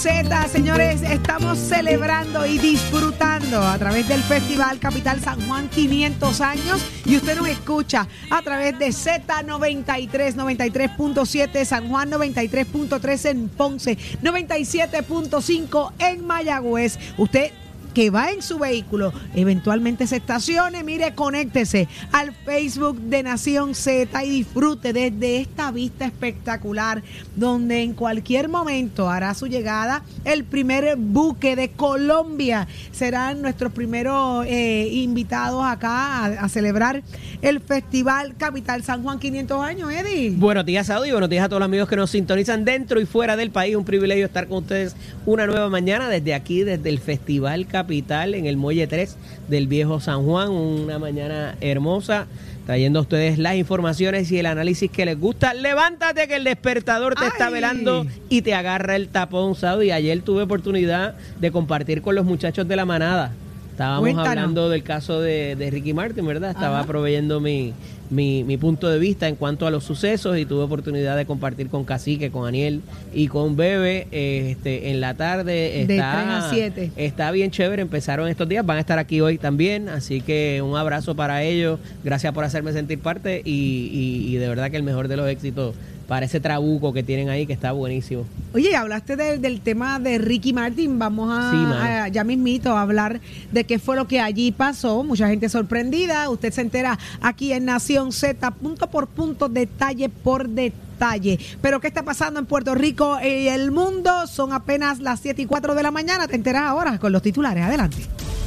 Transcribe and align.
Z, 0.00 0.48
señores. 0.48 1.02
Estamos 1.02 1.58
celebrando 1.58 2.46
y 2.46 2.56
disfrutando 2.56 3.60
a 3.60 3.76
través 3.76 4.08
del 4.08 4.22
Festival 4.22 4.78
Capital 4.78 5.20
San 5.20 5.46
Juan 5.46 5.68
500 5.68 6.40
años. 6.40 6.82
Y 7.04 7.16
usted 7.18 7.36
nos 7.36 7.46
escucha 7.46 8.08
a 8.30 8.40
través 8.40 8.78
de 8.78 8.86
Z93, 8.88 10.34
93.7 10.34 11.64
San 11.66 11.90
Juan, 11.90 12.10
93.3 12.10 13.28
en 13.28 13.48
Ponce, 13.50 13.98
97.5 14.22 15.92
en 15.98 16.26
Mayagüez. 16.26 16.98
Usted 17.18 17.52
que 17.92 18.10
va 18.10 18.30
en 18.30 18.42
su 18.42 18.58
vehículo, 18.58 19.12
eventualmente 19.34 20.06
se 20.06 20.16
estacione, 20.16 20.84
mire, 20.84 21.14
conéctese 21.14 21.88
al 22.12 22.32
Facebook 22.32 22.98
de 23.00 23.22
Nación 23.22 23.74
Z 23.74 24.24
y 24.24 24.30
disfrute 24.30 24.92
desde 24.92 25.40
esta 25.40 25.70
vista 25.70 26.04
espectacular, 26.06 27.02
donde 27.36 27.82
en 27.82 27.94
cualquier 27.94 28.48
momento 28.48 29.10
hará 29.10 29.34
su 29.34 29.46
llegada 29.46 30.02
el 30.24 30.44
primer 30.44 30.96
buque 30.96 31.56
de 31.56 31.70
Colombia. 31.70 32.68
Serán 32.92 33.42
nuestros 33.42 33.72
primeros 33.72 34.46
eh, 34.46 34.88
invitados 34.92 35.64
acá 35.64 36.24
a, 36.24 36.48
celebrar 36.48 37.02
el 37.42 37.60
Festival 37.60 38.34
Capital 38.36 38.82
San 38.82 39.02
Juan 39.02 39.18
500 39.18 39.62
años, 39.64 39.92
Eddie. 39.92 40.30
Buenos 40.30 40.66
días, 40.66 40.86
Saudi, 40.86 41.10
buenos 41.10 41.30
días 41.30 41.44
a 41.44 41.48
todos 41.48 41.60
los 41.60 41.66
amigos 41.66 41.88
que 41.88 41.96
nos 41.96 42.10
sintonizan 42.10 42.64
dentro 42.64 43.00
y 43.00 43.06
fuera 43.06 43.36
del 43.36 43.50
país. 43.50 43.76
Un 43.76 43.84
privilegio 43.84 44.26
estar 44.26 44.48
con 44.48 44.58
ustedes 44.58 44.96
una 45.26 45.46
nueva 45.46 45.68
mañana 45.68 46.08
desde 46.08 46.34
aquí, 46.34 46.62
desde 46.62 46.88
el 46.88 46.98
Festival 46.98 47.66
Capital 47.66 47.79
en 47.88 48.46
el 48.46 48.56
Muelle 48.56 48.86
3 48.86 49.16
del 49.48 49.66
Viejo 49.66 50.00
San 50.00 50.24
Juan. 50.24 50.50
Una 50.50 50.98
mañana 50.98 51.56
hermosa, 51.60 52.26
trayendo 52.66 52.98
a 53.00 53.02
ustedes 53.02 53.38
las 53.38 53.56
informaciones 53.56 54.30
y 54.30 54.38
el 54.38 54.46
análisis 54.46 54.90
que 54.90 55.04
les 55.04 55.18
gusta. 55.18 55.54
Levántate 55.54 56.28
que 56.28 56.36
el 56.36 56.44
despertador 56.44 57.14
te 57.14 57.26
está 57.26 57.50
velando 57.50 58.06
y 58.28 58.42
te 58.42 58.54
agarra 58.54 58.96
el 58.96 59.08
tapón, 59.08 59.54
Saudi. 59.54 59.90
Ayer 59.90 60.20
tuve 60.22 60.42
oportunidad 60.42 61.14
de 61.40 61.50
compartir 61.50 62.02
con 62.02 62.14
los 62.14 62.24
muchachos 62.24 62.68
de 62.68 62.76
la 62.76 62.84
manada. 62.84 63.32
Estábamos 63.70 64.00
Cuéntanos. 64.02 64.28
hablando 64.28 64.68
del 64.68 64.82
caso 64.82 65.20
de, 65.20 65.56
de 65.56 65.70
Ricky 65.70 65.94
Martin, 65.94 66.26
¿verdad? 66.26 66.50
Estaba 66.50 66.80
Ajá. 66.80 66.86
proveyendo 66.86 67.40
mi, 67.40 67.72
mi, 68.10 68.44
mi 68.44 68.56
punto 68.56 68.88
de 68.88 68.98
vista 68.98 69.28
en 69.28 69.36
cuanto 69.36 69.66
a 69.66 69.70
los 69.70 69.84
sucesos 69.84 70.36
y 70.36 70.44
tuve 70.44 70.62
oportunidad 70.64 71.16
de 71.16 71.26
compartir 71.26 71.68
con 71.68 71.84
Cacique, 71.84 72.30
con 72.30 72.46
Aniel 72.46 72.80
y 73.14 73.28
con 73.28 73.56
Bebe 73.56 74.08
este, 74.10 74.90
en 74.90 75.00
la 75.00 75.14
tarde. 75.14 75.84
De 75.86 75.96
Está, 75.96 76.12
tres 76.14 76.26
a 76.44 76.50
siete. 76.50 76.90
Está 76.96 77.30
bien 77.30 77.50
chévere, 77.50 77.82
empezaron 77.82 78.28
estos 78.28 78.48
días, 78.48 78.66
van 78.66 78.78
a 78.78 78.80
estar 78.80 78.98
aquí 78.98 79.20
hoy 79.20 79.38
también, 79.38 79.88
así 79.88 80.20
que 80.20 80.60
un 80.62 80.76
abrazo 80.76 81.14
para 81.14 81.42
ellos, 81.44 81.78
gracias 82.04 82.32
por 82.32 82.44
hacerme 82.44 82.72
sentir 82.72 82.98
parte 82.98 83.42
y, 83.44 83.50
y- 83.92 84.34
y 84.34 84.36
de 84.36 84.48
verdad 84.48 84.70
que 84.70 84.76
el 84.76 84.82
mejor 84.82 85.08
de 85.08 85.16
los 85.16 85.28
éxitos 85.28 85.74
para 86.10 86.26
ese 86.26 86.40
trabuco 86.40 86.92
que 86.92 87.04
tienen 87.04 87.28
ahí 87.28 87.46
que 87.46 87.52
está 87.52 87.70
buenísimo. 87.70 88.24
Oye, 88.52 88.74
hablaste 88.74 89.14
de- 89.14 89.38
del 89.38 89.60
tema 89.60 90.00
de 90.00 90.18
Ricky 90.18 90.52
Martin. 90.52 90.98
Vamos 90.98 91.30
a, 91.32 91.52
Sí, 91.52 91.56
mano. 91.56 91.74
a- 91.76 92.08
ya 92.08 92.24
mismito 92.24 92.76
a 92.76 92.82
hablar 92.82 93.20
de 93.52 93.62
qué 93.62 93.78
fue 93.78 93.94
lo 93.94 94.08
que 94.08 94.18
allí 94.18 94.50
pasó. 94.50 95.04
Mucha 95.04 95.28
gente 95.28 95.48
sorprendida. 95.48 96.28
Usted 96.28 96.52
se 96.52 96.62
entera 96.62 96.98
aquí 97.20 97.52
en 97.52 97.64
Nación 97.66 98.10
Z, 98.10 98.50
punto 98.50 98.88
por 98.90 99.06
punto, 99.06 99.48
detalle 99.48 100.08
por 100.08 100.48
detalle. 100.48 101.38
Pero 101.62 101.80
¿qué 101.80 101.86
está 101.86 102.02
pasando 102.02 102.40
en 102.40 102.46
Puerto 102.46 102.74
Rico 102.74 103.16
y 103.22 103.46
el 103.46 103.70
mundo? 103.70 104.26
Son 104.26 104.52
apenas 104.52 104.98
las 104.98 105.20
7 105.20 105.42
y 105.42 105.46
4 105.46 105.76
de 105.76 105.84
la 105.84 105.92
mañana. 105.92 106.26
Te 106.26 106.34
enteras 106.34 106.62
ahora 106.64 106.98
con 106.98 107.12
los 107.12 107.22
titulares. 107.22 107.62
Adelante. 107.62 107.98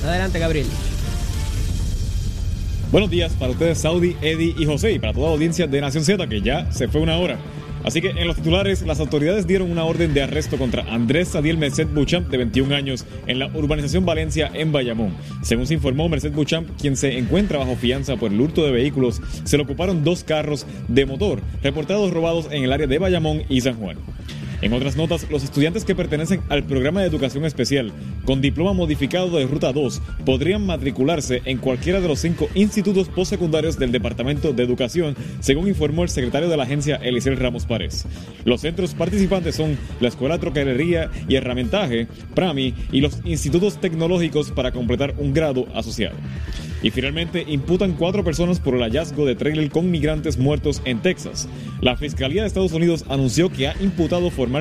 Adelante, 0.06 0.38
Gabriel. 0.38 0.68
Buenos 2.94 3.10
días 3.10 3.34
para 3.34 3.54
ustedes, 3.54 3.80
Saudi, 3.80 4.16
Eddie 4.22 4.54
y 4.56 4.68
José, 4.68 4.92
y 4.92 5.00
para 5.00 5.14
toda 5.14 5.30
la 5.30 5.34
audiencia 5.34 5.66
de 5.66 5.82
Nación 5.82 6.06
Z, 6.06 6.28
que 6.28 6.42
ya 6.42 6.72
se 6.72 6.88
fue 6.88 7.02
una 7.02 7.18
hora. 7.18 7.40
Así 7.84 8.02
que 8.02 8.10
en 8.10 8.28
los 8.28 8.36
titulares, 8.36 8.84
las 8.84 9.00
autoridades 9.00 9.48
dieron 9.48 9.72
una 9.72 9.84
orden 9.84 10.14
de 10.14 10.22
arresto 10.22 10.60
contra 10.60 10.84
Andrés 10.84 11.30
Sadiel 11.30 11.58
Merced 11.58 11.88
Buchamp, 11.88 12.30
de 12.30 12.38
21 12.38 12.76
años, 12.76 13.08
en 13.26 13.40
la 13.40 13.48
urbanización 13.48 14.06
Valencia, 14.06 14.52
en 14.54 14.72
Bayamón. 14.72 15.16
Según 15.42 15.66
se 15.66 15.74
informó, 15.74 16.08
Merced 16.08 16.34
Buchamp, 16.34 16.70
quien 16.80 16.96
se 16.96 17.18
encuentra 17.18 17.58
bajo 17.58 17.76
fianza 17.76 18.16
por 18.16 18.32
el 18.32 18.40
hurto 18.40 18.64
de 18.64 18.72
vehículos, 18.72 19.24
se 19.44 19.58
le 19.58 19.64
ocuparon 19.64 20.04
dos 20.04 20.24
carros 20.24 20.68
de 20.88 21.08
motor, 21.08 21.42
reportados 21.64 22.12
robados 22.12 22.48
en 22.52 22.64
el 22.64 22.72
área 22.72 22.86
de 22.86 23.00
Bayamón 23.00 23.42
y 23.50 23.62
San 23.62 23.74
Juan. 23.74 23.98
En 24.64 24.72
otras 24.72 24.96
notas, 24.96 25.30
los 25.30 25.44
estudiantes 25.44 25.84
que 25.84 25.94
pertenecen 25.94 26.40
al 26.48 26.64
programa 26.64 27.02
de 27.02 27.08
educación 27.08 27.44
especial 27.44 27.92
con 28.24 28.40
diploma 28.40 28.72
modificado 28.72 29.30
de 29.38 29.46
Ruta 29.46 29.74
2 29.74 30.02
podrían 30.26 30.66
matricularse 30.66 31.42
en 31.44 31.58
cualquiera 31.58 32.00
de 32.00 32.08
los 32.08 32.20
cinco 32.20 32.48
institutos 32.56 33.10
postsecundarios 33.10 33.78
del 33.78 33.92
Departamento 33.92 34.54
de 34.54 34.64
Educación, 34.64 35.18
según 35.42 35.68
informó 35.68 36.04
el 36.04 36.10
secretario 36.10 36.48
de 36.48 36.56
la 36.56 36.64
agencia 36.64 36.96
Elisel 36.96 37.36
Ramos 37.36 37.66
Párez. 37.66 38.06
Los 38.46 38.62
centros 38.62 38.94
participantes 38.94 39.56
son 39.56 39.78
la 40.00 40.08
Escuela 40.08 40.40
Troquelería 40.40 41.12
y 41.28 41.36
Herramientaje, 41.36 42.08
PRAMI, 42.34 42.74
y 42.94 43.02
los 43.02 43.20
institutos 43.26 43.82
tecnológicos 43.82 44.52
para 44.52 44.72
completar 44.72 45.14
un 45.18 45.34
grado 45.34 45.68
asociado. 45.76 46.16
Y 46.82 46.92
finalmente 46.92 47.46
imputan 47.48 47.94
cuatro 47.94 48.26
personas 48.26 48.60
por 48.60 48.76
el 48.76 48.82
hallazgo 48.82 49.26
de 49.26 49.36
trailer 49.36 49.70
con 49.70 49.90
migrantes 49.90 50.38
muertos 50.38 50.82
en 50.84 51.02
Texas. 51.02 51.48
La 51.82 51.96
Fiscalía 51.96 52.42
de 52.42 52.48
Estados 52.48 52.74
Unidos 52.74 53.06
anunció 53.08 53.50
que 53.50 53.70
ha 53.70 53.76
imputado 53.82 54.30
formalmente 54.30 54.53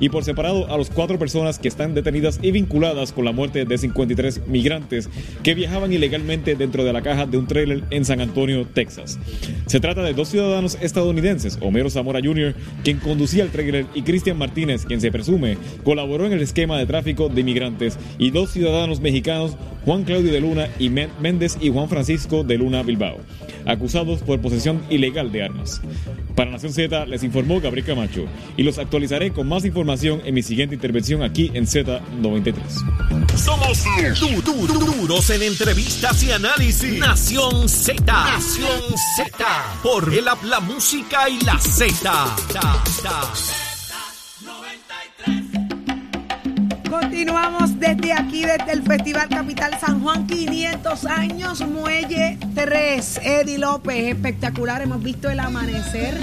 y 0.00 0.08
por 0.08 0.24
separado 0.24 0.72
a 0.72 0.78
las 0.78 0.90
cuatro 0.90 1.18
personas 1.18 1.58
que 1.58 1.68
están 1.68 1.94
detenidas 1.94 2.38
y 2.42 2.52
vinculadas 2.52 3.12
con 3.12 3.24
la 3.24 3.32
muerte 3.32 3.64
de 3.64 3.78
53 3.78 4.46
migrantes 4.46 5.08
que 5.42 5.54
viajaban 5.54 5.92
ilegalmente 5.92 6.54
dentro 6.54 6.84
de 6.84 6.92
la 6.92 7.02
caja 7.02 7.26
de 7.26 7.36
un 7.36 7.46
trailer 7.46 7.82
en 7.90 8.04
San 8.04 8.20
Antonio, 8.20 8.66
Texas. 8.66 9.18
Se 9.66 9.80
trata 9.80 10.02
de 10.02 10.14
dos 10.14 10.28
ciudadanos 10.28 10.78
estadounidenses, 10.80 11.58
Homero 11.60 11.90
Zamora 11.90 12.20
Jr., 12.22 12.54
quien 12.84 12.98
conducía 12.98 13.42
el 13.42 13.50
trailer, 13.50 13.86
y 13.94 14.02
Cristian 14.02 14.38
Martínez, 14.38 14.84
quien 14.84 15.00
se 15.00 15.10
presume 15.10 15.58
colaboró 15.82 16.26
en 16.26 16.32
el 16.32 16.42
esquema 16.42 16.78
de 16.78 16.86
tráfico 16.86 17.28
de 17.28 17.42
migrantes, 17.42 17.98
y 18.18 18.30
dos 18.30 18.50
ciudadanos 18.50 19.00
mexicanos, 19.00 19.56
Juan 19.84 20.04
Claudio 20.04 20.32
de 20.32 20.40
Luna 20.40 20.68
y 20.78 20.90
Méndez 20.90 21.58
y 21.60 21.70
Juan 21.70 21.88
Francisco 21.88 22.44
de 22.44 22.58
Luna 22.58 22.82
Bilbao, 22.82 23.18
acusados 23.66 24.20
por 24.22 24.40
posesión 24.40 24.82
ilegal 24.90 25.32
de 25.32 25.42
armas. 25.44 25.80
Para 26.34 26.50
Nación 26.50 26.72
Z 26.72 27.06
les 27.06 27.22
informó 27.22 27.60
Gabriel 27.60 27.86
Camacho 27.86 28.26
y 28.56 28.62
los 28.62 28.78
actualizaré 28.78 29.32
con 29.32 29.48
más 29.48 29.64
información 29.64 30.20
en 30.24 30.34
mi 30.34 30.42
siguiente 30.42 30.74
intervención 30.74 31.22
aquí 31.22 31.50
en 31.54 31.66
Z93. 31.66 32.54
Somos 33.36 33.84
du- 34.20 34.42
du- 34.42 34.66
du- 34.66 34.78
duros 34.92 35.30
en 35.30 35.42
entrevistas 35.42 36.22
y 36.22 36.32
análisis. 36.32 36.98
Nación 36.98 37.68
Z. 37.68 38.02
Nación 38.06 38.80
Z. 39.16 39.46
Por 39.82 40.12
el 40.14 40.26
app, 40.28 40.42
la 40.44 40.60
música 40.60 41.28
y 41.28 41.38
la 41.44 41.58
Z. 41.58 41.94
Ta, 42.52 42.84
ta. 43.02 43.32
Continuamos 47.16 47.80
desde 47.80 48.12
aquí, 48.12 48.44
desde 48.44 48.72
el 48.72 48.82
Festival 48.82 49.26
Capital 49.30 49.70
San 49.80 50.02
Juan, 50.02 50.26
500 50.26 51.06
años, 51.06 51.66
Muelle 51.66 52.36
3. 52.54 53.20
Eddie 53.24 53.56
López, 53.56 54.08
espectacular. 54.14 54.82
Hemos 54.82 55.02
visto 55.02 55.30
el 55.30 55.40
amanecer 55.40 56.14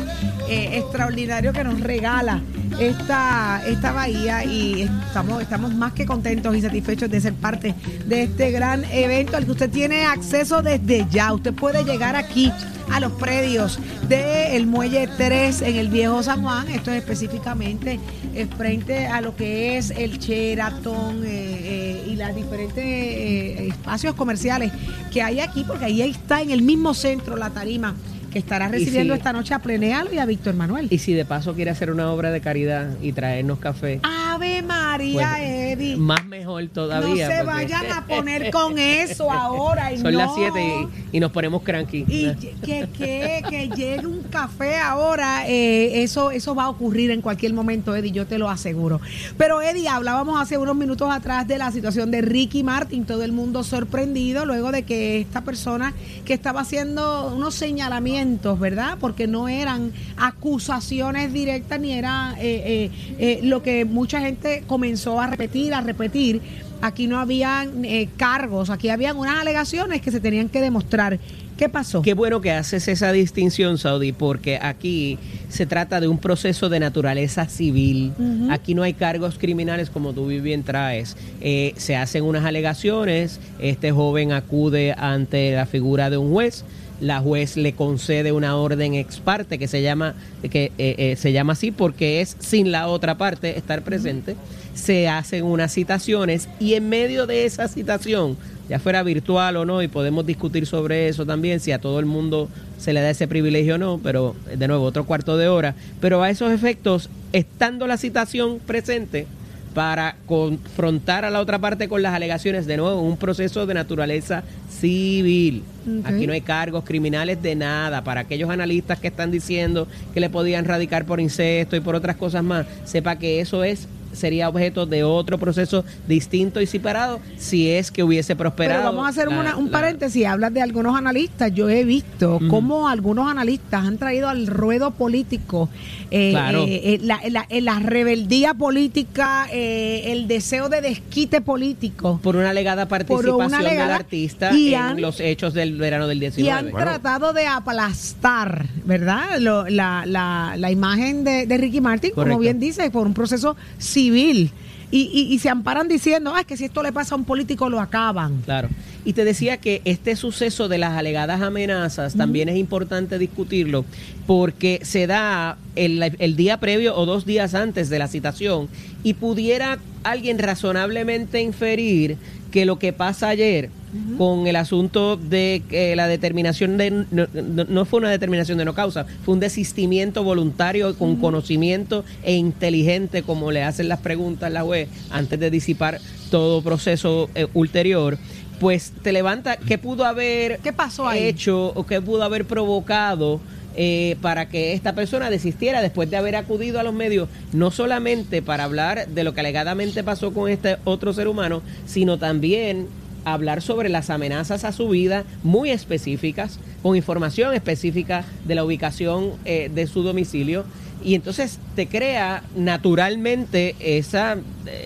eh, 0.48 0.78
extraordinario 0.78 1.52
que 1.52 1.64
nos 1.64 1.80
regala 1.80 2.44
esta, 2.80 3.64
esta 3.66 3.92
bahía 3.92 4.46
y 4.46 4.84
estamos, 4.84 5.42
estamos 5.42 5.74
más 5.74 5.94
que 5.94 6.06
contentos 6.06 6.56
y 6.56 6.62
satisfechos 6.62 7.10
de 7.10 7.22
ser 7.22 7.34
parte 7.34 7.74
de 8.06 8.24
este 8.24 8.52
gran 8.52 8.86
evento 8.86 9.36
al 9.36 9.46
que 9.46 9.52
usted 9.52 9.72
tiene 9.72 10.06
acceso 10.06 10.62
desde 10.62 11.08
ya. 11.10 11.34
Usted 11.34 11.56
puede 11.56 11.84
llegar 11.86 12.16
aquí 12.16 12.52
a 12.92 13.00
los 13.00 13.14
predios 13.14 13.80
del 14.08 14.68
Muelle 14.68 15.08
3 15.18 15.64
en 15.64 15.76
el 15.76 15.88
Viejo 15.88 16.22
San 16.22 16.44
Juan. 16.44 16.70
Esto 16.70 16.92
es 16.92 16.98
específicamente 16.98 18.00
eh, 18.36 18.48
frente 18.58 19.08
a 19.08 19.22
lo 19.22 19.36
que 19.36 19.78
es 19.78 19.92
el 19.92 20.18
Sheraton 20.18 21.24
eh, 21.24 21.28
eh, 21.28 22.08
y 22.08 22.16
las 22.16 22.36
diferentes 22.36 22.84
eh, 22.84 23.68
espacios 23.68 24.16
comerciales 24.16 24.72
que 25.12 25.22
hay 25.22 25.40
aquí, 25.40 25.64
porque 25.64 25.86
ahí 25.86 26.02
está 26.02 26.42
en 26.42 26.52
el 26.52 26.62
mismo 26.62 26.94
centro 26.94 27.38
la 27.38 27.52
tarima 27.52 27.96
que 28.34 28.40
estará 28.40 28.68
recibiendo 28.68 29.14
si- 29.14 29.18
esta 29.20 29.32
noche 29.32 29.54
a 29.54 29.60
Plenealo 29.60 30.12
y 30.14 30.18
a 30.20 30.26
Víctor 30.26 30.56
Manuel. 30.56 30.88
Y 30.90 30.98
si 30.98 31.14
de 31.14 31.24
paso 31.24 31.54
quiere 31.54 31.72
hacer 31.72 31.92
una 31.92 32.12
obra 32.12 32.32
de 32.32 32.42
caridad 32.42 32.90
y 33.02 33.14
traernos 33.14 33.60
café, 33.60 34.00
Ave 34.04 34.62
María, 34.64 35.36
Pues, 35.38 35.50
Eddie. 35.78 35.96
más 35.96 36.26
mejor 36.26 36.68
todavía. 36.68 37.28
no 37.28 37.32
se 37.32 37.38
porque 37.44 37.44
vayan 37.46 37.92
a 37.92 38.06
poner 38.08 38.52
con 38.52 38.78
eso 38.80 39.32
ahora. 39.32 39.94
Y 39.94 40.00
Son 40.00 40.16
las 40.16 40.28
no. 40.30 40.36
7 40.36 40.88
y, 41.12 41.18
y 41.18 41.20
nos 41.20 41.32
ponemos 41.32 41.62
cranky. 41.62 42.06
Y 42.08 42.34
que, 42.64 42.88
que, 42.98 43.44
que 43.50 43.70
llegue 43.76 44.06
un 44.08 44.24
café 44.24 44.78
ahora, 44.78 45.48
eh, 45.48 46.04
eso, 46.04 46.32
eso 46.32 46.56
va 46.56 46.64
a 46.66 46.70
ocurrir 46.70 47.12
en 47.12 47.22
cualquier 47.22 47.54
momento, 47.54 47.96
Eddie, 47.96 48.12
yo 48.12 48.26
te 48.26 48.38
lo 48.40 48.50
aseguro. 48.50 49.00
Pero 49.38 49.62
Eddie, 49.62 49.88
hablábamos 49.88 50.42
hace 50.42 50.58
unos 50.58 50.76
minutos 50.76 51.10
atrás 51.12 51.48
de 51.48 51.58
la 51.58 51.72
situación 51.72 52.10
de 52.12 52.22
Ricky 52.22 52.64
Martin, 52.64 53.06
todo 53.06 53.24
el 53.24 53.32
mundo 53.32 53.64
sorprendido 53.64 54.46
luego 54.46 54.72
de 54.72 54.84
que 54.84 55.22
esta 55.22 55.42
persona 55.42 55.94
que 56.26 56.34
estaba 56.34 56.62
haciendo 56.62 57.34
unos 57.36 57.54
señalamientos, 57.54 58.23
¿verdad? 58.60 58.98
Porque 59.00 59.28
no 59.28 59.48
eran 59.48 59.92
acusaciones 60.18 61.34
directas 61.34 61.80
ni 61.80 61.94
era 61.94 62.36
eh, 62.40 62.90
eh, 62.90 62.92
eh, 63.20 63.40
lo 63.44 63.62
que 63.62 63.86
mucha 63.86 64.20
gente 64.20 64.64
comenzó 64.68 65.20
a 65.20 65.28
repetir, 65.28 65.74
a 65.74 65.82
repetir. 65.82 66.42
Aquí 66.82 67.08
no 67.08 67.18
habían 67.18 67.86
eh, 67.86 68.10
cargos, 68.18 68.70
aquí 68.70 68.90
habían 68.90 69.16
unas 69.18 69.40
alegaciones 69.40 70.02
que 70.02 70.12
se 70.12 70.20
tenían 70.20 70.50
que 70.50 70.60
demostrar. 70.60 71.18
¿Qué 71.58 71.70
pasó? 71.70 72.02
Qué 72.02 72.14
bueno 72.14 72.42
que 72.42 72.52
haces 72.52 72.90
esa 72.90 73.14
distinción, 73.14 73.78
Saudi, 73.78 74.12
porque 74.12 74.60
aquí 74.62 75.18
se 75.48 75.66
trata 75.66 76.02
de 76.02 76.10
un 76.10 76.18
proceso 76.18 76.68
de 76.68 76.82
naturaleza 76.82 77.46
civil. 77.48 78.12
Aquí 78.50 78.74
no 78.76 78.84
hay 78.84 78.94
cargos 78.96 79.38
criminales 79.38 79.90
como 79.90 80.12
tú 80.12 80.28
bien 80.28 80.64
traes. 80.64 81.16
Eh, 81.40 81.74
se 81.78 81.96
hacen 81.96 82.26
unas 82.26 82.44
alegaciones, 82.44 83.40
este 83.60 83.92
joven 83.92 84.34
acude 84.34 84.94
ante 84.98 85.54
la 85.54 85.66
figura 85.66 86.10
de 86.10 86.18
un 86.18 86.34
juez. 86.34 86.66
La 87.04 87.20
juez 87.20 87.58
le 87.58 87.74
concede 87.74 88.32
una 88.32 88.56
orden 88.56 88.94
ex 88.94 89.20
parte 89.20 89.60
que 89.60 89.68
se 89.68 89.82
llama 89.82 90.16
que 90.50 90.72
eh, 90.78 90.96
eh, 90.98 91.16
se 91.18 91.34
llama 91.34 91.54
así 91.54 91.72
porque 91.72 92.22
es 92.22 92.38
sin 92.40 92.72
la 92.72 92.88
otra 92.88 93.18
parte 93.18 93.58
estar 93.58 93.84
presente. 93.84 94.36
Se 94.74 95.10
hacen 95.10 95.44
unas 95.44 95.74
citaciones 95.74 96.48
y 96.60 96.76
en 96.76 96.88
medio 96.88 97.28
de 97.28 97.46
esa 97.46 97.68
citación 97.68 98.38
ya 98.70 98.80
fuera 98.80 99.04
virtual 99.04 99.58
o 99.58 99.66
no, 99.66 99.84
y 99.84 99.90
podemos 99.90 100.26
discutir 100.26 100.66
sobre 100.66 101.10
eso 101.10 101.26
también, 101.26 101.60
si 101.60 101.74
a 101.74 101.80
todo 101.80 102.00
el 102.00 102.06
mundo 102.06 102.48
se 102.78 102.94
le 102.94 103.02
da 103.02 103.10
ese 103.10 103.28
privilegio 103.28 103.76
o 103.76 103.78
no, 103.78 104.00
pero 104.02 104.36
de 104.58 104.68
nuevo, 104.70 104.86
otro 104.86 105.04
cuarto 105.04 105.36
de 105.36 105.50
hora. 105.50 105.76
Pero 106.00 106.24
a 106.24 106.30
esos 106.30 106.52
efectos, 106.54 107.10
estando 107.34 107.88
la 107.88 107.98
citación 107.98 108.60
presente, 108.60 109.28
para 109.74 110.16
confrontar 110.28 111.26
a 111.26 111.30
la 111.30 111.42
otra 111.42 111.60
parte 111.60 111.88
con 111.88 112.02
las 112.02 112.14
alegaciones, 112.14 112.66
de 112.66 112.78
nuevo, 112.78 113.02
un 113.02 113.18
proceso 113.18 113.66
de 113.66 113.74
naturaleza 113.74 114.44
civil. 114.70 115.64
Aquí 116.04 116.28
no 116.28 116.34
hay 116.34 116.42
cargos 116.42 116.84
criminales 116.84 117.42
de 117.42 117.56
nada. 117.56 118.04
Para 118.04 118.22
aquellos 118.22 118.50
analistas 118.50 119.00
que 119.00 119.08
están 119.08 119.32
diciendo 119.32 119.88
que 120.14 120.20
le 120.20 120.30
podían 120.30 120.66
radicar 120.66 121.06
por 121.06 121.20
incesto 121.20 121.76
y 121.76 121.80
por 121.80 121.96
otras 121.96 122.16
cosas 122.16 122.44
más, 122.44 122.66
sepa 122.86 123.18
que 123.18 123.40
eso 123.40 123.64
es 123.64 123.88
sería 124.14 124.50
objeto 124.50 124.86
de 124.86 125.04
otro 125.04 125.38
proceso 125.38 125.84
distinto 126.08 126.62
y 126.62 126.66
separado 126.68 127.20
si 127.38 127.70
es 127.70 127.92
que 127.92 128.04
hubiese 128.04 128.36
prosperado. 128.36 128.82
Pero 128.82 128.92
vamos 128.92 129.06
a 129.06 129.10
hacer 129.10 129.28
la- 129.30 129.40
una- 129.40 129.58
un 129.58 129.66
la- 129.66 129.72
paréntesis. 129.72 130.26
Hablas 130.26 130.54
de 130.54 130.62
algunos 130.62 130.96
analistas. 130.98 131.54
Yo 131.54 131.70
he 131.70 131.84
visto 131.84 132.40
cómo 132.50 132.88
algunos 132.88 133.30
analistas 133.30 133.86
han 133.86 133.98
traído 133.98 134.30
al 134.30 134.48
ruedo 134.48 134.92
político 134.92 135.70
eh, 136.12 136.30
Claro. 136.32 136.64
eh, 136.68 137.00
eh, 137.02 137.62
la, 137.62 137.80
rebeldía 137.80 138.54
política, 138.54 139.48
eh, 139.52 140.12
el 140.12 140.28
deseo 140.28 140.70
de 140.70 140.82
desquite 140.82 141.42
político. 141.42 142.20
por 142.22 142.36
una 142.36 142.52
alegada 142.52 142.88
participación 142.88 143.50
del 143.52 143.54
alegada- 143.68 143.96
artista 143.96 144.54
y 144.54 144.74
en 144.76 145.02
los 145.02 145.20
hechos 145.20 145.54
del 145.54 145.78
verano 145.78 146.08
del 146.08 146.18
Y 146.18 146.22
19. 146.22 146.52
han 146.70 146.72
tratado 146.72 147.34
de 147.34 147.48
aplastar, 147.48 148.68
¿verdad? 148.86 149.40
Lo- 149.40 149.68
la, 149.70 150.72
imagen 150.72 151.24
de, 151.24 151.46
de 151.46 151.58
Ricky 151.58 151.82
Martin, 151.82 152.12
Correcto. 152.12 152.32
como 152.34 152.40
bien 152.40 152.60
dice, 152.60 152.90
por 152.92 153.06
un 153.08 153.14
proceso 153.14 153.56
civil. 154.04 154.52
Y, 154.92 155.10
y- 155.12 155.34
y 155.34 155.40
se 155.40 155.50
amparan 155.50 155.88
diciendo, 155.88 156.34
ah, 156.36 156.42
es 156.42 156.46
que 156.46 156.56
si 156.56 156.66
esto 156.66 156.84
le 156.84 156.92
pasa 156.94 157.16
a 157.16 157.18
un 157.18 157.26
político 157.26 157.68
lo 157.68 157.80
acaban. 157.80 158.42
Claro. 158.46 158.70
Y 159.06 159.14
te 159.14 159.26
decía 159.26 159.58
que 159.58 159.82
este 159.86 160.16
suceso 160.16 160.68
de 160.68 160.78
las 160.78 160.92
alegadas 160.92 161.42
amenazas 161.42 162.14
también 162.14 162.48
es 162.48 162.58
importante 162.58 163.18
discutirlo 163.18 163.86
porque 164.28 164.80
se 164.84 165.08
da 165.08 165.58
el, 165.76 166.02
el 166.20 166.36
día 166.36 166.58
previo 166.60 166.96
o 166.96 167.06
dos 167.08 167.26
días 167.26 167.56
antes 167.56 167.90
de 167.90 167.98
la 168.00 168.08
citación 168.08 168.70
y 169.04 169.16
pudiera 169.16 169.80
alguien 170.04 170.38
razonablemente 170.38 171.42
inferir 171.42 172.18
que 172.54 172.66
lo 172.66 172.78
que 172.78 172.94
pasa 172.94 173.30
ayer 173.30 173.72
con 174.20 174.46
el 174.46 174.56
asunto 174.58 175.18
de 175.18 175.64
que 175.68 175.96
la 175.96 176.08
determinación 176.08 176.78
de 176.78 176.92
no, 176.92 177.86
fue 177.86 178.00
una 178.00 178.12
determinación 178.12 178.60
de 178.60 178.66
no 178.66 178.76
causa, 178.76 179.08
fue 179.26 179.34
un 179.34 179.40
desistimiento 179.40 180.24
voluntario 180.24 180.96
con 180.96 181.16
conocimiento 181.16 182.06
e 182.22 182.36
inteligente 182.36 183.24
como 183.24 183.52
le 183.52 183.64
hacen 183.64 183.90
las 183.90 184.02
preguntas 184.02 184.52
la 184.52 184.62
juez 184.62 184.88
antes 185.10 185.40
de 185.40 185.50
disipar 185.50 186.00
todo 186.30 186.62
proceso 186.62 187.28
eh, 187.34 187.48
ulterior, 187.56 188.20
pues 188.60 188.94
te 189.02 189.12
levanta 189.14 189.58
qué 189.58 189.80
pudo 189.80 190.06
haber 190.06 190.60
¿Qué 190.60 190.74
pasó 190.74 191.08
ahí? 191.08 191.24
hecho 191.24 191.74
o 191.74 191.88
qué 191.88 192.00
pudo 192.02 192.22
haber 192.22 192.46
provocado 192.46 193.42
eh, 193.76 194.18
para 194.22 194.50
que 194.50 194.74
esta 194.74 194.94
persona 194.94 195.30
desistiera 195.30 195.82
después 195.82 196.10
de 196.10 196.18
haber 196.18 196.36
acudido 196.36 196.80
a 196.80 196.84
los 196.84 196.94
medios, 196.94 197.30
no 197.52 197.72
solamente 197.72 198.42
para 198.42 198.66
hablar 198.66 199.08
de 199.08 199.24
lo 199.24 199.34
que 199.34 199.40
alegadamente 199.40 200.04
pasó 200.04 200.34
con 200.34 200.50
este 200.50 200.78
otro 200.84 201.14
ser 201.14 201.28
humano, 201.28 201.62
sino 201.86 202.18
también 202.18 202.88
hablar 203.26 203.62
sobre 203.62 203.90
las 203.90 204.10
amenazas 204.10 204.64
a 204.64 204.72
su 204.72 204.90
vida 204.90 205.24
muy 205.44 205.72
específicas, 205.72 206.60
con 206.82 206.96
información 206.96 207.54
específica 207.54 208.26
de 208.46 208.56
la 208.56 208.64
ubicación 208.64 209.32
eh, 209.46 209.72
de 209.74 209.88
su 209.88 210.04
domicilio. 210.04 210.66
Y 211.04 211.16
entonces 211.16 211.60
te 211.76 211.88
crea 211.88 212.44
naturalmente 212.56 213.76
esa, 213.80 214.38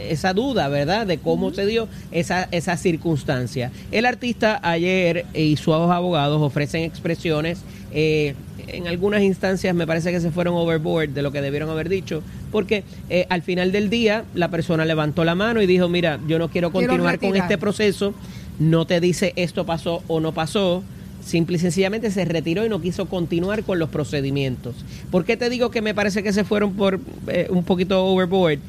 esa 0.09 0.33
duda, 0.33 0.67
¿verdad? 0.67 1.05
De 1.05 1.19
cómo 1.19 1.53
se 1.53 1.65
dio 1.65 1.87
esa, 2.11 2.47
esa 2.51 2.77
circunstancia. 2.77 3.71
El 3.91 4.05
artista 4.05 4.59
ayer 4.63 5.25
y 5.33 5.57
sus 5.57 5.73
abogados 5.73 6.41
ofrecen 6.41 6.83
expresiones 6.83 7.59
eh, 7.91 8.35
en 8.67 8.87
algunas 8.87 9.21
instancias 9.21 9.73
me 9.73 9.87
parece 9.87 10.11
que 10.11 10.19
se 10.19 10.31
fueron 10.31 10.55
overboard 10.55 11.09
de 11.09 11.21
lo 11.21 11.31
que 11.31 11.41
debieron 11.41 11.69
haber 11.69 11.89
dicho, 11.89 12.21
porque 12.51 12.83
eh, 13.09 13.25
al 13.29 13.41
final 13.41 13.71
del 13.71 13.89
día 13.89 14.25
la 14.33 14.49
persona 14.49 14.85
levantó 14.85 15.23
la 15.23 15.35
mano 15.35 15.61
y 15.61 15.67
dijo, 15.67 15.87
mira, 15.87 16.19
yo 16.27 16.37
no 16.37 16.49
quiero 16.49 16.71
Quiero 16.71 16.91
continuar 16.91 17.19
con 17.19 17.35
este 17.35 17.57
proceso, 17.57 18.13
no 18.59 18.85
te 18.85 18.99
dice 18.99 19.33
esto 19.35 19.65
pasó 19.65 20.03
o 20.07 20.19
no 20.19 20.33
pasó, 20.33 20.83
simple 21.27 21.57
y 21.57 21.59
sencillamente 21.59 22.09
se 22.11 22.25
retiró 22.25 22.65
y 22.65 22.69
no 22.69 22.81
quiso 22.81 23.07
continuar 23.07 23.63
con 23.63 23.79
los 23.79 23.89
procedimientos. 23.89 24.75
¿Por 25.11 25.25
qué 25.25 25.37
te 25.37 25.49
digo 25.49 25.69
que 25.69 25.81
me 25.81 25.93
parece 25.93 26.23
que 26.23 26.33
se 26.33 26.43
fueron 26.43 26.73
por 26.73 26.99
eh, 27.27 27.47
un 27.49 27.63
poquito 27.63 28.03
overboard? 28.05 28.59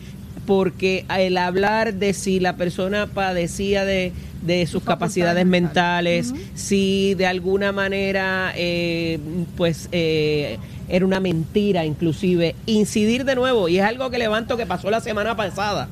Porque 0.47 1.05
el 1.17 1.37
hablar 1.37 1.95
de 1.95 2.15
si 2.15 2.41
la 2.41 2.57
persona 2.57 3.07
padecía 3.07 3.85
de, 3.85 4.12
de 4.43 4.67
sus 4.67 4.83
capacidades 4.83 5.45
mentales, 5.47 6.33
si 6.55 7.15
de 7.15 7.27
alguna 7.27 7.71
manera, 7.73 8.53
eh, 8.57 9.19
pues, 9.57 9.88
eh, 9.93 10.59
era 10.88 11.05
una 11.05 11.21
mentira 11.21 11.85
inclusive, 11.85 12.55
incidir 12.65 13.25
de 13.25 13.35
nuevo, 13.35 13.69
y 13.69 13.79
es 13.79 13.85
algo 13.85 14.11
que 14.11 14.19
levanto 14.19 14.57
que 14.57 14.65
pasó 14.65 14.91
la 14.91 15.00
semana 15.00 15.37
pasada 15.37 15.88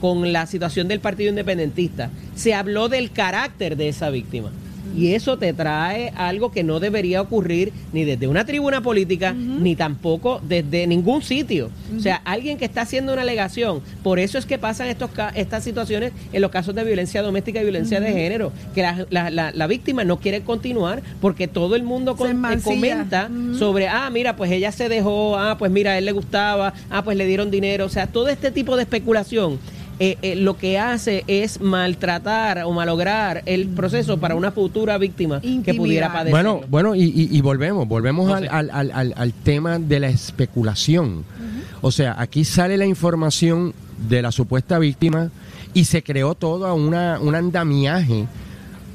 con 0.00 0.32
la 0.32 0.46
situación 0.46 0.88
del 0.88 1.00
Partido 1.00 1.28
Independentista. 1.28 2.10
Se 2.34 2.54
habló 2.54 2.88
del 2.88 3.12
carácter 3.12 3.76
de 3.76 3.88
esa 3.88 4.08
víctima. 4.10 4.50
Y 4.96 5.14
eso 5.14 5.38
te 5.38 5.52
trae 5.52 6.12
algo 6.16 6.52
que 6.52 6.62
no 6.64 6.80
debería 6.80 7.20
ocurrir 7.20 7.72
ni 7.92 8.04
desde 8.04 8.26
una 8.28 8.44
tribuna 8.44 8.82
política, 8.82 9.32
ni 9.32 9.74
tampoco 9.76 10.40
desde 10.46 10.86
ningún 10.86 11.22
sitio. 11.22 11.70
O 11.96 12.00
sea, 12.00 12.16
alguien 12.24 12.58
que 12.58 12.64
está 12.64 12.82
haciendo 12.82 13.12
una 13.12 13.22
alegación. 13.22 13.80
Por 14.02 14.18
eso 14.18 14.38
es 14.38 14.46
que 14.46 14.58
pasan 14.58 14.88
estos, 14.88 15.10
estas 15.34 15.64
situaciones 15.64 16.12
en 16.32 16.40
los 16.42 16.50
casos 16.50 16.74
de 16.74 16.84
violencia 16.84 17.22
doméstica 17.22 17.60
y 17.60 17.64
violencia 17.64 18.00
de 18.00 18.12
género. 18.12 18.52
Que 18.74 18.82
la, 18.82 19.06
la- 19.10 19.30
la- 19.30 19.52
la 19.52 19.66
víctima 19.66 20.04
no 20.04 20.18
quiere 20.20 20.42
continuar 20.42 21.02
porque 21.20 21.48
todo 21.48 21.76
el 21.76 21.82
mundo 21.82 22.16
con- 22.16 22.28
eh, 22.28 22.30
comenta 22.62 23.28
sobre, 23.58 23.88
ah, 23.88 24.08
mira, 24.10 24.36
pues 24.36 24.50
ella 24.50 24.72
se 24.72 24.88
dejó, 24.88 25.36
ah, 25.38 25.56
pues 25.58 25.70
mira, 25.70 25.92
a 25.92 25.98
él 25.98 26.04
le 26.04 26.12
gustaba, 26.12 26.74
ah, 26.90 27.02
pues 27.04 27.16
le 27.16 27.26
dieron 27.26 27.50
dinero. 27.50 27.86
O 27.86 27.88
sea, 27.88 28.06
todo 28.06 28.28
este 28.28 28.50
tipo 28.50 28.76
de 28.76 28.82
especulación 28.82 29.58
eh, 30.04 30.18
eh, 30.22 30.34
lo 30.34 30.56
que 30.56 30.78
hace 30.80 31.22
es 31.28 31.60
maltratar 31.60 32.64
o 32.64 32.72
malograr 32.72 33.42
el 33.46 33.68
proceso 33.68 34.18
para 34.18 34.34
una 34.34 34.50
futura 34.50 34.98
víctima 34.98 35.40
que 35.40 35.74
pudiera 35.74 36.12
padecer. 36.12 36.32
Bueno, 36.32 36.60
bueno, 36.68 36.94
y, 36.96 37.02
y- 37.04 37.28
y 37.30 37.40
volvemos, 37.40 37.86
volvemos 37.86 38.26
No 38.28 38.38
sé. 38.38 38.48
al- 38.48 38.70
al- 38.70 38.90
al- 38.90 39.14
al 39.16 39.32
tema 39.32 39.78
de 39.78 40.00
la 40.00 40.08
especulación. 40.08 41.24
O 41.82 41.90
sea, 41.92 42.16
aquí 42.18 42.44
sale 42.44 42.76
la 42.76 42.86
información 42.86 43.74
de 44.08 44.22
la 44.22 44.32
supuesta 44.32 44.78
víctima 44.80 45.30
y 45.72 45.84
se 45.84 46.02
creó 46.02 46.34
todo 46.34 46.74
una, 46.74 47.20
un 47.20 47.34
andamiaje 47.36 48.26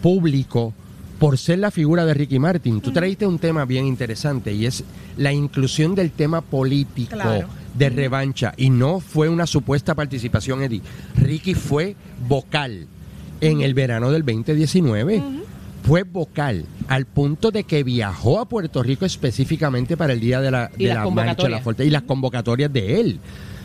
público 0.01 0.73
por 1.19 1.37
ser 1.37 1.59
la 1.59 1.71
figura 1.71 2.05
de 2.05 2.13
Ricky 2.13 2.37
Martin. 2.37 2.79
Tú 2.81 2.91
traíste 2.91 3.25
un 3.25 3.39
tema 3.39 3.65
bien 3.65 3.85
interesante 3.85 4.53
y 4.53 4.65
es 4.65 4.83
la 5.17 5.31
inclusión 5.33 5.95
del 5.95 6.11
tema 6.11 6.41
político 6.41 7.11
Claro. 7.15 7.47
De 7.77 7.89
revancha 7.89 8.53
y 8.57 8.69
no 8.69 8.99
fue 8.99 9.29
una 9.29 9.45
supuesta 9.45 9.93
participación, 9.95 10.63
Eddie. 10.63 10.81
Ricky 11.15 11.53
fue 11.53 11.95
vocal 12.27 12.87
en 13.41 13.61
el 13.61 13.73
verano 13.73 14.11
del 14.11 14.23
2019. 14.25 15.21
Fue 15.83 16.03
vocal 16.03 16.65
al 16.89 17.05
punto 17.05 17.49
de 17.51 17.63
que 17.63 17.83
viajó 17.83 18.39
a 18.39 18.49
Puerto 18.49 18.83
Rico 18.83 19.05
específicamente 19.05 19.95
para 19.95 20.11
el 20.13 20.19
día 20.19 20.41
de 20.41 20.51
la, 20.51 20.67
de 20.67 20.83
la 20.95 21.03
marcha 21.27 21.43
la 21.49 21.61
fuerte 21.61 21.85
y 21.85 21.89
las 21.89 22.01
convocatorias 22.01 22.71
de 22.73 22.99
él. 22.99 23.19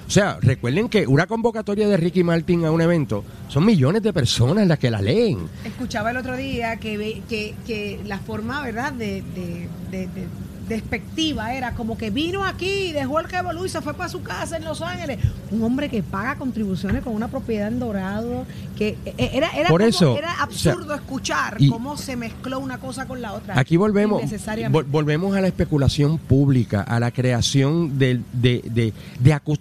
O 0.07 0.11
sea, 0.11 0.37
recuerden 0.42 0.88
que 0.88 1.07
una 1.07 1.26
convocatoria 1.26 1.88
de 1.88 1.97
Ricky 1.97 2.23
Martin 2.23 2.64
a 2.66 2.71
un 2.71 2.81
evento 2.83 3.25
son 3.49 3.64
millones 3.64 4.02
de 4.02 4.12
personas 4.12 4.66
las 4.69 4.78
que 4.78 4.90
la 4.90 5.00
leen. 5.00 5.38
Escuchaba 5.64 6.11
el 6.11 6.19
otro 6.19 6.37
día 6.37 6.76
que, 6.76 6.97
ve- 6.99 7.23
que, 7.28 7.54
que 7.66 7.99
la 8.04 8.19
forma, 8.19 8.61
¿verdad?, 8.62 8.92
de, 8.92 9.23
de, 9.35 9.69
de- 9.90 10.07
de- 10.09 10.26
despectiva 10.69 11.54
era 11.54 11.75
como 11.75 11.97
que 11.99 12.11
vino 12.11 12.45
aquí, 12.45 12.92
dejó 12.92 13.21
el 13.21 13.28
revolú 13.28 13.64
y 13.66 13.69
se 13.69 13.81
fue 13.81 13.95
para 13.95 14.09
su 14.09 14.23
casa 14.23 14.57
en 14.57 14.64
Los 14.64 14.81
Ángeles. 14.83 15.19
Un 15.50 15.62
hombre 15.62 15.88
que 15.88 16.02
paga 16.02 16.37
contribuciones 16.37 17.02
con 17.02 17.14
una 17.14 17.28
propiedad 17.28 17.69
en 17.69 17.78
Dorado, 17.78 18.47
que 18.76 18.97
eh, 19.04 19.31
era, 19.35 19.50
era, 19.50 19.69
Por 19.69 19.81
como- 19.81 19.88
eso, 19.88 20.16
era 20.16 20.33
o 20.49 20.50
sea, 20.52 20.73
absurdo 20.73 20.95
escuchar 20.95 21.57
y- 21.59 21.69
cómo 21.69 21.97
se 21.97 22.16
mezcló 22.16 22.59
una 22.61 22.78
cosa 22.78 23.07
con 23.07 23.21
la 23.21 23.33
otra. 23.35 23.59
Aquí 23.59 23.76
volvemos, 23.76 24.23
vol- 24.23 24.87
volvemos 24.88 25.37
a 25.37 25.40
la 25.40 25.49
especulación 25.49 26.19
pública, 26.19 26.83
a 26.83 26.99
la 27.00 27.11
creación 27.11 27.99
de, 27.99 28.21
de- 28.33 28.62
de 28.71 28.92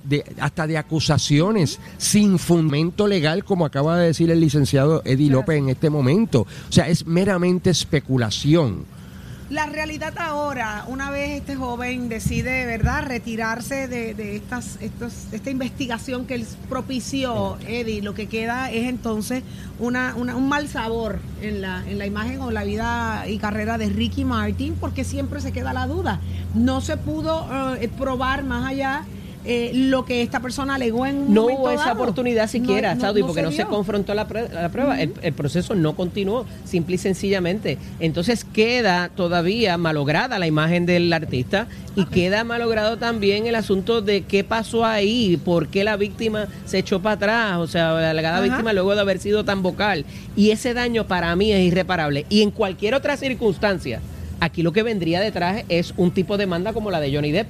de- 0.04 0.24
hasta 0.40 0.68
de 0.68 0.78
acusaciones 0.78 1.80
sin 1.98 2.38
fundamento 2.40 3.08
legal, 3.08 3.44
como 3.44 3.66
acaba 3.66 3.98
de 3.98 4.08
decir 4.08 4.30
el 4.32 4.40
licenciado 4.40 5.02
Eddie 5.06 5.30
López 5.30 5.58
en 5.58 5.70
este 5.70 5.90
momento. 5.90 6.42
O 6.42 6.72
sea, 6.72 6.88
es 6.88 7.06
meramente 7.06 7.70
especulación. 7.70 8.86
La 9.52 9.66
realidad 9.66 10.14
ahora, 10.18 10.86
una 10.88 11.12
vez 11.12 11.32
este 11.32 11.58
joven 11.58 12.08
decide, 12.08 12.66
¿verdad?, 12.66 13.04
retirarse 13.06 13.90
de, 13.90 14.14
de 14.14 14.38
estas, 14.38 14.78
estos, 14.80 15.12
esta 15.34 15.50
investigación 15.50 16.26
que 16.26 16.36
él 16.36 16.48
propició, 16.70 17.58
Eddie, 17.68 18.02
lo 18.02 18.14
que 18.14 18.28
queda 18.28 18.72
es 18.72 18.88
entonces 18.88 19.44
una, 19.78 20.16
una- 20.16 20.38
un 20.38 20.48
mal 20.48 20.70
sabor 20.70 21.20
en 21.42 21.60
la, 21.62 21.84
en 21.86 21.98
la 22.00 22.06
imagen 22.06 22.40
o 22.40 22.50
la 22.50 22.64
vida 22.64 23.26
y 23.28 23.40
carrera 23.40 23.78
de 23.78 23.90
Ricky 23.90 24.24
Martin, 24.24 24.76
porque 24.80 25.04
siempre 25.04 25.42
se 25.42 25.52
queda 25.52 25.74
la 25.74 25.86
duda. 25.86 26.22
No 26.56 26.80
se 26.80 26.96
pudo 26.96 27.76
eh, 27.76 27.90
probar 27.90 28.46
más 28.46 28.66
allá 28.66 29.04
eh, 29.46 29.72
lo 29.74 30.06
que 30.06 30.22
esta 30.22 30.40
persona 30.40 30.76
alegó 30.76 31.06
en 31.06 31.18
un 31.18 31.34
No 31.34 31.42
momento 31.44 31.62
hubo 31.62 31.72
esa 31.72 31.86
dado. 31.86 31.96
oportunidad 32.02 32.48
siquiera, 32.50 32.96
No- 32.96 33.02
no- 33.14 33.14
no 33.20 33.26
porque 33.28 33.42
no 33.42 33.52
se 33.52 33.66
confrontó 33.66 34.14
la, 34.14 34.28
la 34.54 34.70
prueba. 34.70 35.02
el, 35.02 35.14
el 35.22 35.34
proceso 35.34 35.76
no 35.76 35.96
continuó, 35.96 36.46
simple 36.66 36.96
y 36.96 36.98
sencillamente. 36.98 37.78
Entonces 38.00 38.44
queda 38.46 39.10
todavía 39.10 39.78
malograda 39.78 40.38
la 40.40 40.48
imagen 40.48 40.86
del 40.86 41.12
artista 41.12 41.68
y 41.96 42.06
queda 42.06 42.44
malogrado 42.44 42.98
también 42.98 43.48
el 43.48 43.56
asunto 43.56 44.02
de 44.02 44.22
qué 44.24 44.44
pasó 44.44 44.86
ahí, 44.86 45.38
por 45.44 45.68
qué 45.68 45.84
la 45.84 45.98
víctima 45.98 46.48
se 46.66 46.80
echó 46.80 47.02
para 47.02 47.16
atrás, 47.16 47.58
o 47.58 47.68
sea, 47.68 47.94
la 47.94 48.12
alegada 48.12 48.38
Ajá. 48.38 48.46
víctima 48.46 48.74
luego 48.74 48.96
de 48.96 49.02
haber 49.02 49.20
sido 49.20 49.44
tan 49.44 49.62
vocal. 49.64 50.06
Y 50.36 50.52
ese 50.52 50.74
daño 50.74 51.08
para 51.08 51.36
mí 51.36 51.52
es 51.52 51.62
irreparable. 51.62 52.26
Y 52.30 52.42
en 52.44 52.52
cualquier 52.52 52.94
otra 52.96 53.18
circunstancia, 53.18 54.00
aquí 54.40 54.64
lo 54.64 54.72
que 54.72 54.84
vendría 54.84 55.20
detrás 55.20 55.64
es 55.70 55.94
un 55.98 56.12
tipo 56.12 56.38
de 56.38 56.44
demanda 56.44 56.74
como 56.74 56.92
la 56.92 57.00
de 57.00 57.14
Johnny 57.14 57.32
Depp 57.32 57.48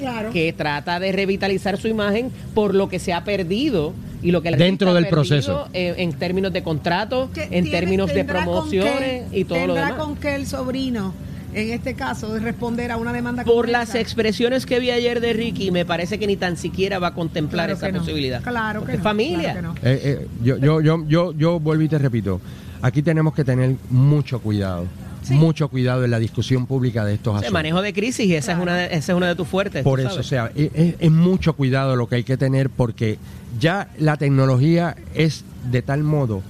Claro. 0.00 0.30
que 0.32 0.52
trata 0.52 0.98
de 0.98 1.12
revitalizar 1.12 1.76
su 1.78 1.88
imagen 1.88 2.30
por 2.54 2.74
lo 2.74 2.88
que 2.88 2.98
se 2.98 3.12
ha 3.12 3.22
perdido 3.24 3.92
y 4.22 4.32
lo 4.32 4.42
que 4.42 4.50
Dentro 4.50 4.92
del 4.92 5.04
ha 5.04 5.08
perdido, 5.08 5.14
proceso. 5.14 5.68
eh, 5.72 5.94
en 5.98 6.12
términos 6.14 6.52
de 6.52 6.62
contratos, 6.62 7.30
en 7.36 7.48
tiene- 7.64 7.70
términos 7.70 8.12
de 8.12 8.24
promociones 8.24 9.24
qué- 9.30 9.38
y 9.38 9.44
todo 9.44 9.58
lo 9.66 9.74
tendrá 9.74 9.84
demás. 9.92 10.04
con 10.04 10.16
que 10.16 10.34
el 10.34 10.46
sobrino, 10.46 11.14
en 11.54 11.70
este 11.72 11.94
caso, 11.94 12.32
de 12.34 12.40
responder 12.40 12.90
a 12.92 12.96
una 12.98 13.12
demanda 13.12 13.44
Por 13.44 13.68
las 13.68 13.94
expresiones 13.94 14.66
que 14.66 14.78
vi 14.78 14.90
ayer 14.90 15.20
de 15.20 15.32
Ricky, 15.32 15.70
me 15.70 15.84
parece 15.86 16.18
que 16.18 16.26
ni 16.26 16.36
tan 16.36 16.56
siquiera 16.56 16.98
va 16.98 17.08
a 17.08 17.14
contemplar 17.14 17.68
Claro 17.68 17.78
esa 17.78 17.90
no. 17.92 17.98
posibilidad. 18.00 18.42
Claro 18.42 18.84
que 18.84 18.98
no, 18.98 19.02
familia. 19.02 19.52
claro 19.52 19.74
que 19.74 19.80
no. 19.80 19.90
Eh, 19.90 20.00
eh, 20.04 20.26
yo, 20.44 20.58
yo, 20.58 20.80
yo, 20.82 21.04
yo, 21.08 21.32
yo 21.32 21.58
vuelvo 21.58 21.82
y 21.84 21.88
te 21.88 21.98
repito, 21.98 22.40
aquí 22.82 23.02
tenemos 23.02 23.34
que 23.34 23.42
tener 23.44 23.74
mucho 23.88 24.38
cuidado, 24.40 24.84
Sí. 25.22 25.34
mucho 25.34 25.68
cuidado 25.68 26.04
en 26.04 26.10
la 26.10 26.18
discusión 26.18 26.66
pública 26.66 27.04
de 27.04 27.14
estos 27.14 27.28
O 27.28 27.32
sea, 27.34 27.38
asuntos. 27.40 27.52
manejo 27.52 27.82
de 27.82 27.92
crisis, 27.92 28.26
y 28.26 28.34
esa, 28.34 28.52
es 28.52 28.58
una 28.58 28.74
de, 28.76 28.84
esa 28.86 29.12
es 29.12 29.16
una 29.16 29.28
de 29.28 29.34
tus 29.34 29.46
fuertes. 29.48 29.82
Por 29.84 30.00
eso, 30.00 30.20
o 30.20 30.22
sea, 30.22 30.50
es, 30.54 30.70
es- 30.74 30.94
es 30.98 31.10
mucho 31.10 31.52
cuidado 31.54 31.94
lo 31.96 32.08
que 32.08 32.16
hay 32.16 32.24
que 32.24 32.36
tener 32.36 32.70
porque 32.70 33.18
ya 33.58 33.88
la 33.98 34.16
tecnología 34.16 34.96
es 35.14 35.44
de 35.70 35.82
tal 35.82 36.02
modo 36.02 36.42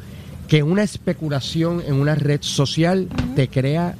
que 0.48 0.62
una 0.62 0.82
especulación 0.82 1.82
en 1.86 1.94
una 1.94 2.14
red 2.14 2.40
social 2.42 3.08
te 3.36 3.48
crea 3.48 3.94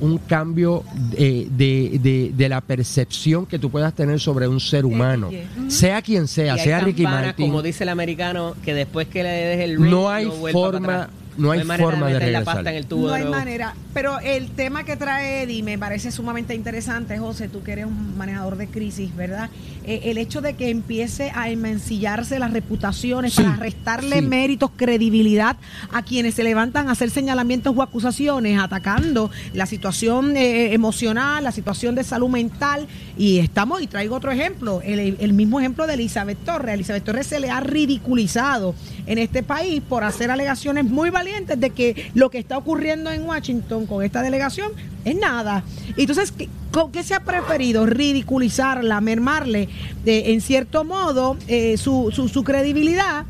un 0.00 0.16
cambio 0.18 0.82
de, 1.10 1.46
de- 1.50 1.98
de- 2.02 2.32
de 2.34 2.48
la 2.48 2.60
percepción 2.62 3.44
que 3.44 3.58
tú 3.58 3.70
puedas 3.70 3.92
tener 3.94 4.18
sobre 4.18 4.48
un 4.48 4.58
ser 4.58 4.86
humano, 4.86 5.30
sea 5.68 6.00
quien 6.00 6.24
Y 6.24 6.28
sea, 6.28 6.54
hay 6.54 6.60
sea 6.60 6.80
Ricky 6.80 7.02
Martin. 7.02 7.46
como 7.48 7.60
dice 7.62 7.84
el 7.84 7.90
americano, 7.90 8.54
que 8.64 8.72
después 8.72 9.08
que 9.08 9.22
le 9.22 9.28
des 9.28 9.60
el 9.60 9.76
ring, 9.80 9.90
No 9.90 10.08
hay 10.08 10.26
forma- 10.52 11.10
no 11.36 11.50
hay 11.52 11.60
forma 11.62 12.08
de 12.08 12.14
meter 12.14 12.32
la 12.32 12.38
regresar. 12.40 12.44
pasta 12.44 12.70
en 12.70 12.76
el 12.76 12.86
tubo 12.86 13.02
No 13.08 13.12
de 13.12 13.14
hay 13.20 13.24
manera. 13.26 13.74
Pero 13.92 14.20
el 14.20 14.50
tema 14.50 14.84
que 14.84 14.96
trae 14.96 15.42
Eddie 15.42 15.64
me 15.64 15.76
parece 15.76 16.12
sumamente 16.12 16.54
interesante, 16.54 17.18
José, 17.18 17.48
tú 17.48 17.62
que 17.64 17.72
eres 17.72 17.86
un 17.86 18.16
manejador 18.16 18.56
de 18.56 18.68
crisis, 18.68 19.14
¿verdad? 19.16 19.50
Eh, 19.84 20.02
el 20.04 20.18
hecho 20.18 20.40
de 20.40 20.54
que 20.54 20.70
empiece 20.70 21.32
a 21.34 21.50
enmancillarse 21.50 22.38
las 22.38 22.52
reputaciones 22.52 23.32
Sí, 23.34 23.42
para 23.42 23.56
restarle 23.56 24.20
sí. 24.20 24.22
méritos, 24.22 24.70
credibilidad 24.76 25.56
a 25.92 26.02
quienes 26.02 26.34
se 26.34 26.44
levantan 26.44 26.88
a 26.88 26.92
hacer 26.92 27.10
señalamientos 27.10 27.74
o 27.76 27.82
acusaciones, 27.82 28.60
atacando 28.60 29.30
la 29.54 29.66
situación 29.66 30.36
eh, 30.36 30.72
emocional, 30.72 31.42
la 31.42 31.52
situación 31.52 31.96
de 31.96 32.04
salud 32.04 32.28
mental. 32.28 32.86
Y 33.18 33.38
estamos, 33.38 33.82
y 33.82 33.88
traigo 33.88 34.14
otro 34.14 34.30
ejemplo, 34.30 34.80
el, 34.84 35.16
el 35.18 35.32
mismo 35.32 35.58
ejemplo 35.58 35.86
de 35.88 35.94
Elizabeth 35.94 36.38
Torres. 36.44 36.70
A 36.70 36.74
Elizabeth 36.74 37.02
Torres 37.04 37.26
se 37.26 37.40
le 37.40 37.50
ha 37.50 37.58
ridiculizado 37.60 38.74
en 39.06 39.18
este 39.18 39.42
país 39.42 39.82
por 39.88 40.04
hacer 40.04 40.30
alegaciones 40.30 40.84
muy 40.84 41.10
valientes 41.10 41.58
de 41.58 41.70
que 41.70 42.10
lo 42.14 42.30
que 42.30 42.38
está 42.38 42.56
ocurriendo 42.56 43.10
en 43.10 43.24
Washington 43.24 43.79
con 43.86 44.04
esta 44.04 44.22
delegación 44.22 44.72
es 45.04 45.16
nada. 45.16 45.64
Entonces, 45.96 46.32
¿qué, 46.32 46.48
qué 46.92 47.02
se 47.02 47.14
ha 47.14 47.20
preferido? 47.20 47.86
Ridiculizarla, 47.86 49.00
mermarle 49.00 49.68
eh, 50.06 50.22
en 50.26 50.40
cierto 50.40 50.84
modo 50.84 51.36
eh, 51.48 51.76
su, 51.76 52.10
su, 52.12 52.28
su 52.28 52.44
credibilidad. 52.44 53.24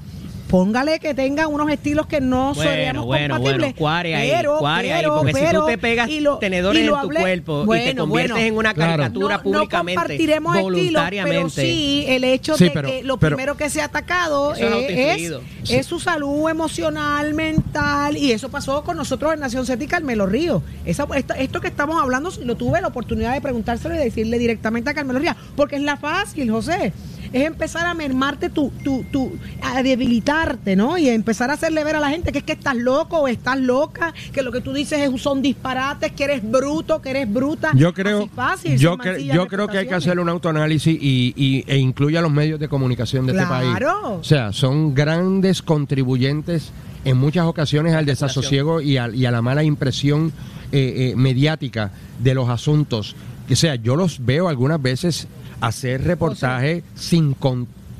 Póngale 0.51 0.99
que 0.99 1.15
tenga 1.15 1.47
unos 1.47 1.71
estilos 1.71 2.07
que 2.07 2.21
no 2.21 2.55
Bueno, 2.55 2.71
seríamos 2.71 3.07
bueno, 3.07 3.35
compatibles. 3.37 3.61
bueno, 3.61 3.77
cuare 3.79 4.15
ahí, 4.17 4.31
pero, 4.35 4.59
cuare 4.59 4.93
ahí, 4.93 5.01
pero, 5.03 5.17
porque 5.19 5.33
si 5.33 5.41
pero, 5.41 5.61
tú 5.61 5.67
te 5.67 5.79
pegas 5.79 6.09
y 6.09 6.21
lo- 6.21 6.39
tenedores 6.39 6.83
y 6.83 6.87
lo 6.87 6.97
en 6.97 7.03
tu 7.03 7.09
cuerpo 7.15 7.75
y 7.77 7.79
te 7.85 7.95
conviertes 7.95 8.33
bueno. 8.33 8.37
en 8.37 8.57
una 8.57 8.75
Claro. 8.75 8.91
caricatura 8.97 9.37
no, 9.37 9.43
públicamente, 9.45 9.95
no 9.95 10.03
compartiremos 10.03 10.57
estilos, 10.57 10.73
pero 10.73 10.85
voluntariamente. 10.85 11.63
sí 11.63 12.05
el 12.09 12.25
hecho 12.25 12.57
Sí, 12.57 12.65
de 12.65 12.71
pero- 12.73 12.89
que 12.89 13.03
lo 13.05 13.17
pero- 13.19 13.37
primero 13.37 13.57
que 13.57 13.71
se 13.71 13.81
ha 13.81 13.85
atacado 13.85 14.55
es 14.55 14.61
es, 14.91 15.71
es 15.71 15.87
su 15.87 16.01
salud 16.01 16.49
emocional, 16.51 17.33
mental, 17.35 18.17
y 18.17 18.33
eso 18.33 18.49
pasó 18.49 18.83
con 18.83 18.97
nosotros 18.97 19.33
en 19.33 19.39
Nación 19.41 19.65
Z 19.67 19.83
y 19.85 19.87
Carmelo 19.87 20.27
Río. 20.27 20.63
Esa- 20.85 21.07
esto, 21.15 21.35
esto 21.35 21.61
que 21.61 21.69
estamos 21.69 22.03
hablando, 22.03 22.31
lo 22.45 22.57
tuve 22.57 22.81
la 22.81 22.89
oportunidad 22.89 23.35
de 23.35 23.41
preguntárselo 23.41 23.95
y 23.95 23.99
decirle 23.99 24.37
directamente 24.39 24.91
a 24.91 24.95
Carmelo 24.95 25.21
Río, 25.21 25.37
porque 25.55 25.77
es 25.77 25.83
la 25.83 25.97
fácil, 25.97 26.51
José. 26.51 26.93
Es 27.33 27.47
empezar 27.47 27.87
a 27.87 27.95
mermarte 27.95 28.51
tu, 28.51 28.71
tu, 28.83 29.05
tu, 29.05 29.33
a 29.63 29.83
debilitarte, 29.83 30.75
¿no? 30.77 30.99
Y 30.99 31.09
empezar 31.09 31.51
a 31.51 31.55
hacerle 31.55 31.85
ver 31.85 31.97
a 31.97 32.01
la 32.01 32.11
gente 32.11 32.33
que 32.33 32.39
es 32.39 32.45
que 32.45 32.53
estás 32.53 32.75
loco 32.77 33.19
o 33.19 33.29
estás 33.29 33.59
loca, 33.59 34.13
que 34.33 34.43
lo 34.43 34.51
que 34.53 34.61
tú 34.61 34.73
dices 34.73 34.99
es- 35.01 35.21
son 35.23 35.41
disparates, 35.43 36.13
que 36.13 36.25
eres 36.25 36.43
bruto, 36.49 37.01
que 37.01 37.11
eres 37.11 37.33
bruta. 37.33 37.71
Yo 37.75 37.93
creo, 37.95 38.29
fácil, 38.35 38.77
yo, 38.79 38.97
cre- 38.99 39.25
yo 39.33 39.47
creo 39.47 39.69
que 39.69 39.79
hay 39.79 39.87
que 39.87 39.95
hacer 39.95 40.19
un 40.19 40.29
autoanálisis 40.29 40.97
y, 41.01 41.33
y- 41.37 41.65
e 41.67 41.79
incluye 41.79 42.19
a 42.19 42.23
los 42.23 42.33
medios 42.33 42.59
de 42.59 42.69
comunicación 42.69 43.27
de 43.27 43.33
este 43.33 43.47
país. 43.47 43.71
Claro. 43.77 44.19
O 44.21 44.25
sea, 44.25 44.53
son 44.53 44.95
grandes 44.95 45.63
contribuyentes 45.63 46.73
en 47.05 47.17
muchas 47.17 47.47
ocasiones 47.47 47.95
al 47.95 48.05
desasosiego 48.07 48.81
y 48.81 48.97
a, 48.97 49.09
y 49.09 49.25
a 49.27 49.31
la 49.31 49.41
mala 49.43 49.63
impresión 49.63 50.33
eh, 50.73 51.11
eh, 51.13 51.17
mediática 51.17 51.91
de 52.19 52.35
los 52.35 52.49
asuntos. 52.49 53.17
O 53.51 53.57
sea, 53.57 53.75
yo 53.75 53.97
los 53.97 54.25
veo 54.25 54.49
algunas 54.49 54.81
veces 54.81 55.27
hacer 55.61 56.05
reportajes 56.05 56.85
sin 56.95 57.35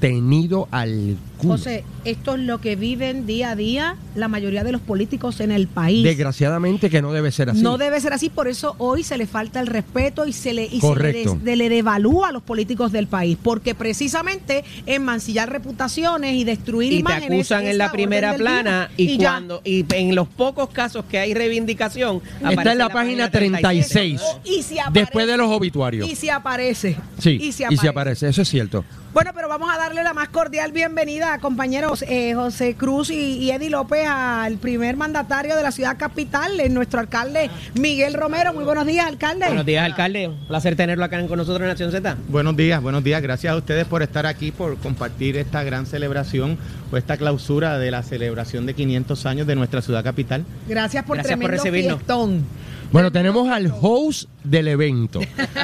contenido 0.01 0.67
alguno. 0.71 1.19
José, 1.43 1.85
esto 2.05 2.35
es 2.35 2.41
lo 2.43 2.61
que 2.61 2.77
viven 2.77 3.25
día 3.27 3.51
a 3.53 3.57
día 3.57 3.97
la 4.15 4.29
mayoría 4.29 4.63
de 4.63 4.73
los 4.73 4.81
políticos 4.83 5.41
en 5.41 5.51
el 5.51 5.69
país. 5.69 6.03
Desgraciadamente 6.05 6.91
que 6.91 7.01
no 7.01 7.13
debe 7.13 7.33
ser 7.33 7.49
así. 7.51 7.63
No 7.63 7.79
debe 7.79 7.99
ser 8.01 8.13
así, 8.13 8.29
por 8.29 8.47
eso 8.49 8.75
hoy 8.79 9.03
se 9.03 9.17
le 9.17 9.27
falta 9.27 9.59
el 9.61 9.67
respeto 9.67 10.27
y 10.27 10.33
se 10.35 10.53
le, 10.53 10.65
y 10.65 10.69
se 10.69 10.75
le, 10.77 10.81
Correcto. 10.81 11.35
des- 11.35 11.45
de- 11.45 11.57
le 11.57 11.69
devalúa 11.71 12.29
a 12.29 12.33
los 12.33 12.43
políticos 12.43 12.93
del 12.93 13.07
país, 13.07 13.39
porque 13.43 13.75
precisamente 13.75 14.65
en 14.87 15.03
mancillar 15.03 15.51
reputaciones 15.51 16.35
y 16.35 16.45
destruir 16.45 16.93
y 16.93 16.97
te 16.97 17.01
imágenes 17.01 17.31
acusan 17.47 17.65
es 17.65 17.71
en 17.71 17.79
la 17.79 17.91
primera 17.93 18.35
plana 18.37 18.91
y, 18.99 19.17
cuando 19.17 19.63
y 19.65 19.85
en 19.95 20.15
los 20.15 20.29
pocos 20.29 20.69
casos 20.71 21.05
que 21.11 21.19
hay 21.19 21.33
reivindicación 21.33 22.21
Está 22.35 22.49
aparece 22.49 22.73
en 22.73 22.79
la 22.79 22.89
página 22.91 23.31
36. 23.31 24.21
Y 24.45 24.63
si 24.63 24.79
aparece- 24.79 24.93
Después 25.01 25.27
de 25.27 25.37
los 25.39 25.51
obituarios. 25.51 26.09
Y 26.09 26.17
si 26.17 26.29
aparece. 26.29 26.97
Sí, 27.19 27.39
Y 27.41 27.53
si 27.53 27.65
y 27.71 27.77
si 27.79 27.87
aparece, 27.87 28.29
eso 28.29 28.43
es 28.43 28.49
cierto. 28.49 28.85
Bueno, 29.13 29.33
pero 29.35 29.49
vamos 29.49 29.69
a 29.75 29.77
darle 29.77 30.05
la 30.05 30.15
más 30.15 30.29
cordial 30.29 30.71
bienvenida 30.71 31.27
ahora, 31.27 31.41
compañeros, 31.41 32.05
eh, 32.07 32.33
José 32.35 32.77
Cruz 32.77 33.11
y, 33.11 33.39
y 33.39 33.51
Eddie 33.51 33.69
López 33.69 34.07
al 34.07 34.59
primer 34.59 34.97
mandatario 34.97 35.57
de 35.57 35.63
la 35.65 35.73
ciudad 35.73 35.97
capital, 35.99 36.53
nuestro 36.71 37.01
alcalde 37.01 37.51
Miguel 37.75 38.15
Romero. 38.15 38.53
Muy 38.53 38.63
buenos 38.63 38.87
días, 38.87 39.07
alcalde. 39.07 39.47
Buenos 39.47 39.67
días, 39.67 39.85
alcalde. 39.85 40.29
Un 40.29 40.47
placer 40.47 40.77
tenerlo 40.77 41.05
acá 41.05 41.27
con 41.27 41.39
nosotros 41.39 41.61
en 41.63 41.69
Nación 41.69 41.91
Z. 41.91 42.17
Buenos 42.29 42.57
días, 42.57 42.81
buenos 42.81 43.03
días. 43.03 43.21
Gracias 43.21 43.53
a 43.53 43.57
ustedes 43.57 43.85
por 43.85 44.03
estar 44.03 44.27
aquí, 44.27 44.53
por 44.53 44.77
compartir 44.79 45.37
esta 45.37 45.65
gran 45.65 45.87
celebración 45.87 46.57
o 46.93 46.97
esta 46.97 47.17
clausura 47.17 47.79
de 47.79 47.91
la 47.91 48.05
celebración 48.05 48.65
de 48.65 48.75
500 48.75 49.27
años 49.27 49.47
de 49.49 49.57
nuestra 49.57 49.83
ciudad 49.83 50.05
capital. 50.05 50.45
Gracias 50.69 51.05
por 51.05 51.17
Gracias 51.17 51.37
por 51.37 51.51
recibirnos. 51.51 51.97
fiestón. 51.97 52.45
Bueno, 52.93 53.13
tenemos 53.13 53.49
al 53.49 53.73
host 53.81 54.29
del 54.43 54.67
evento, 54.67 55.21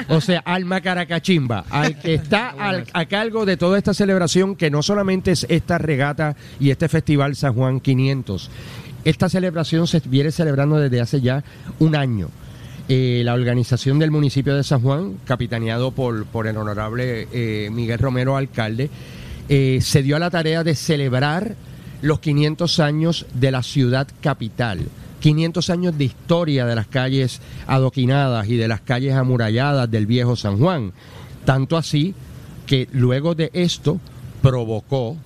o 0.09 0.21
sea, 0.21 0.41
al 0.45 0.65
Macaracachimba, 0.65 1.65
al 1.71 1.99
que 1.99 2.15
está 2.15 2.51
al- 2.59 2.85
a 2.93 3.07
cargo 3.07 3.45
de 3.45 3.57
toda 3.57 3.79
esta 3.79 3.95
celebración, 3.95 4.55
que 4.55 4.71
no 4.71 4.81
solamente 4.83 5.33
es 5.33 5.45
esta 5.49 5.77
regata 5.79 6.37
y 6.61 6.71
este 6.71 6.89
festival 6.89 7.35
San 7.35 7.55
Juan 7.55 7.81
500. 7.81 8.49
Esta 9.05 9.29
celebración 9.29 9.89
se 9.89 10.01
viene 10.05 10.31
celebrando 10.31 10.79
desde 10.79 11.01
hace 11.01 11.21
ya 11.21 11.43
un 11.81 11.97
año. 11.97 12.29
Eh, 12.89 13.23
la 13.25 13.35
organización 13.35 13.99
del 13.99 14.13
municipio 14.13 14.55
de 14.55 14.63
San 14.63 14.81
Juan, 14.81 15.15
capitaneado 15.25 15.91
por, 15.91 16.27
por 16.27 16.47
el 16.47 16.57
honorable 16.57 17.27
eh, 17.33 17.71
Miguel 17.73 17.99
Romero, 17.99 18.37
alcalde, 18.37 18.89
eh, 19.49 19.81
se 19.83 20.03
dio 20.05 20.15
a 20.15 20.21
la 20.21 20.31
tarea 20.31 20.63
de 20.63 20.77
celebrar 20.77 21.57
los 22.03 22.21
500 22.21 22.79
años 22.79 23.27
de 23.35 23.51
la 23.51 23.65
ciudad 23.65 24.07
capital. 24.21 24.81
500 25.21 25.71
años 25.71 25.99
de 25.99 26.05
historia 26.05 26.67
de 26.67 26.75
las 26.75 26.87
calles 26.87 27.41
adoquinadas 27.67 28.49
y 28.49 28.57
de 28.57 28.69
las 28.69 28.81
calles 28.81 29.15
amuralladas 29.15 29.91
del 29.91 30.07
viejo 30.07 30.37
San 30.37 30.59
Juan. 30.59 30.93
Tanto 31.45 31.77
así 31.77 32.15
que 32.67 32.89
luego 32.93 33.35
de 33.35 33.51
esto 33.53 34.01
provocó 34.43 35.17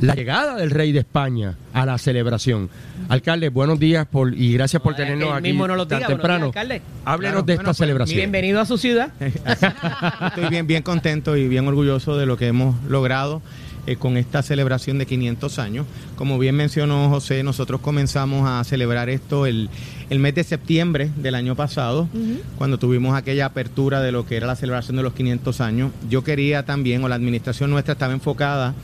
la 0.00 0.14
llegada 0.14 0.56
del 0.56 0.70
rey 0.70 0.92
de 0.92 1.00
España 1.00 1.56
a 1.72 1.84
la 1.84 1.98
celebración. 1.98 2.70
Alcalde, 3.08 3.48
buenos 3.48 3.78
días 3.80 4.06
por, 4.06 4.32
y 4.34 4.52
gracias 4.52 4.80
por 4.80 4.92
No, 4.92 4.96
tenernos 4.96 5.32
aquí 5.32 5.42
mismo 5.42 5.66
nos 5.66 5.76
lo 5.76 5.88
tan 5.88 5.98
diga. 5.98 6.08
Temprano. 6.08 6.46
días, 6.46 6.56
alcalde. 6.56 6.82
Háblenos 7.04 7.32
Claro, 7.32 7.42
de 7.46 7.54
bueno, 7.54 7.60
esta 7.60 7.64
pues, 7.64 7.76
celebración. 7.78 8.16
Bienvenido 8.16 8.60
a 8.60 8.66
su 8.66 8.78
ciudad. 8.78 9.10
Estoy 9.20 10.48
bien, 10.50 10.66
bien 10.66 10.82
contento 10.82 11.36
y 11.36 11.48
bien 11.48 11.66
orgulloso 11.66 12.16
de 12.16 12.26
lo 12.26 12.36
que 12.36 12.46
hemos 12.46 12.76
logrado 12.84 13.42
eh, 13.86 13.96
con 13.96 14.16
esta 14.16 14.42
celebración 14.42 14.98
de 14.98 15.06
500 15.06 15.58
años. 15.58 15.86
Como 16.16 16.38
bien 16.38 16.54
mencionó 16.56 17.08
José, 17.08 17.42
nosotros 17.42 17.80
comenzamos 17.80 18.48
a 18.48 18.62
celebrar 18.64 19.08
esto 19.08 19.46
el, 19.46 19.70
el 20.10 20.18
mes 20.18 20.34
de 20.34 20.44
septiembre 20.44 21.10
del 21.16 21.34
año 21.34 21.54
pasado, 21.54 22.08
cuando 22.56 22.78
tuvimos 22.78 23.16
aquella 23.16 23.46
apertura 23.46 24.00
de 24.00 24.12
lo 24.12 24.26
que 24.26 24.36
era 24.36 24.46
la 24.46 24.56
celebración 24.56 24.96
de 24.96 25.02
los 25.02 25.12
500 25.12 25.60
años. 25.60 25.92
Yo 26.08 26.24
quería 26.24 26.64
también, 26.64 27.02
o 27.04 27.08
la 27.08 27.14
administración 27.14 27.70
nuestra 27.70 27.92
estaba 27.92 28.12
enfocada 28.12 28.74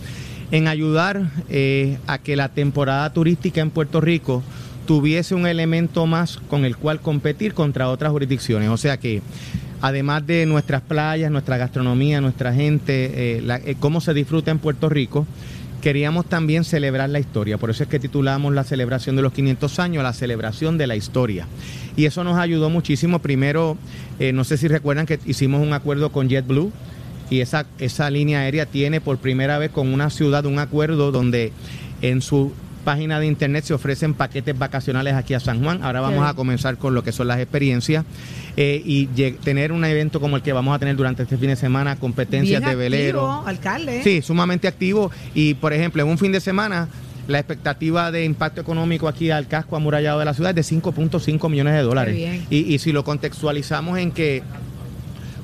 en 0.51 0.69
ayudar 0.69 1.31
eh, 1.49 1.99
a 2.07 2.19
que 2.19 2.37
la 2.37 2.51
temporada 2.51 3.13
turística 3.13 3.61
en 3.61 3.71
Puerto 3.71 4.01
Rico 4.01 4.43
tuviese 4.87 5.35
un 5.35 5.47
elemento 5.47 6.07
más 6.07 6.39
con 6.49 6.65
el 6.65 6.77
cual 6.77 7.01
competir 7.01 7.55
contra 7.55 7.89
otras 7.89 8.13
jurisdicciones. 8.13 8.69
O 8.69 8.77
sea 8.77 8.99
que 8.99 9.23
además 9.81 10.27
de 10.27 10.47
nuestras 10.47 10.83
playas, 10.83 11.31
nuestra 11.31 11.57
gastronomía, 11.57 12.21
nuestra 12.21 12.53
gente, 12.53 13.39
eh, 13.39 13.61
eh, 13.65 13.77
cómo 13.79 14.01
se 14.01 14.15
disfruta 14.15 14.51
en 14.51 14.59
Puerto 14.59 14.89
Rico, 14.89 15.27
queríamos 15.83 16.25
también 16.25 16.65
celebrar 16.65 17.11
la 17.11 17.21
historia. 17.21 17.59
Por 17.59 17.69
eso 17.69 17.83
es 17.83 17.89
que 17.91 17.99
titulamos 17.99 18.55
la 18.55 18.65
celebración 18.65 19.17
de 19.17 19.23
los 19.23 19.35
500 19.35 19.79
años, 19.81 20.03
la 20.03 20.15
celebración 20.15 20.79
de 20.79 20.87
la 20.87 20.97
historia. 20.97 21.47
Y 21.97 22.07
eso 22.07 22.25
nos 22.25 22.39
ayudó 22.39 22.71
muchísimo. 22.71 23.19
Primero, 23.19 23.77
eh, 24.19 24.33
no 24.33 24.45
sé 24.45 24.57
si 24.57 24.67
recuerdan 24.67 25.05
que 25.05 25.21
hicimos 25.27 25.61
un 25.61 25.75
acuerdo 25.75 26.11
con 26.11 26.31
JetBlue 26.31 26.73
y 27.29 27.41
esa, 27.41 27.67
esa 27.79 28.09
línea 28.09 28.41
aérea 28.41 28.65
tiene 28.65 29.03
por 29.03 29.19
primera 29.19 29.59
vez 29.59 29.71
con 29.71 29.93
una 29.93 30.09
ciudad 30.09 30.47
un 30.47 30.59
acuerdo 30.59 31.13
donde 31.13 31.53
en 32.01 32.23
su 32.23 32.53
página 32.85 33.19
de 33.19 33.27
internet 33.27 33.65
se 33.65 33.75
ofrecen 33.75 34.15
paquetes 34.15 34.57
vacacionales 34.57 35.15
aquí 35.15 35.35
a 35.35 35.41
San 35.41 35.63
Juan. 35.63 35.83
Ahora 35.83 36.01
vamos 36.01 36.29
a 36.29 36.35
comenzar 36.35 36.77
con 36.77 36.95
lo 36.95 37.03
que 37.03 37.11
son 37.13 37.27
las 37.27 37.41
experiencias 37.41 38.05
eh, 38.57 38.81
y 38.85 39.07
tener 39.43 39.73
un 39.73 39.85
evento 39.85 40.21
como 40.21 40.37
el 40.37 40.43
que 40.43 40.53
vamos 40.53 40.77
a 40.77 40.79
tener 40.79 40.95
durante 40.95 41.25
este 41.25 41.37
fin 41.37 41.49
de 41.49 41.57
semana, 41.57 41.97
competencias 41.97 42.61
Bien 42.61 42.71
de 42.71 42.77
velero. 42.77 43.29
activo, 43.31 43.49
alcalde. 43.49 44.03
Sí, 44.05 44.23
sumamente 44.23 44.69
activo 44.69 45.11
y 45.35 45.55
por 45.55 45.73
ejemplo 45.73 46.03
en 46.03 46.09
un 46.09 46.19
fin 46.19 46.31
de 46.31 46.41
semana 46.41 46.89
la 47.27 47.39
expectativa 47.39 48.11
de 48.11 48.25
impacto 48.25 48.61
económico 48.61 49.09
aquí 49.09 49.31
al 49.31 49.49
casco 49.49 49.77
amurallado 49.77 50.19
de 50.19 50.27
la 50.27 50.35
ciudad 50.35 50.57
es 50.57 50.69
de 50.69 50.77
5.5 50.77 51.49
millones 51.51 51.73
de 51.75 51.81
dólares. 51.81 52.17
Y, 52.51 52.75
y 52.75 52.79
si 52.79 52.93
lo 52.93 53.03
contextualizamos 53.03 53.99
en 53.99 54.13
que 54.13 54.43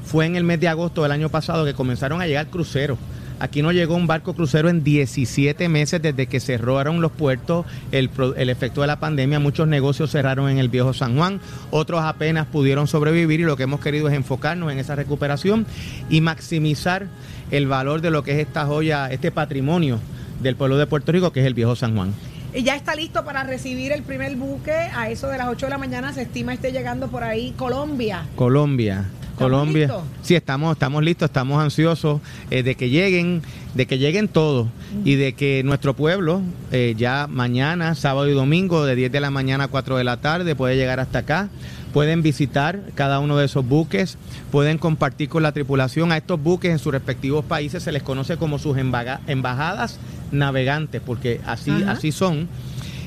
fue 0.05 0.27
en 0.27 0.37
el 0.37 0.45
mes 0.45 0.61
de 0.61 0.69
agosto 0.69 1.03
del 1.03 1.13
año 1.13 1.29
pasado 1.31 1.65
que 1.65 1.73
comenzaron 1.73 2.21
a 2.21 2.27
llegar 2.27 2.49
cruceros. 2.49 2.99
Aquí 3.41 3.63
no 3.63 3.73
llegó 3.73 3.95
un 3.97 4.07
barco 4.07 4.35
crucero 4.35 4.69
en 4.69 4.85
17 4.85 5.69
meses 5.69 6.01
desde 6.01 6.27
que 6.27 6.41
cerraron 6.41 7.01
los 7.01 7.11
puertos, 7.11 7.67
el, 7.91 8.11
el 8.37 8.51
efecto 8.51 8.83
de 8.83 8.87
la 8.87 9.01
pandemia, 9.01 9.41
muchos 9.41 9.67
negocios 9.67 10.11
cerraron 10.11 10.51
en 10.51 10.59
el 10.59 10.69
viejo 10.69 10.93
San 10.93 11.17
Juan, 11.17 11.41
otros 11.71 12.03
apenas 12.03 12.47
pudieron 12.47 12.87
sobrevivir 12.87 13.41
y 13.41 13.45
lo 13.45 13.57
que 13.57 13.65
hemos 13.65 13.81
querido 13.81 14.09
es 14.09 14.15
enfocarnos 14.15 14.71
en 14.71 14.79
esa 14.79 14.95
recuperación 14.95 15.67
y 16.11 16.21
maximizar 16.21 17.07
el 17.51 17.67
valor 17.67 18.03
de 18.03 18.11
lo 18.11 18.23
que 18.23 18.33
es 18.33 18.47
esta 18.47 18.67
joya, 18.67 19.11
este 19.11 19.33
patrimonio 19.33 19.99
del 20.41 20.57
pueblo 20.57 20.77
de 20.77 20.87
Puerto 20.87 21.11
Rico, 21.13 21.33
que 21.33 21.41
es 21.41 21.47
el 21.47 21.55
viejo 21.55 21.75
San 21.75 21.97
Juan. 21.97 22.13
Y 22.53 22.63
ya 22.65 22.75
está 22.75 22.95
listo 22.95 23.25
para 23.25 23.45
recibir 23.45 23.93
el 23.93 24.03
primer 24.03 24.35
buque. 24.37 24.73
A 24.73 25.09
eso 25.09 25.29
de 25.29 25.39
las 25.39 25.49
8 25.49 25.67
de 25.67 25.71
la 25.71 25.79
mañana 25.79 26.13
se 26.13 26.23
estima 26.23 26.53
esté 26.53 26.73
llegando 26.73 27.09
por 27.09 27.23
ahí 27.23 27.55
Colombia. 27.57 28.27
Colombia. 28.35 29.05
Colombia. 29.45 29.87
listos? 29.87 30.03
Sí, 30.23 30.35
estamos, 30.35 30.73
estamos 30.73 31.03
listos, 31.03 31.27
estamos 31.27 31.63
ansiosos 31.63 32.21
eh, 32.51 32.63
de 32.63 32.75
que 32.75 32.91
lleguen, 32.91 33.43
de 33.75 33.87
que 33.87 33.99
lleguen 33.99 34.29
todos 34.29 34.69
y 35.05 35.15
de 35.17 35.33
que 35.33 35.63
nuestro 35.65 35.95
pueblo 35.95 36.43
eh, 36.73 36.95
ya 36.97 37.27
mañana, 37.29 37.95
sábado 37.95 38.29
y 38.29 38.33
domingo, 38.33 38.85
de 38.85 38.95
10 38.95 39.13
de 39.13 39.21
la 39.21 39.31
mañana 39.31 39.65
a 39.65 39.69
4 39.69 39.97
de 39.97 40.05
la 40.05 40.19
tarde, 40.19 40.55
puede 40.55 40.77
llegar 40.77 41.01
hasta 41.01 41.21
acá. 41.21 41.49
Pueden 41.93 42.23
visitar 42.23 42.83
cada 42.95 43.19
uno 43.19 43.37
de 43.37 43.47
esos 43.47 43.67
buques, 43.67 44.17
pueden 44.53 44.79
compartir 44.79 45.29
con 45.29 45.43
la 45.43 45.51
tripulación. 45.51 46.13
A 46.13 46.17
estos 46.17 46.41
buques 46.41 46.71
en 46.71 46.79
sus 46.79 46.93
respectivos 46.93 47.45
países 47.45 47.83
se 47.83 47.91
les 47.91 48.05
conoce 48.05 48.37
como 48.37 48.61
sus 48.61 48.77
embajadas 48.79 49.99
navegantes, 50.31 51.03
porque 51.05 51.41
así, 51.47 51.73
así 51.89 52.13
son. 52.13 52.49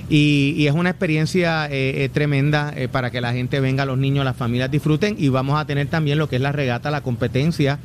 Y, 0.10 0.54
y 0.58 0.68
es 0.68 0.74
una 0.74 0.90
experiencia 0.90 1.66
eh, 1.68 2.04
eh, 2.04 2.10
tremenda 2.10 2.74
eh, 2.76 2.88
para 2.88 3.10
que 3.10 3.22
la 3.22 3.34
gente 3.34 3.60
venga, 3.60 3.86
los 3.86 3.98
niños, 3.98 4.26
las 4.26 4.36
familias 4.36 4.70
disfruten. 4.70 5.16
Y 5.18 5.30
vamos 5.30 5.60
a 5.60 5.66
tener 5.66 5.88
también 5.88 6.18
lo 6.18 6.28
que 6.28 6.36
es 6.36 6.42
la 6.42 6.52
regata, 6.52 6.92
la 6.92 7.02
competencia 7.02 7.80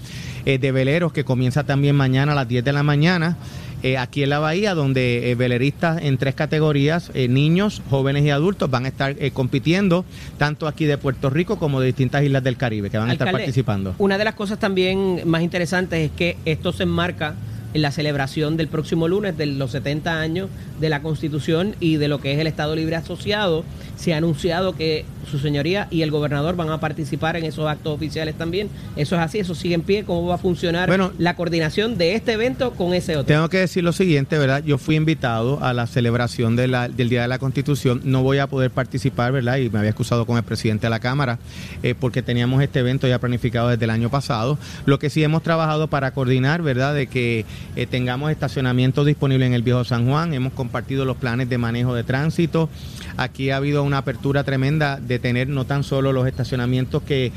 eh, 0.44 0.58
de 0.58 0.72
veleros 0.72 1.12
que 1.12 1.24
comienza 1.24 1.64
también 1.64 1.94
mañana 1.96 2.32
a 2.32 2.34
las 2.34 2.48
10 2.48 2.64
de 2.64 2.72
la 2.72 2.82
mañana. 2.82 3.36
eh, 3.84 3.96
aquí 3.96 4.24
en 4.24 4.30
la 4.30 4.40
bahía, 4.40 4.74
donde 4.74 5.30
eh, 5.30 5.34
veleristas 5.36 6.02
en 6.02 6.18
tres 6.18 6.34
categorías, 6.34 7.12
eh, 7.14 7.28
niños, 7.28 7.80
jóvenes 7.88 8.24
y 8.24 8.30
adultos, 8.30 8.68
van 8.68 8.84
a 8.86 8.88
estar 8.88 9.14
compitiendo, 9.32 10.04
tanto 10.36 10.66
aquí 10.66 10.84
de 10.84 10.98
Puerto 10.98 11.30
Rico 11.30 11.60
como 11.60 11.78
de 11.80 11.86
distintas 11.86 12.24
islas 12.24 12.42
del 12.42 12.56
Caribe, 12.56 12.90
que 12.90 12.98
van 12.98 13.10
a 13.10 13.12
estar 13.12 13.30
participando. 13.30 13.94
Una 13.98 14.18
de 14.18 14.24
las 14.24 14.34
cosas 14.34 14.58
también 14.58 15.20
más 15.26 15.42
interesantes 15.42 16.06
es 16.06 16.10
que 16.10 16.36
esto 16.44 16.72
se 16.72 16.82
enmarca 16.82 17.34
en 17.72 17.82
la 17.82 17.92
celebración 17.92 18.56
del 18.56 18.66
próximo 18.66 19.06
lunes 19.06 19.36
de 19.36 19.46
los 19.46 19.70
70 19.70 20.20
años 20.20 20.48
de 20.80 20.88
la 20.88 21.02
Constitución 21.02 21.74
y 21.80 21.96
de 21.96 22.08
lo 22.08 22.20
que 22.20 22.32
es 22.32 22.38
el 22.38 22.46
Estado 22.46 22.74
Libre 22.76 22.96
Asociado. 22.96 23.64
Se 23.96 24.14
ha 24.14 24.18
anunciado 24.18 24.76
que 24.76 25.04
su 25.28 25.38
señoría 25.38 25.88
y 25.90 26.02
el 26.02 26.10
gobernador 26.10 26.54
van 26.56 26.70
a 26.70 26.78
participar 26.80 27.36
en 27.36 27.44
esos 27.44 27.66
actos 27.66 27.92
oficiales 27.94 28.36
también. 28.36 28.68
Eso 28.96 29.16
es 29.16 29.20
así, 29.22 29.38
eso 29.40 29.54
sigue 29.54 29.74
en 29.74 29.82
pie. 29.82 30.04
¿Cómo 30.04 30.26
va 30.26 30.36
a 30.36 30.38
funcionar 30.38 30.88
Bueno, 30.88 31.12
la 31.18 31.34
coordinación 31.36 31.98
de 31.98 32.14
este 32.14 32.32
evento 32.32 32.72
con 32.72 32.94
ese 32.94 33.16
otro? 33.16 33.26
Tengo 33.26 33.48
que 33.48 33.58
decir 33.58 33.82
lo 33.82 33.92
siguiente, 33.92 34.38
¿verdad? 34.38 34.62
Yo 34.64 34.78
fui 34.78 34.94
invitado 34.96 35.62
a 35.62 35.72
la 35.74 35.86
celebración 35.86 36.54
de 36.56 36.68
la- 36.68 36.88
del 36.88 37.08
Día 37.08 37.22
de 37.22 37.28
la 37.28 37.38
Constitución. 37.38 38.00
No 38.04 38.22
voy 38.22 38.38
a 38.38 38.46
poder 38.46 38.70
participar, 38.70 39.32
¿verdad? 39.32 39.56
Y 39.58 39.68
me 39.68 39.78
había 39.80 39.90
excusado 39.90 40.24
con 40.26 40.36
el 40.36 40.44
presidente 40.44 40.86
de 40.86 40.90
la 40.90 41.00
Cámara 41.00 41.38
eh, 41.82 41.94
porque 41.98 42.22
teníamos 42.22 42.62
este 42.62 42.78
evento 42.80 43.06
ya 43.08 43.18
planificado 43.18 43.68
desde 43.68 43.84
el 43.84 43.90
año 43.90 44.10
pasado. 44.10 44.58
Lo 44.86 44.98
que 44.98 45.10
sí 45.10 45.22
hemos 45.24 45.42
trabajado 45.42 45.88
para 45.88 46.12
coordinar, 46.12 46.62
¿verdad? 46.62 46.94
De 46.94 47.08
que 47.08 47.44
eh, 47.76 47.86
tengamos 47.86 48.30
estacionamiento 48.30 49.04
disponible 49.04 49.44
en 49.46 49.54
el 49.54 49.62
Viejo 49.62 49.84
San 49.84 50.06
Juan. 50.08 50.32
Hemos 50.34 50.52
compartido 50.68 51.06
los 51.06 51.16
planes 51.16 51.48
de 51.48 51.56
manejo 51.56 51.94
de 51.94 52.04
tránsito. 52.04 52.68
Aquí 53.16 53.50
ha 53.50 53.56
habido 53.56 53.82
una 53.82 53.98
apertura 53.98 54.44
tremenda 54.44 55.00
de 55.00 55.18
tener 55.18 55.48
no 55.48 55.64
tan 55.64 55.82
solo 55.82 56.12
los 56.12 56.26
estacionamientos 56.26 57.02
que 57.02 57.32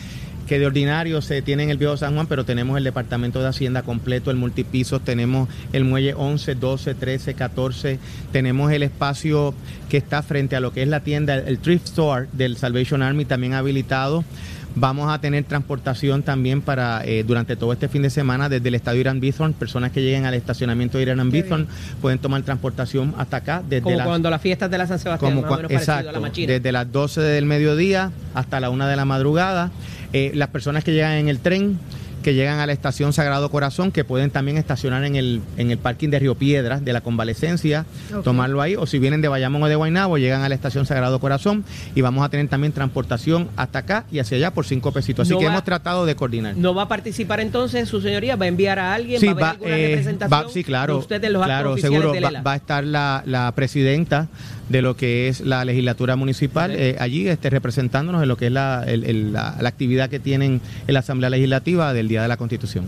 que 0.51 0.59
de 0.59 0.65
ordinario 0.65 1.21
se 1.21 1.41
tiene 1.41 1.63
en 1.63 1.69
el 1.69 1.77
Viejo 1.77 1.95
San 1.95 2.13
Juan, 2.15 2.27
pero 2.27 2.43
tenemos 2.43 2.77
el 2.77 2.83
Departamento 2.83 3.41
de 3.41 3.47
Hacienda 3.47 3.83
completo, 3.83 4.31
el 4.31 4.35
multipisos, 4.35 5.01
tenemos 5.01 5.47
el 5.71 5.85
muelle 5.85 6.13
11, 6.13 6.55
12, 6.55 6.93
13, 6.93 7.35
14, 7.35 7.99
tenemos 8.33 8.69
el 8.73 8.83
espacio 8.83 9.53
que 9.87 9.95
está 9.95 10.21
frente 10.23 10.57
a 10.57 10.59
lo 10.59 10.73
que 10.73 10.81
es 10.81 10.89
la 10.89 10.99
tienda, 11.01 11.35
el 11.35 11.59
thrift 11.59 11.85
store 11.85 12.27
del 12.33 12.57
Salvation 12.57 13.01
Army 13.01 13.23
también 13.23 13.53
habilitado. 13.53 14.25
Vamos 14.75 15.11
a 15.13 15.19
tener 15.19 15.43
transportación 15.43 16.23
también 16.23 16.61
para 16.61 17.03
eh, 17.05 17.23
durante 17.27 17.55
todo 17.57 17.73
este 17.73 17.89
fin 17.89 18.01
de 18.03 18.09
semana 18.09 18.47
desde 18.47 18.69
el 18.69 18.75
estadio 18.75 19.01
Irán 19.01 19.19
Bithorn. 19.19 19.51
Personas 19.53 19.91
que 19.91 20.01
lleguen 20.01 20.25
al 20.25 20.33
estacionamiento 20.33 20.97
de 20.97 21.03
Irán 21.03 21.29
Bithorn 21.29 21.67
pueden 22.01 22.19
tomar 22.19 22.41
transportación 22.43 23.13
hasta 23.17 23.37
acá 23.37 23.63
desde 23.67 23.81
Como 23.83 23.97
las 23.97 24.07
cuando 24.07 24.29
las 24.29 24.41
fiestas 24.41 24.71
de 24.71 24.77
la 24.77 24.87
San 24.87 24.97
Sebastián, 24.99 25.31
como 25.35 25.41
más 25.41 25.51
o 25.51 25.53
cua- 25.53 25.67
menos 25.67 25.85
parecido 25.85 26.09
a 26.09 26.13
la 26.13 26.19
machina. 26.21 26.53
desde 26.53 26.71
las 26.71 26.91
12 26.91 27.19
del 27.21 27.45
mediodía 27.45 28.11
hasta 28.33 28.59
la 28.61 28.69
1 28.69 28.87
de 28.87 28.95
la 28.95 29.03
madrugada. 29.05 29.71
Eh, 30.13 30.31
las 30.35 30.49
personas 30.49 30.83
que 30.83 30.93
llegan 30.93 31.13
en 31.13 31.27
el 31.29 31.39
tren 31.39 31.77
que 32.21 32.33
llegan 32.33 32.59
a 32.59 32.65
la 32.65 32.73
estación 32.73 33.13
Sagrado 33.13 33.49
Corazón, 33.49 33.91
que 33.91 34.03
pueden 34.03 34.29
también 34.31 34.57
estacionar 34.57 35.03
en 35.03 35.15
el, 35.15 35.41
en 35.57 35.71
el 35.71 35.77
parking 35.77 36.09
de 36.09 36.19
Río 36.19 36.35
Piedras 36.35 36.83
de 36.85 36.93
la 36.93 37.01
Convalecencia, 37.01 37.85
tomarlo 38.23 38.61
ahí, 38.61 38.75
o 38.75 38.85
si 38.85 38.99
vienen 38.99 39.21
de 39.21 39.27
Bayamón 39.27 39.63
o 39.63 39.67
de 39.67 39.75
Guaynabo, 39.75 40.17
llegan 40.17 40.41
a 40.41 40.49
la 40.49 40.55
estación 40.55 40.85
Sagrado 40.85 41.19
Corazón 41.19 41.63
y 41.95 42.01
vamos 42.01 42.23
a 42.25 42.29
tener 42.29 42.47
también 42.47 42.73
transportación 42.73 43.49
hasta 43.55 43.79
acá 43.79 44.05
y 44.11 44.19
hacia 44.19 44.37
allá 44.37 44.51
por 44.51 44.65
cinco 44.65 44.91
pesitos. 44.91 45.27
Así 45.27 45.33
No 45.33 45.39
que 45.39 45.45
va- 45.45 45.51
hemos 45.51 45.63
tratado 45.63 46.05
de 46.05 46.15
coordinar. 46.15 46.55
¿No 46.57 46.73
va 46.73 46.83
a 46.83 46.87
participar 46.87 47.39
entonces 47.39 47.87
su 47.89 48.01
señoría? 48.01 48.35
¿Va 48.35 48.45
a 48.45 48.47
enviar 48.47 48.79
a 48.79 48.93
alguien? 48.93 49.19
Sí, 49.19 49.27
¿Va 49.27 49.31
a 49.31 49.33
haber 49.33 49.43
va, 49.43 49.49
alguna 49.51 49.77
eh, 49.77 49.87
representación 49.89 50.45
va- 50.45 50.49
sí, 50.49 50.63
claro, 50.63 50.97
usted 50.97 51.23
en 51.23 51.33
los 51.33 51.43
claro, 51.45 51.77
seguro 51.77 52.11
de 52.11 52.21
va, 52.21 52.53
a 52.53 52.55
estar 52.55 52.83
la, 52.83 53.23
la 53.25 53.51
presidenta 53.53 54.27
de 54.69 54.81
lo 54.81 54.95
que 54.95 55.27
es 55.27 55.41
la 55.41 55.65
legislatura 55.65 56.15
municipal 56.15 56.71
eh, 56.71 56.95
allí 56.99 57.27
este, 57.27 57.49
representándonos 57.49 58.21
en 58.23 58.29
lo 58.29 58.37
que 58.37 58.45
es 58.47 58.51
la, 58.53 58.83
el- 58.87 59.03
el- 59.03 59.33
la- 59.33 59.57
la 59.59 59.67
actividad 59.69 60.09
que 60.09 60.19
tienen 60.19 60.61
en 60.87 60.93
la 60.93 60.99
Asamblea 61.01 61.29
Legislativa 61.29 61.93
del 61.93 62.07
Día 62.11 62.23
de 62.23 62.27
la 62.27 62.35
Constitución. 62.35 62.83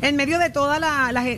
En 0.00 0.16
medio 0.16 0.40
de 0.40 0.50
todos 0.50 0.78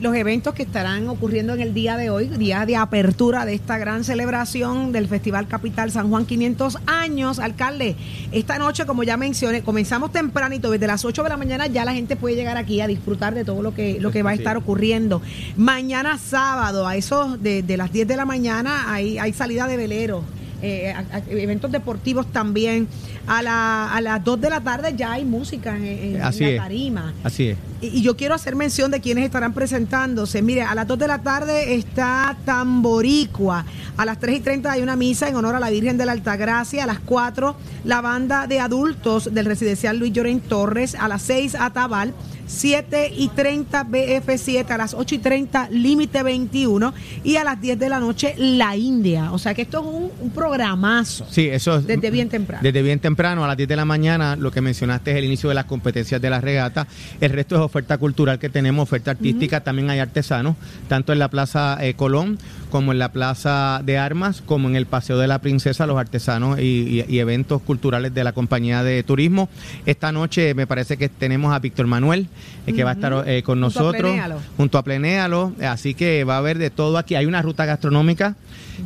los 0.00 0.16
eventos 0.16 0.54
que 0.54 0.62
estarán 0.62 1.06
ocurriendo 1.08 1.52
en 1.52 1.60
el 1.60 1.74
día 1.74 1.98
de 1.98 2.08
hoy, 2.08 2.28
día 2.28 2.64
de 2.64 2.76
apertura 2.76 3.44
de 3.44 3.52
esta 3.52 3.76
gran 3.76 4.04
celebración 4.04 4.90
del 4.90 5.06
Festival 5.06 5.46
Capital 5.46 5.90
San 5.90 6.08
Juan 6.08 6.24
500 6.24 6.78
años, 6.86 7.40
alcalde, 7.40 7.94
esta 8.32 8.56
noche, 8.56 8.86
como 8.86 9.02
ya 9.02 9.18
mencioné, 9.18 9.62
comenzamos 9.62 10.12
tempranito, 10.12 10.70
desde 10.70 10.86
las 10.86 11.04
8 11.04 11.22
de 11.24 11.28
la 11.28 11.36
mañana 11.36 11.66
ya 11.66 11.84
la 11.84 11.92
gente 11.92 12.16
puede 12.16 12.36
llegar 12.36 12.56
aquí 12.56 12.80
a 12.80 12.86
disfrutar 12.86 13.34
de 13.34 13.44
todo 13.44 13.60
lo 13.60 13.74
que, 13.74 14.00
lo 14.00 14.10
que 14.10 14.22
va 14.22 14.30
a 14.30 14.34
estar 14.34 14.56
ocurriendo. 14.56 15.20
Mañana 15.58 16.16
sábado, 16.16 16.88
a 16.88 16.96
eso 16.96 17.36
de, 17.36 17.62
de 17.62 17.76
las 17.76 17.92
10 17.92 18.08
de 18.08 18.16
la 18.16 18.24
mañana, 18.24 18.94
hay, 18.94 19.18
hay 19.18 19.34
salida 19.34 19.66
de 19.66 19.76
velero. 19.76 20.24
Eh, 20.62 20.92
a- 20.92 21.16
a- 21.16 21.22
eventos 21.30 21.70
deportivos 21.72 22.26
también. 22.32 22.88
A, 23.26 23.42
la- 23.42 23.92
a 23.92 24.00
las 24.00 24.22
2 24.22 24.40
de 24.40 24.50
la 24.50 24.60
tarde 24.60 24.94
ya 24.96 25.12
hay 25.12 25.24
música 25.24 25.76
en, 25.76 25.84
en- 26.16 26.22
Así 26.22 26.40
la 26.44 26.48
es. 26.50 26.56
tarima. 26.58 27.14
Así 27.22 27.48
es. 27.48 27.58
Y 27.80 27.86
y 27.98 28.02
yo 28.02 28.16
quiero 28.16 28.34
hacer 28.34 28.56
mención 28.56 28.90
de 28.90 29.00
quienes 29.00 29.24
estarán 29.24 29.52
presentándose. 29.52 30.40
Mire, 30.42 30.62
a 30.62 30.74
las 30.74 30.86
2 30.86 30.98
de 30.98 31.08
la 31.08 31.18
tarde 31.22 31.74
está 31.74 32.36
Tamboricua. 32.44 33.64
A 33.96 34.04
las 34.04 34.18
3 34.18 34.38
y 34.38 34.40
30 34.40 34.72
hay 34.72 34.82
una 34.82 34.96
misa 34.96 35.28
en 35.28 35.36
honor 35.36 35.54
a 35.54 35.60
la 35.60 35.70
Virgen 35.70 35.96
de 35.98 36.06
la 36.06 36.12
Altagracia. 36.12 36.84
A 36.84 36.86
las 36.86 36.98
4, 37.00 37.56
la 37.84 38.00
banda 38.00 38.46
de 38.46 38.60
adultos 38.60 39.32
del 39.34 39.46
residencial 39.46 39.98
Luis 39.98 40.12
Llorén 40.12 40.40
Torres. 40.40 40.94
A 40.94 41.08
las 41.08 41.22
6, 41.22 41.54
Atabal. 41.54 42.14
7 42.46 43.10
y 43.16 43.28
30 43.28 43.84
BF7, 43.86 44.70
a 44.70 44.76
las 44.76 44.92
8 44.92 45.14
y 45.14 45.18
30 45.18 45.68
Límite 45.70 46.22
21 46.22 46.92
y 47.24 47.36
a 47.36 47.44
las 47.44 47.58
10 47.58 47.78
de 47.78 47.88
la 47.88 48.00
noche 48.00 48.34
La 48.36 48.76
India. 48.76 49.32
O 49.32 49.38
sea 49.38 49.54
que 49.54 49.62
esto 49.62 49.80
es 49.80 49.86
un, 49.86 50.10
un 50.20 50.30
programazo. 50.58 51.26
Sí, 51.30 51.48
eso 51.48 51.76
es. 51.76 51.86
Desde 51.86 52.10
bien 52.10 52.28
temprano. 52.28 52.62
Desde 52.62 52.82
bien 52.82 52.98
temprano, 53.00 53.44
a 53.44 53.48
las 53.48 53.56
10 53.56 53.68
de 53.68 53.76
la 53.76 53.84
mañana, 53.84 54.36
lo 54.36 54.50
que 54.50 54.60
mencionaste 54.60 55.10
es 55.12 55.16
el 55.18 55.24
inicio 55.24 55.48
de 55.48 55.54
las 55.54 55.64
competencias 55.64 56.20
de 56.20 56.30
la 56.30 56.40
regata. 56.40 56.86
El 57.20 57.30
resto 57.30 57.56
es 57.56 57.60
oferta 57.60 57.98
cultural 57.98 58.38
que 58.38 58.48
tenemos, 58.48 58.82
oferta 58.84 59.10
artística, 59.12 59.60
también 59.62 59.90
hay 59.90 59.98
artesanos, 59.98 60.56
tanto 60.88 61.12
en 61.12 61.18
la 61.18 61.28
Plaza 61.28 61.76
eh, 61.80 61.94
Colón 61.94 62.38
como 62.70 62.90
en 62.92 62.98
la 62.98 63.12
Plaza 63.12 63.80
de 63.84 63.98
Armas, 63.98 64.42
como 64.44 64.68
en 64.68 64.74
el 64.76 64.86
Paseo 64.86 65.18
de 65.18 65.28
la 65.28 65.38
Princesa, 65.40 65.86
los 65.86 65.96
artesanos 65.98 66.58
y, 66.58 66.62
y- 66.62 67.04
y 67.08 67.18
eventos 67.20 67.62
culturales 67.62 68.12
de 68.12 68.24
la 68.24 68.32
compañía 68.32 68.82
de 68.82 69.02
turismo. 69.04 69.48
Esta 69.86 70.10
noche 70.10 70.54
me 70.54 70.66
parece 70.66 70.96
que 70.96 71.08
tenemos 71.08 71.54
a 71.54 71.58
Víctor 71.60 71.86
Manuel, 71.86 72.26
eh, 72.66 72.72
que 72.72 72.82
va 72.82 72.90
a 72.90 72.94
estar 72.94 73.24
eh, 73.28 73.42
con 73.42 73.60
Junto 73.62 73.78
a 73.78 73.82
nosotros 73.82 74.02
Plenéalo. 74.10 74.40
junto 74.56 74.78
a 74.78 74.82
Plenéalo, 74.82 75.52
así 75.68 75.94
que 75.94 76.24
va 76.24 76.34
a 76.34 76.38
haber 76.38 76.58
de 76.58 76.70
todo 76.70 76.98
aquí. 76.98 77.14
Hay 77.14 77.26
una 77.26 77.42
ruta 77.42 77.64
gastronómica 77.64 78.34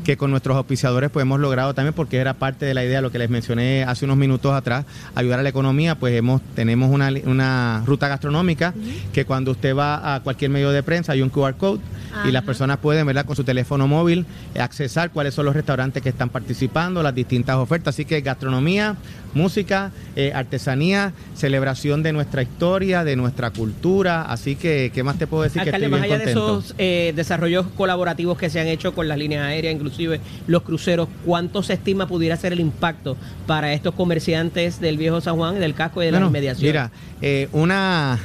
que 0.05 0.17
con 0.17 0.31
nuestros 0.31 0.57
auspiciadores 0.57 1.11
pues 1.11 1.23
hemos 1.23 1.41
logrado 1.41 1.75
también 1.75 1.95
porque 1.95 2.19
era 2.19 2.35
parte 2.35 2.67
de 2.67 2.75
la 2.75 2.85
idea, 2.85 3.01
lo 3.01 3.11
que 3.11 3.19
les 3.19 3.31
mencioné 3.31 3.85
hace 3.85 4.05
unos 4.05 4.17
minutos 4.17 4.53
atrás, 4.53 4.85
ayudar 5.15 5.41
a 5.41 5.43
la 5.43 5.49
economía, 5.49 5.95
pues 5.97 6.15
hemos 6.15 6.41
tenemos 6.55 6.91
una, 6.91 7.11
una 7.25 7.83
ruta 7.87 8.09
gastronómica 8.09 8.75
que 9.13 9.25
cuando 9.25 9.53
usted 9.53 9.77
va 9.77 10.15
a 10.15 10.23
cualquier 10.23 10.51
medio 10.51 10.71
de 10.71 10.83
prensa 10.83 11.13
hay 11.13 11.23
un 11.23 11.31
QR 11.31 11.55
code 11.55 11.81
y 12.25 12.33
las 12.33 12.43
personas 12.43 12.79
pueden, 12.79 13.07
¿verdad? 13.07 13.25
Con 13.25 13.37
su 13.37 13.45
teléfono 13.45 13.87
móvil 13.87 14.27
accesar 14.59 15.11
cuáles 15.11 15.35
son 15.35 15.47
los 15.47 15.55
restaurantes 15.55 16.03
que 16.03 16.09
están 16.09 16.29
participando, 16.29 17.03
las 17.03 17.15
distintas 17.15 17.57
ofertas. 17.57 17.95
Así 17.95 18.05
que 18.05 18.21
gastronomía, 18.21 18.97
música, 19.39 19.93
eh, 20.17 20.33
artesanía, 20.35 21.13
celebración 21.35 22.03
de 22.03 22.13
nuestra 22.13 22.43
historia, 22.43 23.05
de 23.05 23.17
nuestra 23.17 23.51
cultura. 23.51 24.23
Así 24.23 24.57
que, 24.57 24.91
¿qué 24.93 25.03
más 25.03 25.17
te 25.19 25.27
puedo 25.27 25.45
decir? 25.45 25.63
Alcalde, 25.63 25.87
que 25.87 25.91
más 25.91 26.01
estoy 26.03 26.13
allá 26.13 26.25
bien 26.25 26.35
de 26.35 26.41
contento. 26.41 26.59
esos 26.61 26.75
eh, 26.79 27.13
desarrollos 27.17 27.67
colaborativos 27.77 28.37
que 28.37 28.51
se 28.51 28.61
han 28.61 28.67
hecho 28.67 28.95
con 28.95 29.09
las 29.09 29.17
líneas 29.17 29.45
aéreas, 29.47 29.75
inclusive 29.75 30.21
los 30.47 30.63
cruceros, 30.63 31.09
¿cuánto 31.25 31.63
se 31.63 31.75
estima 31.75 32.07
pudiera 32.07 32.37
ser 32.37 32.53
el 32.53 32.61
impacto 32.61 33.17
para 33.47 33.73
estos 33.73 33.95
comerciantes 33.95 34.81
del 34.81 34.99
viejo 34.99 35.21
San 35.21 35.37
Juan 35.37 35.57
y 35.57 35.61
del 35.61 35.75
casco 35.75 36.03
y 36.03 36.07
de 36.07 36.13
las 36.13 36.21
Bueno, 36.21 36.29
inmediaciones? 36.29 36.69
Mira, 36.69 36.91
eh, 37.23 37.49
una, 37.53 38.19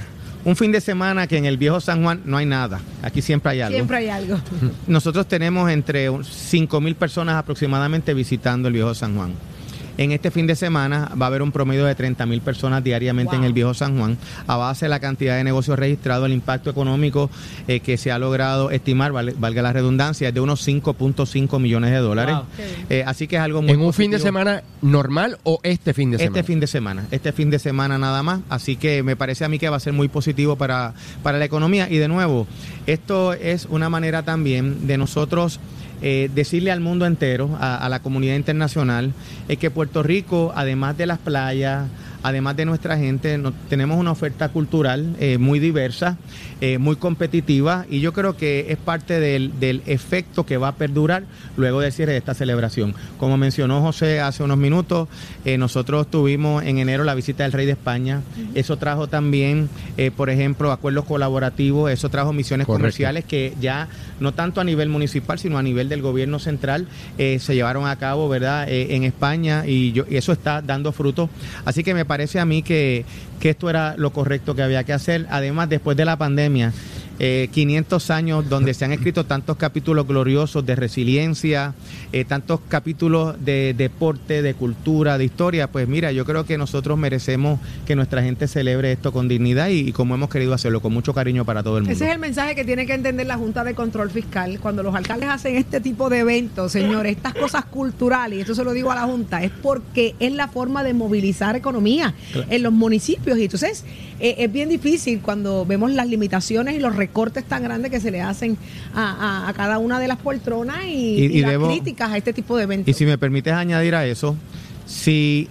un 0.46 0.56
fin 0.56 0.72
de 0.72 0.82
semana 0.82 1.28
que 1.28 1.38
en 1.38 1.46
el 1.46 1.58
viejo 1.58 1.80
San 1.80 2.04
Juan 2.04 2.22
no 2.26 2.38
hay 2.38 2.46
nada. 2.46 2.80
Aquí 3.02 3.22
siempre 3.22 3.52
hay 3.52 3.62
algo. 3.62 3.76
Siempre 3.76 3.98
hay 3.98 4.10
algo. 4.10 4.40
Nosotros 4.88 5.28
tenemos 5.28 5.70
entre 5.70 6.10
5 6.24 6.82
mil 6.82 6.96
personas 6.96 7.36
aproximadamente 7.36 8.14
visitando 8.14 8.68
el 8.68 8.74
viejo 8.74 8.94
San 8.94 9.16
Juan. 9.16 9.34
En 9.98 10.12
este 10.12 10.32
fin 10.32 10.48
de 10.48 10.56
semana 10.56 11.12
va 11.22 11.26
a 11.26 11.28
haber 11.28 11.42
un 11.42 11.52
promedio 11.52 11.86
de 11.86 11.94
30 11.96 12.26
mil 12.26 12.42
personas 12.42 12.84
diariamente 12.84 13.36
en 13.36 13.44
el 13.44 13.54
viejo 13.54 13.74
San 13.74 13.98
Juan. 13.98 14.18
A 14.48 14.58
base 14.58 14.86
de 14.86 14.90
la 14.90 15.00
cantidad 15.00 15.36
de 15.38 15.44
negocios 15.44 15.78
registrados, 15.78 16.26
el 16.26 16.34
impacto 16.34 16.70
económico 16.70 17.30
eh, 17.68 17.80
que 17.80 17.98
se 17.98 18.12
ha 18.12 18.18
logrado 18.20 18.72
estimar, 18.72 19.12
vale- 19.12 19.36
valga 19.38 19.62
la 19.62 19.72
redundancia, 19.74 20.30
es 20.30 20.34
de 20.34 20.40
unos 20.40 20.68
5.5 20.68 21.60
millones 21.60 21.92
de 21.92 21.98
dólares. 21.98 22.36
Wow. 22.36 22.46
Eh, 22.90 23.04
así 23.06 23.28
que 23.28 23.36
es 23.36 23.42
algo 23.42 23.62
muy 23.62 23.72
¿En 23.72 23.82
un 23.82 23.94
fin 23.94 24.10
de 24.12 24.20
semana 24.20 24.64
normal 24.82 25.38
o 25.44 25.60
este 25.64 25.94
fin 25.94 26.12
de 26.12 26.18
semana? 26.18 26.38
Este 26.40 26.44
fin 26.48 26.60
de 26.60 26.68
semana, 26.68 27.06
este 27.12 27.32
fin 27.32 27.50
de 27.50 27.60
semana 27.60 27.98
nada 27.98 28.24
más, 28.24 28.42
así 28.50 28.76
que 28.76 29.04
me 29.04 29.16
parece 29.16 29.46
a 29.46 29.50
mí 29.50 29.60
que 29.60 29.70
va 29.70 29.78
a 29.78 29.80
ser 29.80 29.94
muy 29.94 30.08
positivo 30.08 30.56
para, 30.56 30.94
para 31.22 31.38
la 31.38 31.46
economía 31.46 31.88
y 31.90 31.98
de 31.98 32.08
nuevo, 32.08 32.48
esto 32.88 33.34
es 33.34 33.66
una 33.70 33.90
manera 33.90 34.24
también 34.24 34.88
de 34.88 34.98
nosotros 34.98 35.60
eh, 36.06 36.30
decirle 36.36 36.70
al 36.70 36.82
mundo 36.82 37.06
entero, 37.06 37.58
a, 37.62 37.88
la 37.88 38.02
comunidad 38.02 38.36
internacional, 38.36 39.14
eh, 39.48 39.56
que 39.56 39.72
Puerto 39.72 40.04
Rico, 40.04 40.52
además 40.54 40.98
de 40.98 41.06
las 41.06 41.18
playas, 41.18 41.88
además 42.24 42.58
de 42.58 42.66
nuestra 42.66 42.98
gente, 42.98 43.40
tenemos 43.70 43.98
una 43.98 44.12
oferta 44.12 44.50
cultural 44.50 45.16
eh, 45.22 45.38
muy 45.38 45.60
diversa, 45.60 46.18
eh, 46.66 46.78
muy 46.78 46.96
competitiva 46.96 47.86
y 47.90 48.00
yo 48.00 48.14
creo 48.14 48.38
que 48.38 48.68
es 48.70 48.78
parte 48.78 49.20
del, 49.20 49.60
del 49.60 49.82
efecto 49.86 50.46
que 50.46 50.56
va 50.56 50.70
a 50.70 50.76
perdurar 50.76 51.26
luego 51.58 51.82
del 51.82 51.92
cierre 51.92 52.14
de 52.14 52.20
esta 52.20 52.34
celebración. 52.34 52.96
Como 53.18 53.36
mencionó 53.36 53.82
José 53.82 54.22
hace 54.22 54.44
unos 54.44 54.56
minutos, 54.56 55.10
eh, 55.44 55.58
nosotros 55.58 56.10
tuvimos 56.10 56.64
en 56.64 56.78
enero 56.78 57.04
la 57.04 57.16
visita 57.16 57.44
del 57.44 57.52
Rey 57.52 57.66
de 57.66 57.74
España, 57.74 58.22
eso 58.56 58.78
trajo 58.78 59.08
también, 59.08 59.68
eh, 59.98 60.10
por 60.10 60.30
ejemplo, 60.30 60.72
acuerdos 60.72 61.04
colaborativos, 61.04 61.92
eso 61.92 62.08
trajo 62.08 62.32
misiones 62.32 62.66
Correcto. 62.66 62.80
comerciales 62.80 63.26
que 63.26 63.54
ya 63.60 63.90
no 64.22 64.34
tanto 64.34 64.62
a 64.62 64.64
nivel 64.64 64.88
municipal, 64.88 65.38
sino 65.40 65.58
a 65.58 65.64
nivel 65.64 65.90
del 65.90 66.02
gobierno 66.02 66.40
central 66.40 66.88
se 67.18 67.56
llevaron 67.56 67.88
a 67.88 67.98
cabo, 67.98 68.30
¿verdad?, 68.30 68.68
en 68.70 69.04
España 69.04 69.66
y, 69.68 69.92
yo, 69.92 70.06
y 70.10 70.16
eso 70.16 70.32
está 70.32 70.62
dando 70.62 70.94
fruto. 70.94 71.30
Así 71.66 71.84
que 71.84 71.94
me 71.94 72.06
parece 72.06 72.40
a 72.40 72.46
mí 72.46 72.64
que, 72.64 73.04
que 73.44 73.50
esto 73.50 73.70
era 73.70 73.96
lo 73.98 74.14
correcto 74.14 74.56
que 74.56 74.64
había 74.64 74.86
que 74.86 74.94
hacer. 74.94 75.28
Además, 75.30 75.68
después 75.68 75.98
de 75.98 76.06
la 76.06 76.16
pandemia, 76.16 76.72
eh, 77.20 77.50
500 77.52 78.10
años 78.10 78.50
donde 78.50 78.74
se 78.74 78.86
han 78.86 78.92
escrito 78.92 79.26
tantos 79.26 79.58
capítulos 79.58 80.08
gloriosos 80.08 80.66
de 80.66 80.76
resiliencia, 80.76 81.74
eh, 82.12 82.26
tantos 82.26 82.60
capítulos 82.68 83.36
de 83.44 83.74
deporte, 83.74 84.42
de 84.42 84.54
cultura, 84.54 85.18
de 85.18 85.26
historia, 85.26 85.72
pues 85.72 85.88
mira, 85.88 86.12
yo 86.12 86.26
creo 86.26 86.46
que 86.46 86.58
nosotros 86.58 86.98
merecemos 86.98 87.60
que 87.86 87.96
nuestra 87.96 88.24
gente 88.24 88.48
celebre 88.48 88.92
esto 88.92 89.12
con 89.12 89.28
dignidad 89.28 89.70
y, 89.70 89.90
y 89.90 89.92
como 89.92 90.16
hemos 90.16 90.30
querido 90.30 90.54
hacerlo, 90.54 90.82
con 90.82 90.94
mucho 90.94 91.14
cariño 91.14 91.46
para 91.46 91.64
todo 91.64 91.78
el 91.78 91.84
mundo. 91.84 91.94
Ese 91.94 92.06
es 92.06 92.12
el 92.12 92.20
mensaje 92.20 92.56
que 92.56 92.66
tiene 92.66 92.86
que 92.86 92.94
entender 92.94 93.28
la 93.28 93.38
Junta 93.38 93.64
de 93.64 93.76
Control 93.76 94.10
Fiscal 94.10 94.60
cuando 94.60 94.84
los 94.84 94.96
alcaldes 94.96 95.30
hacen 95.30 95.56
este 95.56 95.80
tipo 95.82 96.10
de 96.10 96.20
eventos, 96.20 96.72
señores, 96.72 97.16
estas 97.16 97.34
cosas 97.34 97.66
culturales, 97.66 98.40
y 98.40 98.42
esto 98.42 98.56
se 98.56 98.64
lo 98.64 98.74
digo 98.74 98.92
a 98.92 98.96
la 98.96 99.04
Junta, 99.04 99.44
es 99.44 99.52
porque 99.62 100.16
es 100.20 100.32
la 100.32 100.48
forma 100.48 100.84
de 100.84 100.94
movilizar 100.94 101.56
economía 101.56 102.14
en 102.50 102.64
los 102.64 102.74
municipios. 102.74 103.38
Y 103.38 103.44
entonces 103.44 103.86
eh, 104.20 104.36
es 104.40 104.52
bien 104.52 104.70
difícil 104.70 105.20
cuando 105.22 105.66
vemos 105.66 105.92
las 105.92 106.08
limitaciones 106.08 106.76
y 106.76 106.80
los 106.80 106.96
recortes 107.08 107.44
tan 107.44 107.64
grandes 107.64 107.92
que 107.92 108.00
se 108.00 108.12
le 108.12 108.22
hacen 108.22 108.58
a, 108.96 109.46
a- 109.46 109.50
a 109.50 109.54
cada 109.54 109.78
una 109.78 110.00
de 110.00 110.08
las 110.08 110.18
poltronas 110.18 110.86
y, 110.86 110.90
Y- 110.90 111.26
y 111.26 111.38
y 111.40 111.42
las 111.42 111.52
debo- 111.52 111.68
críticas 111.68 112.12
a 112.12 112.18
este 112.18 112.34
tipo 112.34 112.56
de 112.58 112.64
eventos. 112.64 112.88
Y 112.90 112.94
si 112.94 113.06
me 113.06 113.18
permites 113.18 113.54
añadir 113.54 113.94
a 113.96 114.06
eso, 114.06 114.36
si, 114.86 115.48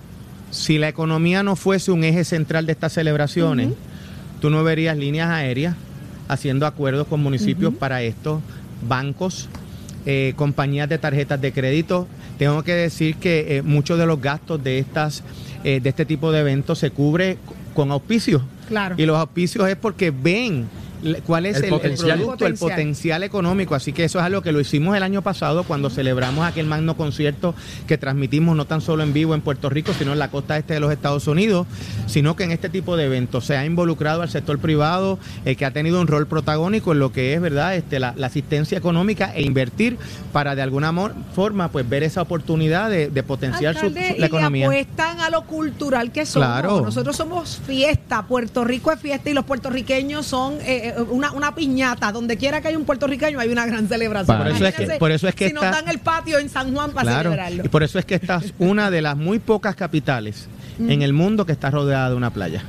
si 0.51 0.79
la 0.79 0.89
economía 0.89 1.43
no 1.43 1.57
fuese 1.57 1.91
un 1.93 2.05
eje 2.05 2.25
central 2.25 2.67
de 2.67 2.73
estas 2.73 2.93
celebraciones, 2.93 3.71
tú 4.41 4.51
no 4.51 4.65
verías 4.65 4.97
líneas 4.97 5.29
aéreas 5.31 5.75
haciendo 6.29 6.67
acuerdos 6.67 7.07
con 7.07 7.23
municipios 7.23 7.75
para 7.75 8.03
esto, 8.03 8.41
bancos, 8.89 9.49
eh, 10.07 10.33
compañías 10.37 10.89
de 10.89 10.99
tarjetas 10.99 11.41
de 11.41 11.53
crédito. 11.53 12.09
Tengo 12.39 12.63
que 12.63 12.73
decir 12.75 13.17
que 13.17 13.59
eh, 13.59 13.63
muchos 13.63 13.99
de 13.99 14.07
los 14.07 14.21
gastos 14.21 14.63
de 14.65 14.79
estas 14.79 15.23
eh, 15.65 15.79
de 15.81 15.89
este 15.91 16.05
tipo 16.07 16.33
de 16.33 16.41
eventos 16.41 16.79
se 16.79 16.91
cubre 16.91 17.37
con 17.75 17.91
auspicios. 17.93 18.43
Claro. 18.69 18.95
Y 18.99 19.05
los 19.07 19.17
auspicios 19.19 19.69
es 19.69 19.77
porque 19.77 20.11
ven 20.11 20.67
cuál 21.27 21.47
es 21.47 21.57
El 21.57 21.65
el, 21.65 21.65
el 21.65 21.71
potencial. 21.71 22.19
producto, 22.19 22.47
el 22.47 22.55
Potencial. 22.55 23.23
económico. 23.23 23.75
Así 23.75 23.93
que 23.93 24.05
eso 24.05 24.19
es 24.19 24.25
algo 24.25 24.43
que 24.43 24.53
lo 24.53 24.61
hicimos 24.61 24.97
el 24.97 25.03
año 25.03 25.23
pasado 25.23 25.65
cuando 25.65 25.91
celebramos 25.91 26.47
aquel 26.47 26.67
magno 26.67 26.97
concierto 26.97 27.55
que 27.87 27.99
transmitimos 27.99 28.57
no 28.57 28.65
tan 28.65 28.81
solo 28.81 29.03
en 29.03 29.13
vivo 29.13 29.35
en 29.35 29.41
Puerto 29.41 29.69
Rico, 29.71 29.93
sino 29.99 30.13
en 30.13 30.19
la 30.19 30.31
costa 30.31 30.57
este 30.59 30.75
de 30.75 30.81
los 30.81 30.93
Estados 30.93 31.27
Unidos, 31.27 31.67
sino 32.07 32.37
que 32.37 32.45
en 32.45 32.53
este 32.53 32.69
tipo 32.69 32.97
de 32.97 33.05
eventos 33.07 33.45
se 33.47 33.57
ha 33.57 33.65
involucrado 33.65 34.23
al 34.23 34.31
sector 34.31 34.59
privado, 34.59 35.19
eh, 35.45 35.57
que 35.57 35.65
ha 35.65 35.73
tenido 35.73 36.01
un 36.01 36.07
rol 36.07 36.27
protagónico 36.27 36.93
en 36.93 36.99
lo 36.99 37.13
que 37.13 37.35
es 37.35 37.41
verdad 37.41 37.75
este, 37.77 37.99
la, 37.99 38.15
la 38.17 38.27
asistencia 38.29 38.79
económica 38.79 39.33
e 39.35 39.43
invertir 39.43 39.99
para 40.33 40.55
de 40.55 40.63
alguna 40.63 40.93
forma 41.35 41.69
pues 41.71 41.89
ver 41.89 42.03
esa 42.03 42.23
oportunidad 42.23 42.91
de, 42.91 43.09
de 43.11 43.23
potenciar 43.23 43.75
su- 43.75 43.87
Alcalde, 43.87 44.01
su- 44.09 44.15
y 44.15 44.15
la 44.15 44.21
le 44.21 44.27
economía. 44.27 44.67
apuestan 44.67 45.21
a 45.21 45.31
lo 45.31 45.45
cultural 45.47 46.13
que 46.13 46.27
somos. 46.27 46.49
Claro. 46.49 46.81
Nosotros 46.83 47.17
somos 47.17 47.61
fiesta. 47.67 48.23
Puerto 48.27 48.65
Rico 48.65 48.93
es 48.93 49.01
fiesta 49.01 49.31
y 49.31 49.35
los 49.35 49.45
puertorriqueños 49.45 50.27
son 50.27 50.55
eh, 50.63 50.92
eh, 50.97 51.03
una, 51.11 51.33
una 51.33 51.55
piñata. 51.55 52.13
Donde 52.13 52.37
quiera 52.37 52.61
que 52.61 52.69
haya 52.69 52.79
un 52.79 52.85
puertorriqueño 52.85 53.39
hay 53.41 53.49
una 53.49 53.67
gran 53.67 53.89
celebración. 53.89 54.37
Por 54.39 54.47
eso 54.49 54.55
es 54.55 54.61
que- 54.61 54.67
Imagínense 54.69 54.99
por 54.99 55.11
eso 55.13 55.29
es 55.29 55.35
que 55.35 55.49
si 55.49 55.53
nos 55.55 55.65
está- 55.65 55.77
dan 55.83 55.89
el 55.89 55.99
patio 55.99 56.39
en 56.39 56.49
San 56.49 56.73
Juan 56.75 56.93
para 56.93 57.03
Claro, 57.11 57.31
celebrarlo. 57.31 57.65
y 57.65 57.69
por 57.69 57.83
eso 57.83 57.99
es 57.99 58.05
que 58.05 58.15
esta 58.17 58.37
es 58.37 58.55
una 58.59 58.91
de 58.91 59.03
las 59.03 59.17
muy 59.17 59.39
pocas 59.39 59.75
capitales 59.77 60.49
en 60.79 61.03
el 61.03 61.13
mundo 61.13 61.45
que 61.47 61.53
está 61.53 61.71
rodeada 61.71 62.11
de 62.11 62.17
una 62.17 62.31
playa. 62.31 62.63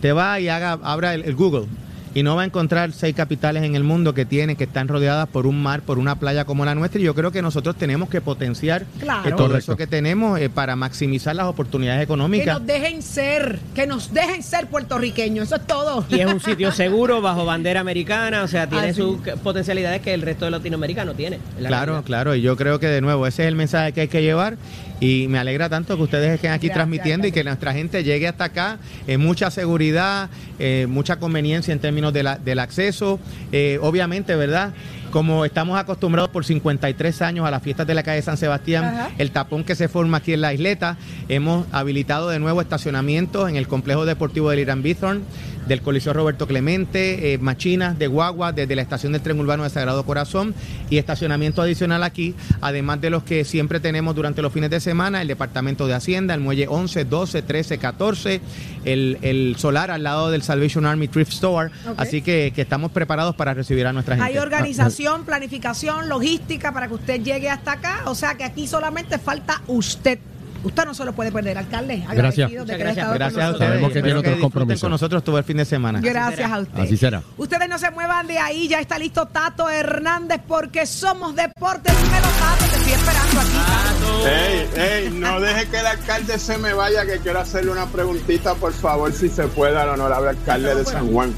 Te 0.00 0.12
va 0.12 0.38
y 0.40 0.48
haga, 0.48 0.78
abra 0.82 1.14
el, 1.14 1.22
el 1.24 1.34
Google 1.34 1.66
y 2.14 2.22
no 2.22 2.36
va 2.36 2.42
a 2.42 2.44
encontrar 2.44 2.92
seis 2.92 3.14
capitales 3.14 3.62
en 3.64 3.74
el 3.74 3.82
mundo 3.84 4.14
que 4.14 4.24
tienen, 4.24 4.56
que 4.56 4.64
están 4.64 4.88
rodeadas 4.88 5.28
por 5.28 5.46
un 5.46 5.62
mar, 5.62 5.82
por 5.82 5.98
una 5.98 6.14
playa 6.18 6.44
como 6.44 6.64
la 6.64 6.74
nuestra. 6.74 7.00
Y 7.00 7.04
yo 7.04 7.14
creo 7.14 7.32
que 7.32 7.42
nosotros 7.42 7.76
tenemos 7.76 8.08
que 8.08 8.20
potenciar 8.20 8.86
Claro. 9.00 9.28
eh, 9.28 9.32
todo 9.32 9.48
Correcto. 9.48 9.72
eso 9.72 9.76
que 9.76 9.86
tenemos 9.86 10.38
eh, 10.40 10.48
para 10.48 10.76
maximizar 10.76 11.34
las 11.34 11.46
oportunidades 11.46 11.98
Que 12.00 12.04
económicas. 12.04 12.58
nos 12.58 12.66
dejen 12.66 13.02
ser, 13.02 13.58
que 13.74 13.86
nos 13.86 14.12
dejen 14.14 14.42
ser 14.42 14.68
puertorriqueños. 14.68 15.46
Eso 15.48 15.56
es 15.56 15.66
todo. 15.66 16.04
Y 16.08 16.20
es 16.20 16.26
un 16.32 16.40
sitio 16.40 16.70
seguro, 16.72 17.20
bajo 17.20 17.44
bandera 17.44 17.80
americana, 17.80 18.42
o 18.42 18.48
sea, 18.48 18.68
tiene 18.68 18.88
Así. 18.90 19.00
sus 19.00 19.18
potencialidades 19.42 20.00
que 20.00 20.14
el 20.14 20.22
resto 20.22 20.44
de 20.44 20.52
Latinoamérica 20.52 21.04
no 21.04 21.14
tiene. 21.14 21.38
la 21.58 21.68
Claro, 21.68 21.92
realidad. 21.92 22.04
claro, 22.06 22.34
y 22.36 22.42
yo 22.42 22.56
creo 22.56 22.78
que 22.78 22.86
de 22.86 23.00
nuevo 23.00 23.26
ese 23.26 23.42
es 23.42 23.48
el 23.48 23.56
mensaje 23.56 23.92
que 23.92 24.02
hay 24.02 24.08
que 24.08 24.22
llevar 24.22 24.56
y 25.00 25.26
me 25.28 25.38
alegra 25.38 25.68
tanto 25.68 25.96
que 25.96 26.02
ustedes 26.04 26.30
estén 26.36 26.52
aquí 26.52 26.68
Gracias, 26.68 26.74
transmitiendo 26.86 27.26
y 27.26 27.32
que 27.32 27.42
nuestra 27.44 27.72
gente 27.72 28.04
llegue 28.04 28.28
hasta 28.28 28.44
acá, 28.44 28.78
eh, 29.08 29.18
mucha 29.18 29.50
seguridad, 29.50 30.28
eh, 30.58 30.86
mucha 30.88 31.16
conveniencia 31.16 31.72
en 31.72 31.80
términos 31.80 32.03
de 32.12 32.22
la- 32.22 32.36
del 32.38 32.58
acceso, 32.58 33.18
eh, 33.52 33.78
obviamente, 33.80 34.34
¿verdad? 34.36 34.72
Como 35.10 35.44
estamos 35.44 35.78
acostumbrados 35.78 36.30
por 36.30 36.44
53 36.44 37.22
años 37.22 37.46
a 37.46 37.50
las 37.52 37.62
fiestas 37.62 37.86
de 37.86 37.94
la 37.94 38.02
calle 38.02 38.20
San 38.20 38.36
Sebastián, 38.36 38.84
Ajá. 38.84 39.10
el 39.18 39.30
tapón 39.30 39.62
que 39.62 39.76
se 39.76 39.86
forma 39.88 40.16
aquí 40.16 40.32
en 40.32 40.40
la 40.40 40.52
isleta, 40.52 40.96
hemos 41.28 41.66
habilitado 41.70 42.28
de 42.30 42.40
nuevo 42.40 42.60
estacionamientos 42.60 43.48
en 43.48 43.54
el 43.56 43.68
complejo 43.68 44.06
deportivo 44.06 44.50
del 44.50 44.58
Irán 44.60 44.82
Bithorn, 44.82 45.22
del 45.66 45.82
Coliseo 45.82 46.12
Roberto 46.12 46.46
Clemente, 46.46 47.32
eh, 47.32 47.38
machinas 47.38 47.98
de 47.98 48.06
guagua 48.06 48.52
desde 48.52 48.76
la 48.76 48.82
estación 48.82 49.12
del 49.12 49.22
tren 49.22 49.38
urbano 49.38 49.64
de 49.64 49.70
Sagrado 49.70 50.04
Corazón 50.04 50.54
y 50.90 50.98
estacionamiento 50.98 51.62
adicional 51.62 52.02
aquí, 52.02 52.34
además 52.60 53.00
de 53.00 53.10
los 53.10 53.22
que 53.22 53.44
siempre 53.44 53.80
tenemos 53.80 54.14
durante 54.14 54.42
los 54.42 54.52
fines 54.52 54.70
de 54.70 54.80
semana, 54.80 55.22
el 55.22 55.28
Departamento 55.28 55.86
de 55.86 55.94
Hacienda, 55.94 56.34
el 56.34 56.40
Muelle 56.40 56.66
11, 56.68 57.04
12, 57.04 57.42
13, 57.42 57.78
14, 57.78 58.40
el, 58.84 59.18
el 59.22 59.56
solar 59.58 59.90
al 59.90 60.02
lado 60.02 60.30
del 60.30 60.42
Salvation 60.42 60.86
Army 60.86 61.08
Thrift 61.08 61.32
Store, 61.32 61.70
así 61.96 62.22
que, 62.22 62.52
que 62.54 62.62
estamos 62.62 62.92
preparados 62.92 63.34
para 63.34 63.54
recibir 63.54 63.86
a 63.86 63.92
nuestra 63.92 64.16
gente. 64.16 64.30
Hay 64.30 64.38
organización, 64.38 65.24
planificación, 65.24 66.08
logística 66.08 66.72
para 66.72 66.88
que 66.88 66.94
usted 66.94 67.22
llegue 67.22 67.50
hasta 67.50 67.72
acá. 67.72 68.02
O 68.06 68.14
sea 68.14 68.34
que 68.34 68.44
aquí 68.44 68.66
solamente 68.66 69.18
falta 69.18 69.62
usted. 69.66 70.18
Usted 70.64 70.84
no 70.86 70.94
se 70.94 71.04
lo 71.04 71.12
puede 71.12 71.30
perder, 71.30 71.58
alcalde. 71.58 72.04
Agradecido 72.08 72.64
de 72.64 72.72
que 72.72 72.78
gracias. 72.78 73.14
Gracias 73.14 73.44
a 73.44 73.50
ustedes. 73.52 73.68
Sabemos 73.68 73.92
que 73.92 74.02
tiene 74.02 74.18
otros 74.18 74.38
compromisos. 74.38 74.80
con 74.80 74.90
nosotros 74.90 75.22
todo 75.22 75.38
el 75.38 75.44
fin 75.44 75.58
de 75.58 75.64
semana. 75.64 76.00
Gracias 76.00 76.50
a 76.50 76.60
usted. 76.60 76.80
Así 76.80 76.96
será. 76.96 77.22
Ustedes 77.36 77.68
no 77.68 77.78
se 77.78 77.90
muevan 77.90 78.26
de 78.26 78.38
ahí, 78.38 78.68
ya 78.68 78.80
está 78.80 78.98
listo 78.98 79.26
Tato 79.26 79.68
Hernández 79.68 80.40
porque 80.46 80.86
somos 80.86 81.34
deportes. 81.36 81.94
Dímelo, 82.02 82.26
Tato, 82.38 82.64
te 82.70 82.76
estoy 82.76 82.92
esperando 82.92 83.40
aquí. 83.40 84.26
Ey, 84.26 84.68
ey, 84.76 85.10
no 85.10 85.40
deje 85.40 85.66
que 85.68 85.78
el 85.78 85.86
alcalde 85.86 86.38
se 86.38 86.56
me 86.58 86.72
vaya, 86.72 87.04
que 87.04 87.18
quiero 87.18 87.40
hacerle 87.40 87.70
una 87.70 87.86
preguntita, 87.86 88.54
por 88.54 88.72
favor, 88.72 89.12
si 89.12 89.28
se 89.28 89.46
puede, 89.48 89.76
al 89.76 89.90
honorable 89.90 90.30
alcalde 90.30 90.74
de 90.74 90.84
San 90.84 91.12
Juan. 91.12 91.32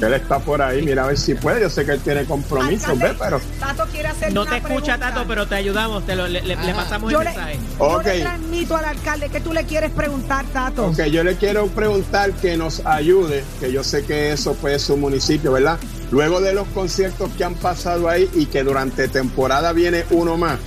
Él 0.00 0.12
está 0.14 0.38
por 0.38 0.62
ahí, 0.62 0.82
mira 0.82 1.04
a 1.04 1.06
ver 1.08 1.18
si 1.18 1.34
puede. 1.34 1.60
Yo 1.62 1.70
sé 1.70 1.84
que 1.84 1.92
él 1.92 2.00
tiene 2.00 2.24
compromisos, 2.24 2.88
Alcalde, 2.90 3.08
¿ves? 3.08 3.16
Pero, 3.20 3.40
Tato 3.58 3.84
quiere 3.90 4.08
hacer 4.08 4.32
No 4.32 4.42
una 4.42 4.50
te 4.52 4.56
escucha, 4.58 4.74
pregunta. 4.94 4.98
Tato, 5.14 5.24
pero 5.28 5.46
te 5.48 5.54
ayudamos, 5.56 6.06
te 6.06 6.14
lo, 6.14 6.28
le, 6.28 6.40
le- 6.42 6.56
le 6.56 6.74
pasamos 6.74 7.10
Yo 7.12 7.18
el 7.20 7.24
le, 7.24 7.30
mensaje. 7.32 7.58
yo 7.78 7.84
Ok. 7.84 8.04
le 8.04 8.20
transmito 8.20 8.76
al 8.76 8.84
alcalde 8.84 9.28
que 9.28 9.40
tú 9.40 9.52
le 9.52 9.64
quieres 9.64 9.90
preguntar, 9.90 10.44
Tato. 10.52 10.86
ok, 10.86 11.02
yo 11.04 11.24
le 11.24 11.36
quiero 11.36 11.66
preguntar 11.68 12.32
que 12.32 12.56
nos 12.56 12.86
ayude, 12.86 13.42
que 13.60 13.72
yo 13.72 13.82
sé 13.82 14.04
que 14.04 14.32
eso 14.32 14.54
fue 14.54 14.78
su 14.78 14.96
municipio, 14.96 15.52
¿verdad? 15.52 15.78
Luego 16.10 16.40
de 16.40 16.54
los 16.54 16.66
conciertos 16.68 17.30
que 17.36 17.44
han 17.44 17.54
pasado 17.54 18.08
ahí 18.08 18.30
y 18.34 18.46
que 18.46 18.62
durante 18.62 19.08
temporada 19.08 19.72
viene 19.72 20.04
uno 20.10 20.36
más, 20.36 20.58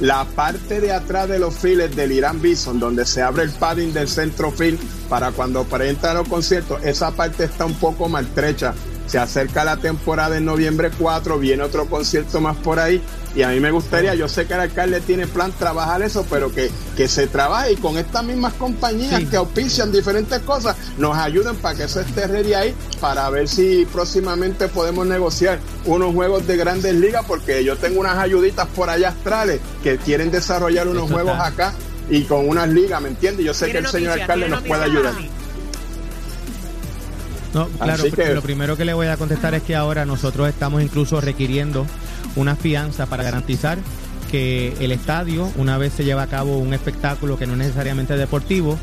la 0.00 0.24
parte 0.24 0.80
de 0.80 0.92
atrás 0.92 1.28
de 1.28 1.38
los 1.38 1.54
files 1.54 1.94
del 1.94 2.12
Irán 2.12 2.40
Bison, 2.40 2.80
donde 2.80 3.04
se 3.04 3.22
abre 3.22 3.42
el 3.42 3.50
padding 3.50 3.92
del 3.92 4.08
centro 4.08 4.50
field 4.50 4.78
para 5.08 5.30
cuando 5.32 5.64
presentan 5.64 6.16
los 6.16 6.28
conciertos, 6.28 6.82
esa 6.82 7.10
parte 7.10 7.44
está 7.44 7.66
un 7.66 7.74
poco 7.74 8.08
maltrecha. 8.08 8.74
Se 9.10 9.18
acerca 9.18 9.64
la 9.64 9.76
temporada 9.76 10.36
en 10.36 10.44
noviembre 10.44 10.92
4, 10.96 11.36
viene 11.40 11.64
otro 11.64 11.86
concierto 11.86 12.40
más 12.40 12.56
por 12.56 12.78
ahí 12.78 13.02
y 13.34 13.42
a 13.42 13.48
mí 13.48 13.58
me 13.58 13.72
gustaría, 13.72 14.14
yo 14.14 14.28
sé 14.28 14.46
que 14.46 14.54
el 14.54 14.60
alcalde 14.60 15.00
tiene 15.00 15.26
plan 15.26 15.50
trabajar 15.58 16.00
eso, 16.02 16.24
pero 16.30 16.52
que, 16.52 16.70
que 16.96 17.08
se 17.08 17.26
trabaje 17.26 17.72
y 17.72 17.76
con 17.76 17.98
estas 17.98 18.22
mismas 18.22 18.52
compañías 18.54 19.18
Sí. 19.20 19.26
que 19.26 19.36
auspician 19.36 19.90
diferentes 19.90 20.38
cosas, 20.42 20.76
nos 20.96 21.16
ayuden 21.16 21.56
para 21.56 21.74
que 21.76 21.84
eso 21.84 22.00
esté 22.00 22.28
ready 22.28 22.54
ahí, 22.54 22.72
para 23.00 23.28
ver 23.30 23.48
si 23.48 23.84
próximamente 23.92 24.68
podemos 24.68 25.04
negociar 25.08 25.58
unos 25.86 26.14
juegos 26.14 26.46
de 26.46 26.56
grandes 26.56 26.94
ligas, 26.94 27.24
porque 27.26 27.64
yo 27.64 27.76
tengo 27.76 27.98
unas 27.98 28.16
ayuditas 28.16 28.68
por 28.68 28.90
allá 28.90 29.08
astrales 29.08 29.60
que 29.82 29.96
quieren 29.96 30.30
desarrollar 30.30 30.86
unos 30.86 31.06
Eso 31.06 31.14
juegos 31.14 31.32
está. 31.32 31.46
acá 31.46 31.72
y 32.08 32.22
con 32.22 32.48
unas 32.48 32.68
ligas, 32.68 33.02
¿me 33.02 33.08
entiendes? 33.08 33.44
Yo 33.44 33.54
sé 33.54 33.72
que 33.72 33.78
el 33.78 33.88
señor 33.88 34.20
alcalde 34.20 34.48
nos 34.48 34.62
puede 34.62 34.84
ayudar. 34.84 35.14
No, 37.54 37.66
claro, 37.68 38.04
que- 38.04 38.34
lo 38.34 38.42
primero 38.42 38.76
que 38.76 38.84
le 38.84 38.94
voy 38.94 39.08
a 39.08 39.16
contestar 39.16 39.54
es 39.54 39.62
que 39.62 39.74
ahora 39.74 40.04
nosotros 40.04 40.48
estamos 40.48 40.82
incluso 40.82 41.20
requiriendo 41.20 41.84
una 42.36 42.54
fianza 42.56 43.06
para 43.06 43.22
garantizar 43.24 43.78
que 44.30 44.74
el 44.78 44.92
estadio, 44.92 45.50
una 45.56 45.76
vez 45.76 45.92
se 45.92 46.04
lleva 46.04 46.22
a 46.22 46.26
cabo 46.28 46.58
un 46.58 46.72
espectáculo 46.72 47.36
que 47.36 47.46
no 47.46 47.52
es 47.54 47.58
necesariamente 47.58 48.16
deportivo, 48.16 48.78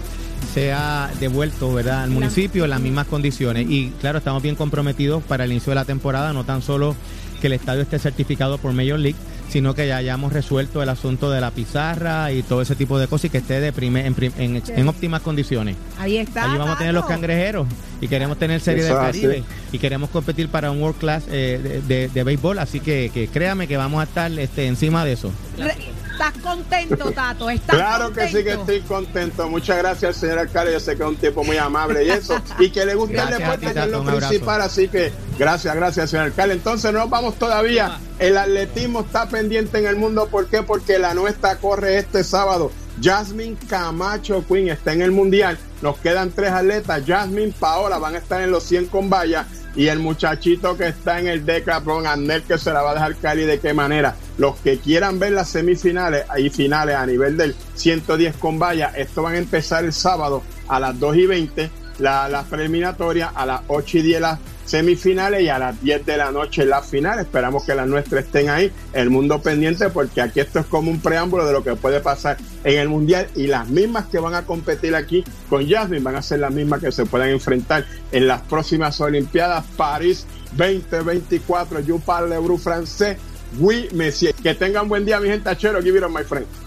sea 0.53 1.09
devuelto 1.19 1.73
¿verdad? 1.73 2.03
al 2.03 2.09
municipio 2.09 2.65
en 2.65 2.69
las 2.71 2.81
mismas 2.81 3.07
condiciones. 3.07 3.65
Y 3.69 3.91
claro, 4.01 4.17
estamos 4.17 4.43
bien 4.43 4.55
comprometidos 4.55 5.23
para 5.23 5.45
el 5.45 5.51
inicio 5.51 5.71
de 5.71 5.75
la 5.75 5.85
temporada, 5.85 6.33
no 6.33 6.43
tan 6.43 6.61
solo 6.61 6.95
que 7.41 7.47
el 7.47 7.53
estadio 7.53 7.81
esté 7.81 7.99
certificado 7.99 8.57
por 8.57 8.73
Major 8.73 8.99
League, 8.99 9.17
sino 9.49 9.73
que 9.73 9.87
ya 9.87 9.97
hayamos 9.97 10.33
resuelto 10.33 10.83
el 10.83 10.89
asunto 10.89 11.31
de 11.31 11.39
la 11.41 11.51
pizarra 11.51 12.31
y 12.31 12.43
todo 12.43 12.61
ese 12.61 12.75
tipo 12.75 12.99
de 12.99 13.07
cosas 13.07 13.25
y 13.25 13.29
que 13.29 13.37
esté 13.39 13.59
de 13.61 13.71
prime- 13.71 14.05
en, 14.05 14.15
en- 14.37 14.63
en 14.67 14.87
óptimas 14.87 15.21
condiciones. 15.21 15.75
Ahí 15.99 16.17
está. 16.17 16.45
Allí 16.49 16.57
vamos 16.57 16.75
a 16.75 16.77
tener 16.77 16.93
los 16.93 17.05
cangrejeros 17.05 17.67
y 18.01 18.07
queremos 18.07 18.37
tener 18.37 18.59
serie 18.61 18.83
Eso 18.83 18.95
del 18.97 19.05
así. 19.05 19.21
Caribe 19.21 19.43
y 19.71 19.79
queremos 19.79 20.09
competir 20.09 20.49
para 20.49 20.69
un 20.71 20.81
World 20.81 20.97
Class 20.99 21.23
eh, 21.29 21.81
de, 21.87 21.95
de- 21.97 22.07
de 22.09 22.23
béisbol, 22.23 22.59
así 22.59 22.79
que, 22.79 23.09
que 23.13 23.27
créame 23.27 23.67
que 23.67 23.77
vamos 23.77 24.01
a 24.01 24.03
estar 24.03 24.31
este, 24.31 24.67
encima 24.67 25.05
de 25.05 25.13
eso. 25.13 25.31
Re- 25.57 25.75
¿Estás 26.17 26.41
contento, 26.41 27.11
Tato? 27.11 27.47
¿Estás 27.47 27.75
Claro 27.75 28.11
que 28.11 28.27
sí 28.27 28.43
que 28.43 28.53
estoy 28.53 28.81
contento. 28.81 29.47
Muchas 29.49 29.77
gracias, 29.77 30.15
señor 30.17 30.39
alcalde. 30.39 30.73
Yo 30.73 30.79
sé 30.79 30.97
que 30.97 31.03
es 31.03 31.09
un 31.09 31.15
tipo 31.15 31.43
muy 31.43 31.57
amable 31.57 32.05
y 32.05 32.09
eso. 32.09 32.41
Y 32.59 32.71
que 32.71 32.85
le 32.87 32.95
gusta 32.95 33.29
el 33.29 33.37
deporte, 33.37 33.67
ti, 33.67 33.73
que 33.73 33.79
es 33.79 33.87
lo 33.87 34.03
principal. 34.03 34.61
Así 34.61 34.87
que 34.87 35.13
gracias, 35.37 35.75
gracias, 35.75 36.09
señor 36.09 36.25
alcalde. 36.25 36.55
Entonces 36.55 36.91
no 36.91 36.99
nos 37.01 37.09
vamos 37.11 37.35
todavía. 37.35 37.99
El 38.17 38.35
atletismo 38.35 39.01
está 39.01 39.29
pendiente 39.29 39.77
en 39.77 39.85
el 39.85 39.95
mundo. 39.95 40.27
¿Por 40.27 40.47
qué? 40.47 40.63
Porque 40.63 40.97
la 40.97 41.13
nuestra 41.13 41.57
corre 41.57 41.99
este 41.99 42.23
sábado. 42.23 42.71
Jasmine 42.99 43.55
Camacho 43.69 44.43
Queen 44.47 44.69
está 44.69 44.93
en 44.93 45.03
el 45.03 45.11
mundial. 45.11 45.59
Nos 45.83 45.99
quedan 45.99 46.31
tres 46.31 46.49
atletas. 46.49 47.03
Jasmine, 47.05 47.53
Paola 47.59 47.99
van 47.99 48.15
a 48.15 48.17
estar 48.17 48.41
en 48.41 48.49
los 48.49 48.63
100 48.63 48.87
con 48.87 49.07
valla. 49.07 49.45
Y 49.77 49.87
el 49.89 49.99
muchachito 49.99 50.75
que 50.75 50.87
está 50.87 51.19
en 51.19 51.27
el 51.27 51.45
Decathlon, 51.45 52.07
Anel, 52.07 52.41
que 52.41 52.57
se 52.57 52.73
la 52.73 52.81
va 52.81 52.91
a 52.91 52.93
dejar 52.95 53.15
caer 53.17 53.39
y 53.39 53.43
de 53.43 53.59
qué 53.59 53.75
manera. 53.75 54.15
Los 54.39 54.55
que 54.57 54.79
quieran 54.79 55.19
ver 55.19 55.33
las 55.33 55.49
semifinales 55.49 56.25
y 56.35 56.49
finales 56.49 56.95
a 56.95 57.05
nivel 57.05 57.37
del 57.37 57.55
110 57.75 58.37
con 58.37 58.57
valla, 58.57 58.91
esto 58.97 59.21
van 59.21 59.35
a 59.35 59.37
empezar 59.37 59.85
el 59.85 59.93
sábado 59.93 60.41
a 60.67 60.79
las 60.79 60.99
2 60.99 61.17
y 61.17 61.25
20, 61.27 61.69
la, 61.99 62.27
la 62.27 62.43
preliminatoria 62.43 63.27
a 63.27 63.45
las 63.45 63.61
8 63.67 63.99
y 63.99 64.01
10 64.01 64.21
las 64.21 64.39
semifinales 64.67 65.41
y 65.41 65.49
a 65.49 65.57
las 65.57 65.81
10 65.81 66.05
de 66.05 66.17
la 66.17 66.31
noche 66.31 66.65
las 66.65 66.87
finales. 66.87 67.25
Esperamos 67.25 67.63
que 67.63 67.73
las 67.73 67.87
nuestras 67.87 68.25
estén 68.25 68.49
ahí, 68.49 68.71
el 68.93 69.09
mundo 69.09 69.41
pendiente, 69.41 69.89
porque 69.89 70.21
aquí 70.21 70.39
esto 70.39 70.59
es 70.59 70.65
como 70.65 70.91
un 70.91 70.99
preámbulo 70.99 71.45
de 71.45 71.53
lo 71.53 71.63
que 71.63 71.75
puede 71.75 72.01
pasar 72.01 72.37
en 72.63 72.79
el 72.79 72.89
mundial 72.89 73.27
y 73.35 73.47
las 73.47 73.67
mismas 73.69 74.05
que 74.05 74.19
van 74.19 74.35
a 74.35 74.43
competir 74.43 74.95
aquí 74.95 75.23
con 75.49 75.67
Jasmine 75.67 76.03
van 76.03 76.15
a 76.15 76.21
ser 76.21 76.39
las 76.39 76.51
mismas 76.51 76.81
que 76.81 76.91
se 76.91 77.05
puedan 77.05 77.29
enfrentar 77.29 77.85
en 78.11 78.27
las 78.27 78.41
próximas 78.41 78.99
Olimpiadas 78.99 79.63
París 79.75 80.25
2024. 80.55 81.79
You 81.81 81.99
parle 81.99 82.37
bru 82.39 82.57
francés. 82.57 83.17
Oui, 83.59 83.87
monsieur. 83.93 84.33
Que 84.35 84.53
tengan 84.53 84.89
buen 84.89 85.05
día, 85.05 85.19
mi 85.19 85.29
gente. 85.29 85.49
Achero, 85.49 85.81
give 85.81 85.97
it 85.97 86.03
my 86.09 86.23
friend. 86.23 86.66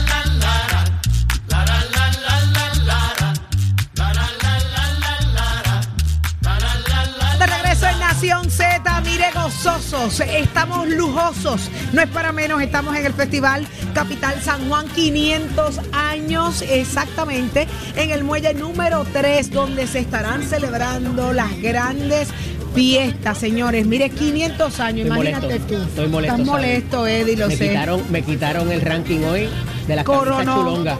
Nación 8.21 8.51
Z, 8.51 9.01
mire 9.01 9.25
gozosos, 9.33 10.19
estamos 10.19 10.87
lujosos, 10.87 11.71
no 11.91 12.01
es 12.03 12.07
para 12.07 12.31
menos, 12.31 12.61
estamos 12.61 12.95
en 12.95 13.07
el 13.07 13.13
Festival 13.13 13.65
Capital 13.95 14.39
San 14.43 14.69
Juan 14.69 14.87
500 14.89 15.79
años 15.91 16.61
exactamente 16.61 17.67
en 17.95 18.11
el 18.11 18.23
muelle 18.23 18.53
número 18.53 19.07
3 19.11 19.49
donde 19.49 19.87
se 19.87 19.97
estarán 19.97 20.43
celebrando 20.43 21.33
las 21.33 21.59
grandes 21.63 22.27
fiestas, 22.75 23.39
señores. 23.39 23.87
Mire, 23.87 24.11
500 24.11 24.79
años, 24.79 25.07
Estoy 25.07 25.17
imagínate 25.17 25.45
molesto, 25.47 25.73
tú. 25.73 25.81
estoy 25.81 26.07
molesto, 26.07 26.35
Estás 26.35 26.47
molesto, 26.47 27.07
Eddie, 27.07 27.37
lo 27.37 27.47
me 27.47 27.55
sé. 27.55 27.69
Quitaron, 27.69 28.11
me 28.11 28.21
quitaron 28.21 28.71
el 28.71 28.81
ranking 28.81 29.21
hoy 29.23 29.49
de 29.87 29.95
las 29.95 30.05
camisas 30.05 30.27
Coronó. 30.27 30.55
chulongas. 30.57 30.99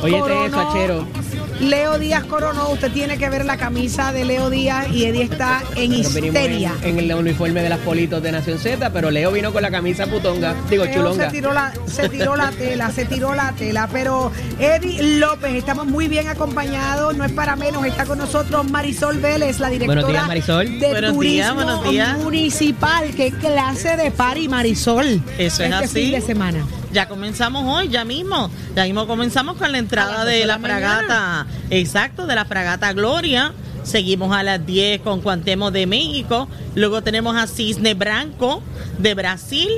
Oye, 0.00 0.16
este 0.16 0.28
Coronó. 0.30 0.70
Achero. 0.70 1.21
Leo 1.62 1.98
Díaz 1.98 2.24
coronó, 2.24 2.70
usted 2.70 2.90
tiene 2.92 3.18
que 3.18 3.30
ver 3.30 3.44
la 3.44 3.56
camisa 3.56 4.12
de 4.12 4.24
Leo 4.24 4.50
Díaz 4.50 4.88
y 4.90 5.04
Eddie 5.04 5.22
está 5.22 5.62
en 5.76 5.92
histeria. 5.94 6.74
en, 6.82 6.98
en 6.98 7.10
el 7.10 7.14
uniforme 7.16 7.62
de 7.62 7.68
las 7.68 7.78
politos 7.78 8.20
de 8.22 8.32
Nación 8.32 8.58
Z, 8.58 8.90
pero 8.92 9.10
Leo 9.12 9.30
vino 9.30 9.52
con 9.52 9.62
la 9.62 9.70
camisa 9.70 10.06
putonga, 10.06 10.56
digo 10.68 10.84
Leo 10.84 10.94
chulonga. 10.94 11.26
Se 11.26 11.30
tiró, 11.30 11.52
la, 11.52 11.72
se 11.86 12.08
tiró 12.08 12.36
la 12.36 12.50
tela, 12.50 12.90
se 12.90 13.04
tiró 13.04 13.34
la 13.34 13.52
tela. 13.52 13.88
Pero 13.92 14.32
Eddie 14.58 15.18
López, 15.18 15.54
estamos 15.54 15.86
muy 15.86 16.08
bien 16.08 16.26
acompañados, 16.28 17.16
no 17.16 17.24
es 17.24 17.32
para 17.32 17.54
menos. 17.54 17.84
Está 17.86 18.06
con 18.06 18.18
nosotros 18.18 18.68
Marisol 18.68 19.18
Vélez, 19.18 19.60
la 19.60 19.68
directora 19.68 20.02
Buenos 20.02 20.10
días, 20.10 20.26
Marisol. 20.26 20.80
de 20.80 20.88
Buenos 20.90 21.12
Turismo 21.14 21.32
días, 21.32 21.54
buenos 21.54 21.84
días. 21.90 22.18
Municipal. 22.18 23.10
¿Qué 23.14 23.30
clase 23.30 23.96
de 23.96 24.10
party, 24.10 24.48
Marisol? 24.48 25.22
Eso 25.38 25.62
es 25.62 25.70
este 25.70 25.74
así. 25.74 26.02
fin 26.02 26.10
de 26.12 26.20
semana. 26.20 26.66
Ya 26.92 27.08
comenzamos 27.08 27.64
hoy, 27.66 27.88
ya 27.88 28.04
mismo. 28.04 28.50
Ya 28.76 28.84
mismo 28.84 29.06
comenzamos 29.06 29.56
con 29.56 29.72
la 29.72 29.78
entrada 29.78 30.24
de 30.24 30.44
la 30.44 30.58
fragata. 30.58 31.46
Exacto, 31.70 32.26
de 32.26 32.34
la 32.34 32.44
fragata 32.44 32.92
Gloria. 32.92 33.52
Seguimos 33.82 34.36
a 34.36 34.42
las 34.42 34.64
10 34.64 35.00
con 35.00 35.22
Cuantemo 35.22 35.70
de 35.70 35.86
México. 35.86 36.48
Luego 36.74 37.02
tenemos 37.02 37.34
a 37.36 37.46
Cisne 37.46 37.94
Branco 37.94 38.62
de 38.98 39.14
Brasil. 39.14 39.70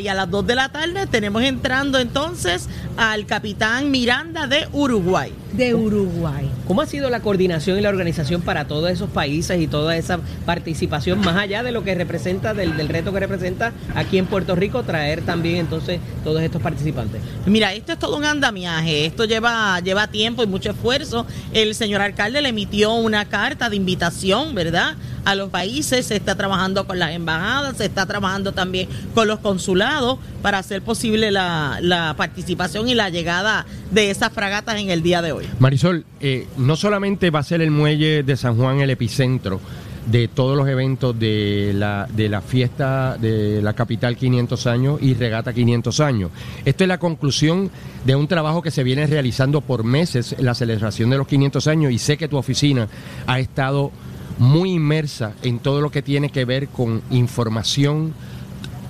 Y 0.00 0.08
a 0.08 0.14
las 0.14 0.30
2 0.30 0.46
de 0.46 0.54
la 0.54 0.70
tarde 0.70 1.06
tenemos 1.06 1.42
entrando 1.42 1.98
entonces 1.98 2.68
al 2.96 3.26
capitán 3.26 3.90
Miranda 3.90 4.46
de 4.46 4.66
Uruguay. 4.72 5.32
De 5.56 5.72
Uruguay. 5.72 6.50
¿Cómo 6.66 6.82
ha 6.82 6.86
sido 6.86 7.10
la 7.10 7.20
coordinación 7.20 7.78
y 7.78 7.80
la 7.80 7.88
organización 7.88 8.42
para 8.42 8.66
todos 8.66 8.90
esos 8.90 9.08
países 9.08 9.60
y 9.60 9.68
toda 9.68 9.96
esa 9.96 10.18
participación, 10.46 11.20
más 11.20 11.36
allá 11.36 11.62
de 11.62 11.70
lo 11.70 11.84
que 11.84 11.94
representa, 11.94 12.54
del, 12.54 12.76
del 12.76 12.88
reto 12.88 13.12
que 13.12 13.20
representa 13.20 13.72
aquí 13.94 14.18
en 14.18 14.26
Puerto 14.26 14.56
Rico, 14.56 14.82
traer 14.82 15.22
también 15.22 15.56
entonces 15.56 16.00
todos 16.24 16.42
estos 16.42 16.60
participantes? 16.60 17.20
Mira, 17.46 17.72
esto 17.72 17.92
es 17.92 18.00
todo 18.00 18.16
un 18.16 18.24
andamiaje, 18.24 19.06
esto 19.06 19.26
lleva, 19.26 19.78
lleva 19.78 20.08
tiempo 20.08 20.42
y 20.42 20.46
mucho 20.48 20.70
esfuerzo. 20.70 21.24
El 21.52 21.76
señor 21.76 22.00
alcalde 22.00 22.40
le 22.40 22.48
emitió 22.48 22.92
una 22.94 23.26
carta 23.26 23.70
de 23.70 23.76
invitación, 23.76 24.56
¿verdad? 24.56 24.96
A 25.24 25.36
los 25.36 25.50
países, 25.50 26.06
se 26.06 26.16
está 26.16 26.34
trabajando 26.34 26.86
con 26.86 26.98
las 26.98 27.12
embajadas, 27.12 27.76
se 27.76 27.84
está 27.84 28.06
trabajando 28.06 28.52
también 28.52 28.88
con 29.14 29.28
los 29.28 29.38
consulados 29.38 30.18
para 30.42 30.58
hacer 30.58 30.82
posible 30.82 31.30
la, 31.30 31.78
la 31.80 32.14
participación 32.16 32.88
y 32.88 32.94
la 32.94 33.08
llegada 33.08 33.64
de 33.90 34.10
esas 34.10 34.32
fragatas 34.32 34.76
en 34.76 34.90
el 34.90 35.02
día 35.02 35.22
de 35.22 35.32
hoy. 35.32 35.43
Marisol, 35.58 36.04
eh, 36.20 36.46
no 36.56 36.76
solamente 36.76 37.30
va 37.30 37.40
a 37.40 37.44
ser 37.44 37.60
el 37.60 37.70
muelle 37.70 38.22
de 38.22 38.36
San 38.36 38.56
Juan 38.56 38.80
el 38.80 38.90
epicentro 38.90 39.60
de 40.06 40.28
todos 40.28 40.56
los 40.56 40.68
eventos 40.68 41.18
de 41.18 41.72
la, 41.74 42.06
de 42.12 42.28
la 42.28 42.42
fiesta 42.42 43.16
de 43.18 43.62
la 43.62 43.72
capital 43.72 44.16
500 44.16 44.66
años 44.66 44.98
y 45.00 45.14
regata 45.14 45.52
500 45.52 46.00
años. 46.00 46.30
Esto 46.64 46.84
es 46.84 46.88
la 46.88 46.98
conclusión 46.98 47.70
de 48.04 48.14
un 48.14 48.28
trabajo 48.28 48.62
que 48.62 48.70
se 48.70 48.84
viene 48.84 49.06
realizando 49.06 49.60
por 49.60 49.84
meses, 49.84 50.36
la 50.38 50.54
celebración 50.54 51.10
de 51.10 51.18
los 51.18 51.26
500 51.26 51.66
años, 51.68 51.92
y 51.92 51.98
sé 51.98 52.16
que 52.16 52.28
tu 52.28 52.36
oficina 52.36 52.88
ha 53.26 53.38
estado 53.40 53.92
muy 54.38 54.72
inmersa 54.72 55.32
en 55.42 55.58
todo 55.58 55.80
lo 55.80 55.90
que 55.90 56.02
tiene 56.02 56.30
que 56.30 56.44
ver 56.44 56.68
con 56.68 57.02
información, 57.10 58.14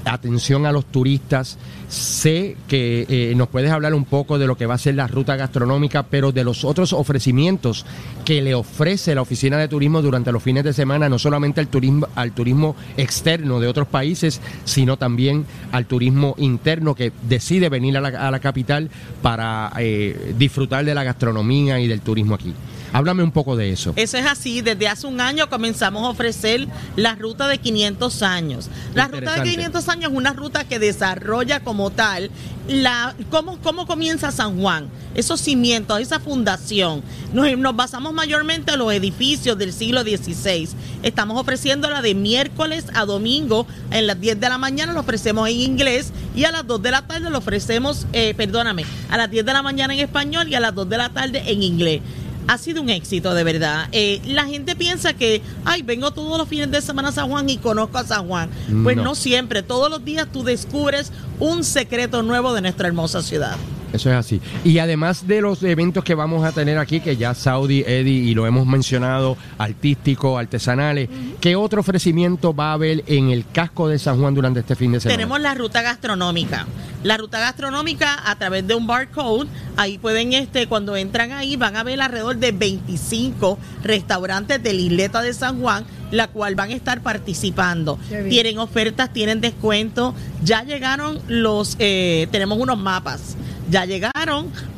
atención 0.04 0.66
a 0.66 0.72
los 0.72 0.86
turistas. 0.86 1.58
Sé 1.88 2.56
que 2.68 3.06
eh, 3.08 3.34
nos 3.36 3.48
puedes 3.48 3.70
hablar 3.70 3.94
un 3.94 4.04
poco 4.04 4.38
de 4.38 4.46
lo 4.46 4.56
que 4.56 4.66
va 4.66 4.74
a 4.74 4.78
ser 4.78 4.94
la 4.94 5.06
ruta 5.06 5.36
gastronómica, 5.36 6.04
pero 6.04 6.32
de 6.32 6.44
los 6.44 6.64
otros 6.64 6.92
ofrecimientos 6.92 7.86
que 8.24 8.42
le 8.42 8.54
ofrece 8.54 9.14
la 9.14 9.22
Oficina 9.22 9.58
de 9.58 9.68
Turismo 9.68 10.02
durante 10.02 10.32
los 10.32 10.42
fines 10.42 10.64
de 10.64 10.72
semana, 10.72 11.08
no 11.08 11.18
solamente 11.18 11.60
al 11.60 11.68
turismo, 11.68 12.08
al 12.14 12.32
turismo 12.32 12.74
externo 12.96 13.60
de 13.60 13.68
otros 13.68 13.88
países, 13.88 14.40
sino 14.64 14.96
también 14.96 15.44
al 15.72 15.86
turismo 15.86 16.34
interno 16.38 16.94
que 16.94 17.12
decide 17.28 17.68
venir 17.68 17.96
a 17.96 18.00
la, 18.00 18.08
a 18.08 18.30
la 18.30 18.40
capital 18.40 18.90
para 19.22 19.72
eh, 19.78 20.34
disfrutar 20.38 20.84
de 20.84 20.94
la 20.94 21.04
gastronomía 21.04 21.80
y 21.80 21.86
del 21.86 22.00
turismo 22.00 22.34
aquí. 22.34 22.54
Háblame 22.94 23.24
un 23.24 23.32
poco 23.32 23.56
de 23.56 23.72
eso. 23.72 23.92
Eso 23.96 24.18
es 24.18 24.24
así, 24.24 24.60
desde 24.60 24.86
hace 24.86 25.08
un 25.08 25.20
año 25.20 25.50
comenzamos 25.50 26.04
a 26.04 26.10
ofrecer 26.10 26.68
la 26.94 27.16
ruta 27.16 27.48
de 27.48 27.58
500 27.58 28.22
años. 28.22 28.70
La 28.94 29.06
ruta 29.08 29.16
de 29.18 29.38
Interesante. 29.38 29.50
500 29.50 29.88
años 29.88 30.12
es 30.12 30.16
una 30.16 30.32
ruta 30.32 30.62
que 30.62 30.78
desarrolla 30.78 31.58
como 31.58 31.90
tal 31.90 32.30
la 32.68 33.16
cómo, 33.30 33.58
cómo 33.62 33.88
comienza 33.88 34.30
San 34.30 34.60
Juan, 34.60 34.88
esos 35.16 35.40
cimientos, 35.40 35.98
esa 35.98 36.20
fundación. 36.20 37.02
Nos, 37.32 37.58
nos 37.58 37.74
basamos 37.74 38.12
mayormente 38.12 38.72
en 38.72 38.78
los 38.78 38.92
edificios 38.92 39.58
del 39.58 39.72
siglo 39.72 40.02
XVI. 40.02 40.68
Estamos 41.02 41.40
ofreciendo 41.40 41.90
la 41.90 42.00
de 42.00 42.14
miércoles 42.14 42.86
a 42.94 43.06
domingo 43.06 43.66
en 43.90 44.06
las 44.06 44.20
10 44.20 44.38
de 44.38 44.48
la 44.48 44.56
mañana, 44.56 44.92
lo 44.92 45.00
ofrecemos 45.00 45.48
en 45.48 45.56
inglés 45.56 46.12
y 46.36 46.44
a 46.44 46.52
las 46.52 46.64
2 46.64 46.80
de 46.80 46.90
la 46.92 47.02
tarde 47.02 47.28
lo 47.28 47.38
ofrecemos, 47.38 48.06
eh, 48.12 48.34
perdóname, 48.36 48.84
a 49.10 49.16
las 49.16 49.28
10 49.28 49.44
de 49.44 49.52
la 49.52 49.62
mañana 49.62 49.94
en 49.94 49.98
español 49.98 50.48
y 50.48 50.54
a 50.54 50.60
las 50.60 50.72
2 50.76 50.88
de 50.88 50.96
la 50.96 51.08
tarde 51.08 51.42
en 51.50 51.60
inglés 51.60 52.00
ha 52.46 52.58
sido 52.58 52.82
un 52.82 52.90
éxito 52.90 53.34
de 53.34 53.44
verdad. 53.44 53.88
Eh, 53.92 54.20
la 54.26 54.44
gente 54.44 54.76
piensa 54.76 55.12
que, 55.14 55.42
ay, 55.64 55.82
vengo 55.82 56.10
todos 56.12 56.36
los 56.38 56.48
fines 56.48 56.70
de 56.70 56.80
semana 56.82 57.08
a 57.08 57.12
San 57.12 57.28
Juan 57.28 57.48
y 57.48 57.58
conozco 57.58 57.98
a 57.98 58.04
San 58.04 58.26
Juan. 58.28 58.50
Pues 58.82 58.96
No. 58.96 59.04
no, 59.04 59.14
siempre, 59.14 59.62
todos 59.62 59.90
los 59.90 60.04
días 60.04 60.28
tú 60.32 60.42
descubres 60.44 61.12
un 61.40 61.64
secreto 61.64 62.22
nuevo 62.22 62.52
de 62.54 62.60
nuestra 62.62 62.88
hermosa 62.88 63.22
ciudad. 63.22 63.56
Eso 63.94 64.10
es 64.10 64.16
así. 64.16 64.40
Y 64.64 64.78
además 64.78 65.28
de 65.28 65.40
los 65.40 65.62
eventos 65.62 66.02
que 66.02 66.16
vamos 66.16 66.44
a 66.44 66.50
tener 66.50 66.78
aquí, 66.78 66.98
que 66.98 67.16
ya 67.16 67.32
Saudi, 67.32 67.84
Eddie, 67.86 68.24
y 68.24 68.34
lo 68.34 68.44
hemos 68.44 68.66
mencionado, 68.66 69.36
artísticos, 69.56 70.36
artesanales, 70.36 71.08
¿qué 71.40 71.54
otro 71.54 71.80
ofrecimiento 71.80 72.52
va 72.52 72.70
a 72.70 72.72
haber 72.72 73.04
en 73.06 73.30
el 73.30 73.46
casco 73.46 73.86
de 73.86 74.00
San 74.00 74.18
Juan 74.18 74.34
durante 74.34 74.60
este 74.60 74.74
fin 74.74 74.90
de 74.90 75.00
semana? 75.00 75.16
Tenemos 75.16 75.40
la 75.40 75.54
ruta 75.54 75.80
gastronómica. 75.82 76.66
La 77.04 77.16
ruta 77.18 77.38
gastronómica 77.38 78.28
a 78.28 78.36
través 78.36 78.66
de 78.66 78.74
un 78.74 78.88
barcode, 78.88 79.48
ahí 79.76 79.98
pueden, 79.98 80.32
este, 80.32 80.66
cuando 80.66 80.96
entran 80.96 81.30
ahí, 81.30 81.54
van 81.54 81.76
a 81.76 81.84
ver 81.84 82.00
alrededor 82.00 82.36
de 82.36 82.50
25 82.50 83.58
restaurantes 83.84 84.60
de 84.60 84.72
la 84.72 84.80
isleta 84.80 85.22
de 85.22 85.34
San 85.34 85.60
Juan, 85.60 85.84
la 86.10 86.28
cual 86.28 86.56
van 86.56 86.70
a 86.70 86.74
estar 86.74 87.00
participando. 87.00 87.98
Tienen 88.28 88.58
ofertas, 88.58 89.12
tienen 89.12 89.40
descuento. 89.40 90.14
Ya 90.42 90.64
llegaron 90.64 91.20
los, 91.28 91.76
eh, 91.78 92.26
tenemos 92.32 92.58
unos 92.58 92.78
mapas. 92.78 93.36
Ya 93.70 94.12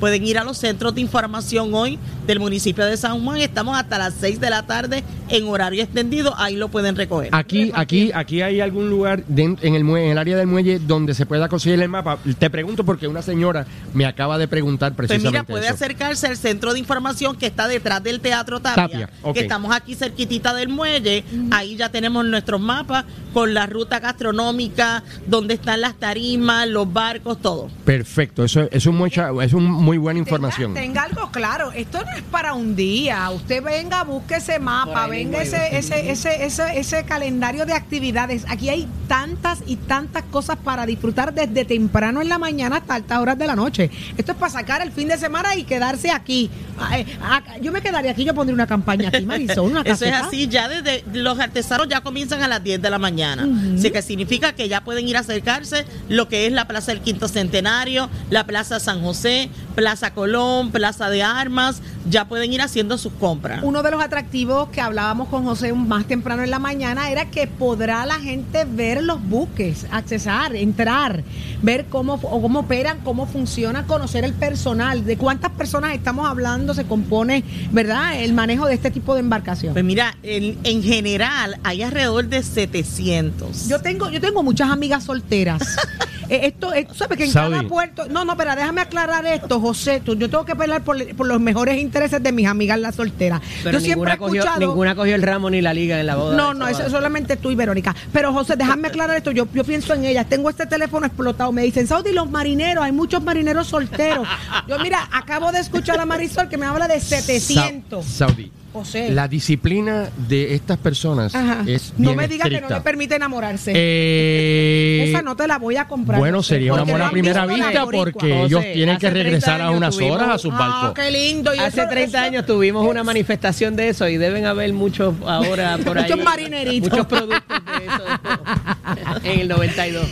pueden 0.00 0.26
ir 0.26 0.38
a 0.38 0.44
los 0.44 0.58
centros 0.58 0.94
de 0.94 1.00
información 1.00 1.72
hoy 1.72 1.98
del 2.26 2.40
municipio 2.40 2.84
de 2.84 2.96
San 2.96 3.24
Juan. 3.24 3.38
Estamos 3.38 3.78
hasta 3.78 3.98
las 3.98 4.14
6 4.20 4.40
de 4.40 4.50
la 4.50 4.66
tarde 4.66 5.04
en 5.28 5.46
horario 5.48 5.82
extendido, 5.82 6.34
ahí 6.36 6.56
lo 6.56 6.68
pueden 6.68 6.96
recoger. 6.96 7.30
Aquí, 7.32 7.70
aquí, 7.74 8.10
aquí 8.14 8.42
hay 8.42 8.60
algún 8.60 8.90
lugar 8.90 9.24
en 9.28 9.56
el 9.62 9.86
en 9.86 9.96
el 9.96 10.18
área 10.18 10.36
del 10.36 10.46
muelle 10.46 10.78
donde 10.78 11.14
se 11.14 11.26
pueda 11.26 11.48
conseguir 11.48 11.80
el 11.80 11.88
mapa. 11.88 12.18
Te 12.38 12.50
pregunto 12.50 12.84
porque 12.84 13.06
una 13.08 13.22
señora 13.22 13.66
me 13.94 14.06
acaba 14.06 14.38
de 14.38 14.48
preguntar 14.48 14.94
Pues 14.94 15.08
precisamente 15.08 15.38
mira, 15.38 15.44
puede 15.44 15.66
eso. 15.66 15.74
acercarse 15.74 16.26
al 16.26 16.36
centro 16.36 16.72
de 16.72 16.78
información 16.78 17.36
que 17.36 17.46
está 17.46 17.68
detrás 17.68 18.02
del 18.02 18.20
Teatro 18.20 18.60
Tapia, 18.60 19.10
que 19.32 19.40
estamos 19.40 19.74
aquí 19.74 19.94
cerquitita 19.94 20.54
del 20.54 20.68
muelle. 20.68 21.24
Ahí 21.52 21.76
ya 21.76 21.90
tenemos 21.90 22.24
nuestros 22.24 22.60
mapas 22.60 23.04
con 23.32 23.54
la 23.54 23.66
ruta 23.66 24.00
gastronómica, 24.00 25.02
donde 25.26 25.54
están 25.54 25.80
las 25.80 25.94
tarimas, 25.96 26.68
los 26.68 26.92
barcos, 26.92 27.40
todo. 27.40 27.68
Perfecto, 27.84 28.44
eso 28.44 28.68
es 28.70 28.86
un 28.86 28.96
mucha, 28.96 29.30
es 29.42 29.52
un 29.52 29.64
muy 29.64 29.98
buena 29.98 30.18
información. 30.18 30.74
Tenga, 30.74 30.86
tenga 30.86 31.02
algo 31.02 31.30
claro, 31.30 31.72
esto 31.72 31.98
no 32.04 32.16
es 32.16 32.22
para 32.22 32.54
un 32.54 32.76
día. 32.76 33.30
Usted 33.30 33.62
venga, 33.62 34.04
busque 34.04 34.36
ese 34.36 34.58
mapa, 34.58 35.06
venga 35.06 35.42
ese, 35.42 35.76
ese, 35.76 36.10
ese, 36.10 36.44
ese, 36.44 36.78
ese 36.78 37.04
calendario 37.04 37.66
de 37.66 37.72
actividades. 37.74 38.44
Aquí 38.48 38.68
hay 38.68 38.88
tantas 39.08 39.60
y 39.66 39.76
tantas 39.76 40.24
cosas 40.24 40.56
para 40.62 40.84
disfrutar 40.86 41.32
desde 41.32 41.64
temprano 41.64 42.20
en 42.22 42.28
la 42.28 42.38
mañana 42.38 42.76
hasta 42.78 42.94
altas 42.94 43.18
horas 43.18 43.38
de 43.38 43.46
la 43.46 43.56
noche. 43.56 43.90
Esto 44.16 44.32
es 44.32 44.38
para 44.38 44.52
sacar 44.52 44.82
el 44.82 44.92
fin 44.92 45.08
de 45.08 45.16
semana 45.18 45.54
y 45.56 45.64
quedarse 45.64 46.10
aquí. 46.10 46.50
Ay, 46.78 47.06
acá- 47.22 47.58
yo 47.60 47.72
me 47.72 47.80
quedaría 47.80 48.10
aquí, 48.10 48.24
yo 48.24 48.34
pondría 48.34 48.54
una 48.54 48.66
campaña 48.66 49.08
aquí, 49.08 49.24
Marisol, 49.24 49.70
una 49.70 49.80
Eso 49.86 50.04
es 50.04 50.12
así, 50.12 50.48
ya 50.48 50.68
desde 50.68 51.04
los 51.12 51.38
artesanos 51.38 51.88
ya 51.88 52.00
comienzan 52.00 52.42
a 52.42 52.48
las 52.48 52.62
10 52.62 52.82
de 52.82 52.90
la 52.90 52.98
mañana. 52.98 53.46
Así 53.76 53.90
que 53.90 54.02
significa 54.02 54.52
que 54.54 54.68
ya 54.68 54.82
pueden 54.82 55.06
ir 55.08 55.16
a 55.16 55.20
acercarse 55.20 55.84
lo 56.08 56.28
que 56.28 56.46
es 56.46 56.52
la 56.52 56.66
Plaza 56.66 56.92
del 56.92 57.00
Quinto 57.00 57.28
Centenario, 57.28 58.10
la 58.30 58.44
Plaza 58.44 58.80
San 58.80 59.02
José, 59.02 59.25
Plaza 59.74 60.14
Colón, 60.14 60.70
Plaza 60.70 61.10
de 61.10 61.22
Armas, 61.22 61.82
ya 62.08 62.26
pueden 62.26 62.52
ir 62.52 62.62
haciendo 62.62 62.96
sus 62.98 63.12
compras. 63.12 63.60
Uno 63.62 63.82
de 63.82 63.90
los 63.90 64.02
atractivos 64.02 64.68
que 64.70 64.80
hablábamos 64.80 65.28
con 65.28 65.44
José 65.44 65.72
más 65.72 66.06
temprano 66.06 66.42
en 66.42 66.50
la 66.50 66.58
mañana 66.58 67.10
era 67.10 67.30
que 67.30 67.46
podrá 67.46 68.06
la 68.06 68.18
gente 68.20 68.64
ver 68.64 69.02
los 69.02 69.22
buques, 69.22 69.86
accesar, 69.90 70.56
entrar, 70.56 71.24
ver 71.62 71.86
cómo, 71.90 72.14
o 72.14 72.40
cómo 72.40 72.60
operan, 72.60 73.00
cómo 73.04 73.26
funciona, 73.26 73.86
conocer 73.86 74.24
el 74.24 74.32
personal, 74.32 75.04
de 75.04 75.16
cuántas 75.16 75.50
personas 75.52 75.94
estamos 75.94 76.26
hablando, 76.26 76.72
se 76.74 76.84
compone, 76.84 77.44
¿verdad? 77.72 78.20
El 78.20 78.32
manejo 78.32 78.66
de 78.66 78.74
este 78.74 78.90
tipo 78.90 79.14
de 79.14 79.20
embarcación. 79.20 79.72
Pues 79.72 79.84
mira, 79.84 80.16
en, 80.22 80.58
en 80.64 80.82
general 80.82 81.58
hay 81.64 81.82
alrededor 81.82 82.28
de 82.28 82.42
700. 82.42 83.68
Yo 83.68 83.80
tengo, 83.80 84.10
yo 84.10 84.20
tengo 84.20 84.42
muchas 84.42 84.70
amigas 84.70 85.04
solteras. 85.04 85.62
Eh, 86.28 86.40
esto, 86.46 86.72
esto, 86.72 86.94
sabes 86.94 87.18
que 87.18 87.24
en 87.24 87.30
Saudi. 87.30 87.56
cada 87.56 87.68
puerto. 87.68 88.06
No, 88.08 88.24
no, 88.24 88.36
pero 88.36 88.54
déjame 88.56 88.80
aclarar 88.80 89.24
esto, 89.26 89.60
José. 89.60 90.00
Tú, 90.04 90.14
yo 90.16 90.28
tengo 90.30 90.44
que 90.44 90.56
pelear 90.56 90.82
por, 90.82 91.14
por 91.16 91.26
los 91.26 91.40
mejores 91.40 91.78
intereses 91.80 92.22
de 92.22 92.32
mis 92.32 92.46
amigas 92.46 92.78
las 92.78 92.94
solteras. 92.96 93.40
Pero 93.62 93.78
yo 93.78 93.84
siempre 93.84 94.12
he 94.14 94.16
cogió, 94.18 94.42
escuchado. 94.42 94.60
ninguna 94.66 94.94
cogió 94.94 95.14
el 95.14 95.22
ramo 95.22 95.50
ni 95.50 95.60
la 95.60 95.72
liga 95.74 95.98
en 96.00 96.06
la 96.06 96.16
boda. 96.16 96.36
No, 96.36 96.54
no, 96.54 96.66
eso 96.68 96.88
solamente 96.90 97.36
tú 97.36 97.50
y 97.50 97.54
Verónica. 97.54 97.94
Pero 98.12 98.32
José, 98.32 98.56
déjame 98.56 98.88
aclarar 98.88 99.16
esto. 99.16 99.30
Yo, 99.30 99.46
yo 99.52 99.64
pienso 99.64 99.94
en 99.94 100.04
ellas. 100.04 100.26
Tengo 100.28 100.50
este 100.50 100.66
teléfono 100.66 101.06
explotado. 101.06 101.52
Me 101.52 101.62
dicen, 101.62 101.86
Saudi, 101.86 102.12
los 102.12 102.30
marineros, 102.30 102.84
hay 102.84 102.92
muchos 102.92 103.22
marineros 103.22 103.66
solteros. 103.68 104.26
Yo, 104.68 104.78
mira, 104.80 105.08
acabo 105.12 105.52
de 105.52 105.60
escuchar 105.60 105.98
a 106.00 106.06
Marisol 106.06 106.48
que 106.48 106.56
me 106.56 106.66
habla 106.66 106.88
de 106.88 107.00
700. 107.00 108.04
Sa- 108.04 108.26
Saudi. 108.26 108.50
José. 108.76 109.10
La 109.10 109.28
disciplina 109.28 110.08
de 110.28 110.54
estas 110.54 110.78
personas 110.78 111.34
Ajá. 111.34 111.62
es 111.66 111.92
no 111.98 112.10
bien 112.10 112.16
me 112.16 112.28
digas 112.28 112.48
que 112.48 112.60
no 112.60 112.68
le 112.68 112.80
permite 112.80 113.16
enamorarse. 113.16 113.72
Eh, 113.74 115.04
Esa 115.08 115.22
no 115.22 115.34
te 115.36 115.46
la 115.46 115.58
voy 115.58 115.76
a 115.76 115.86
comprar. 115.88 116.18
bueno, 116.18 116.38
José, 116.38 116.54
sería 116.54 116.72
un 116.72 116.78
porque 116.78 116.90
amor 116.92 116.98
no 116.98 117.04
a 117.04 117.08
han 117.08 117.12
primera 117.12 117.46
vista 117.46 117.84
porque 117.84 118.12
José, 118.12 118.42
ellos 118.44 118.62
tienen 118.72 118.98
que 118.98 119.06
hace 119.06 119.14
30 119.14 119.24
regresar 119.30 119.60
a 119.62 119.70
unas 119.70 119.94
tuvimos- 119.96 120.16
horas 120.16 120.28
a 120.30 120.38
sus 120.38 120.52
Ah, 120.54 120.58
barcos. 120.58 120.92
qué 121.04 121.10
lindo. 121.10 121.54
Y 121.54 121.58
Hace 121.58 121.80
eso- 121.80 121.88
30 121.90 122.18
eso- 122.18 122.26
años 122.26 122.46
tuvimos 122.46 122.86
una 122.86 123.02
manifestación 123.04 123.76
de 123.76 123.88
eso 123.88 124.08
y 124.08 124.16
deben 124.16 124.46
haber 124.46 124.72
muchos 124.72 125.14
ahora 125.26 125.78
por 125.84 125.98
ahí. 125.98 126.04
Muchos 126.10 126.24
marineritos. 126.24 126.90
Muchos 126.90 127.06
productos 127.06 127.62
de 127.78 127.86
eso 127.86 129.24
en 129.24 129.40
el 129.40 129.48
92. 129.48 130.06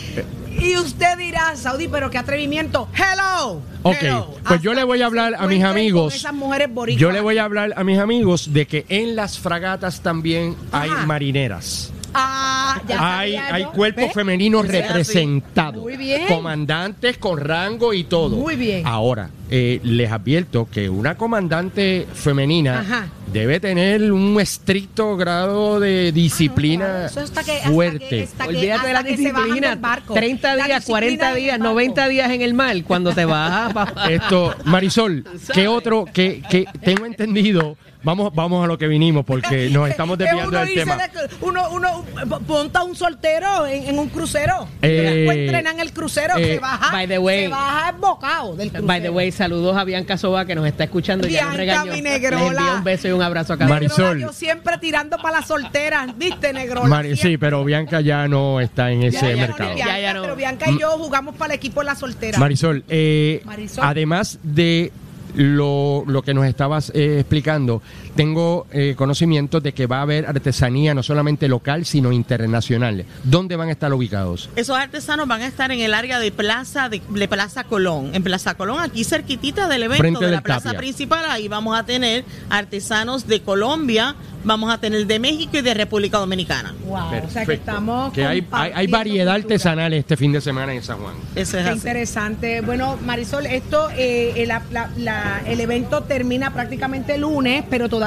Y 0.59 0.77
usted 0.77 1.17
dirá, 1.17 1.55
Saudi, 1.55 1.87
pero 1.87 2.09
qué 2.09 2.17
atrevimiento. 2.17 2.87
Hello. 2.93 3.61
Ok, 3.83 3.95
hello. 4.01 4.35
pues 4.47 4.61
yo 4.61 4.71
Hasta 4.71 4.81
le 4.81 4.83
voy 4.85 5.01
a 5.01 5.05
hablar 5.05 5.35
a 5.37 5.47
mis 5.47 5.63
amigos. 5.63 6.15
Esas 6.15 6.33
mujeres 6.33 6.73
boricuas. 6.73 6.99
Yo 7.01 7.11
le 7.11 7.21
voy 7.21 7.37
a 7.37 7.43
hablar 7.43 7.73
a 7.75 7.83
mis 7.83 7.99
amigos 7.99 8.53
de 8.53 8.65
que 8.65 8.85
en 8.89 9.15
las 9.15 9.37
fragatas 9.37 10.01
también 10.01 10.55
hay 10.71 10.89
Ajá. 10.89 11.05
marineras. 11.05 11.91
Ah, 12.17 12.81
ya 12.87 13.19
Hay, 13.19 13.33
sabía 13.33 13.53
hay 13.55 13.63
yo. 13.63 13.71
cuerpos 13.73 14.13
femeninos 14.13 14.67
representados. 14.67 15.83
Muy 15.83 15.97
bien. 15.97 16.27
Comandantes 16.27 17.17
con 17.17 17.39
rango 17.39 17.93
y 17.93 18.05
todo. 18.05 18.35
Muy 18.37 18.55
bien. 18.55 18.85
Ahora, 18.87 19.29
eh, 19.49 19.79
les 19.83 20.11
advierto 20.11 20.67
que 20.71 20.89
una 20.89 21.15
comandante 21.17 22.07
femenina 22.13 22.79
Ajá. 22.79 23.07
debe 23.31 23.59
tener 23.59 24.11
un 24.11 24.39
estricto 24.39 25.17
grado 25.17 25.79
de 25.79 26.11
disciplina 26.11 27.09
que- 27.13 27.19
hasta 27.19 27.43
fuerte. 27.69 28.07
que- 28.09 28.23
hasta 28.23 28.43
que- 28.45 28.49
Olvídate 28.49 28.87
de 28.87 28.93
la 28.93 29.03
disciplina. 29.03 29.75
barco. 29.75 30.13
30 30.13 30.55
La 30.55 30.65
días, 30.65 30.85
40 30.85 31.09
disciplina 31.27 31.35
días, 31.35 31.53
del 31.55 31.61
barco. 31.61 31.73
90 31.73 32.07
días 32.07 32.31
en 32.31 32.41
el 32.41 32.53
mar 32.53 32.75
cuando 32.85 33.13
te 33.13 33.25
vas 33.25 33.73
papá. 33.73 34.09
Esto, 34.09 34.55
Marisol, 34.63 35.25
¿qué 35.53 35.67
otro 35.67 36.05
que, 36.11 36.41
que 36.49 36.65
tengo 36.81 37.05
entendido? 37.05 37.77
Vamos, 38.03 38.31
vamos 38.35 38.63
a 38.63 38.67
lo 38.67 38.77
que 38.77 38.87
vinimos 38.87 39.25
porque 39.25 39.67
nos 39.71 39.89
estamos 39.89 40.13
Es 40.13 40.19
desviando 40.19 40.49
uno 40.49 40.59
del 40.59 40.67
dice 40.67 40.79
tema. 40.81 40.95
de 40.97 41.09
uno, 41.41 41.69
uno 41.71 42.04
ponta 42.47 42.83
un 42.83 42.95
soltero 42.95 43.65
en, 43.65 43.87
en 43.87 43.99
un 43.99 44.09
crucero. 44.09 44.67
Eh, 44.81 45.11
Después 45.15 45.37
entrenan 45.37 45.79
el 45.79 45.91
crucero, 45.93 46.35
eh, 46.37 46.53
se 46.55 46.59
baja, 46.59 46.91
by 46.91 47.07
the 47.07 47.17
way. 47.19 47.43
se 47.43 47.47
baja 47.49 47.89
el 47.89 47.95
bocado 47.97 48.55
del 48.55 48.69
crucero. 48.69 48.87
By 48.87 49.01
the 49.01 49.09
way, 49.09 49.31
saludos 49.31 49.75
a 49.77 49.83
Bianca 49.83 50.17
Soba 50.17 50.45
que 50.45 50.55
nos 50.55 50.65
está 50.67 50.83
escuchando 50.85 51.27
y 51.27 51.31
ya 51.31 51.45
nos 51.45 51.57
Bianca, 51.57 51.83
regañó. 51.83 51.91
mi 51.93 52.01
Les 52.01 52.21
negrola. 52.21 52.45
envío 52.61 52.75
un 52.75 52.83
beso 52.83 53.07
y 53.07 53.11
un 53.11 53.21
abrazo 53.21 53.53
a 53.53 53.57
cada 53.57 53.69
Marisol. 53.69 54.19
Yo 54.19 54.33
siempre 54.33 54.77
tirando 54.77 55.17
para 55.17 55.39
las 55.39 55.47
solteras, 55.47 56.17
¿viste, 56.17 56.53
Negrola? 56.53 56.87
Mari- 56.89 57.15
sí, 57.17 57.37
pero 57.37 57.63
Bianca 57.63 58.01
ya 58.01 58.27
no 58.27 58.59
está 58.61 58.91
en 58.91 59.03
ese 59.03 59.19
Ya, 59.21 59.29
ya, 59.31 59.35
mercado. 59.47 59.73
Bianca, 59.75 59.93
Ya, 59.95 59.99
ya 60.01 60.13
no. 60.13 60.21
Pero 60.21 60.35
Bianca 60.35 60.71
y 60.71 60.79
yo 60.79 60.91
jugamos 60.91 61.35
para 61.35 61.53
el 61.53 61.57
equipo 61.57 61.81
de 61.81 61.85
la 61.87 61.95
soltera. 61.95 62.37
Marisol, 62.39 62.83
eh, 62.87 63.41
Marisol. 63.45 63.83
además 63.85 64.39
de 64.43 64.91
lo, 65.35 66.03
lo 66.07 66.21
que 66.21 66.33
nos 66.33 66.45
estabas 66.45 66.91
eh, 66.95 67.17
explicando, 67.19 67.81
tengo 68.15 68.65
eh, 68.71 68.95
conocimiento 68.97 69.59
de 69.59 69.73
que 69.73 69.87
va 69.87 69.97
a 69.99 70.01
haber 70.03 70.25
artesanía 70.25 70.93
no 70.93 71.03
solamente 71.03 71.47
local, 71.47 71.85
sino 71.85 72.11
internacional. 72.11 73.05
¿Dónde 73.23 73.55
van 73.55 73.69
a 73.69 73.71
estar 73.71 73.93
ubicados? 73.93 74.49
Esos 74.55 74.77
artesanos 74.77 75.27
van 75.27 75.41
a 75.41 75.47
estar 75.47 75.71
en 75.71 75.79
el 75.81 75.93
área 75.93 76.19
de 76.19 76.31
Plaza 76.31 76.89
de, 76.89 77.01
de 77.09 77.27
Plaza 77.27 77.65
Colón. 77.65 78.11
En 78.13 78.23
Plaza 78.23 78.55
Colón, 78.55 78.79
aquí 78.79 79.03
cerquitita 79.03 79.67
del 79.67 79.83
evento 79.83 80.01
Frente 80.01 80.25
de 80.25 80.31
la 80.31 80.41
plaza 80.41 80.65
Tapia. 80.65 80.79
principal, 80.79 81.25
ahí 81.29 81.47
vamos 81.47 81.77
a 81.77 81.83
tener 81.85 82.23
artesanos 82.49 83.27
de 83.27 83.41
Colombia, 83.41 84.15
vamos 84.43 84.71
a 84.73 84.77
tener 84.79 85.05
de 85.07 85.19
México 85.19 85.57
y 85.57 85.61
de 85.61 85.73
República 85.73 86.17
Dominicana. 86.19 86.73
Wow, 86.85 87.25
o 87.25 87.29
sea 87.29 87.45
que 87.45 87.53
estamos 87.53 88.13
Que 88.13 88.25
hay, 88.25 88.47
hay, 88.51 88.87
variedad 88.87 89.33
cultura. 89.33 89.53
artesanal 89.53 89.93
este 89.93 90.15
fin 90.15 90.31
de 90.31 90.39
semana 90.41 90.73
en 90.73 90.83
San 90.83 90.99
Juan. 90.99 91.15
Eso 91.35 91.57
es 91.57 91.63
Qué 91.63 91.69
así. 91.69 91.77
interesante. 91.79 92.61
Bueno, 92.61 92.97
Marisol, 93.05 93.45
esto, 93.45 93.89
eh, 93.97 94.33
el, 94.37 94.47
la- 94.49 94.89
la- 94.97 95.41
el 95.45 95.59
evento 95.59 96.03
termina 96.03 96.53
prácticamente 96.53 97.15
el 97.15 97.21
lunes, 97.21 97.63
pero 97.69 97.89
todavía 97.89 98.04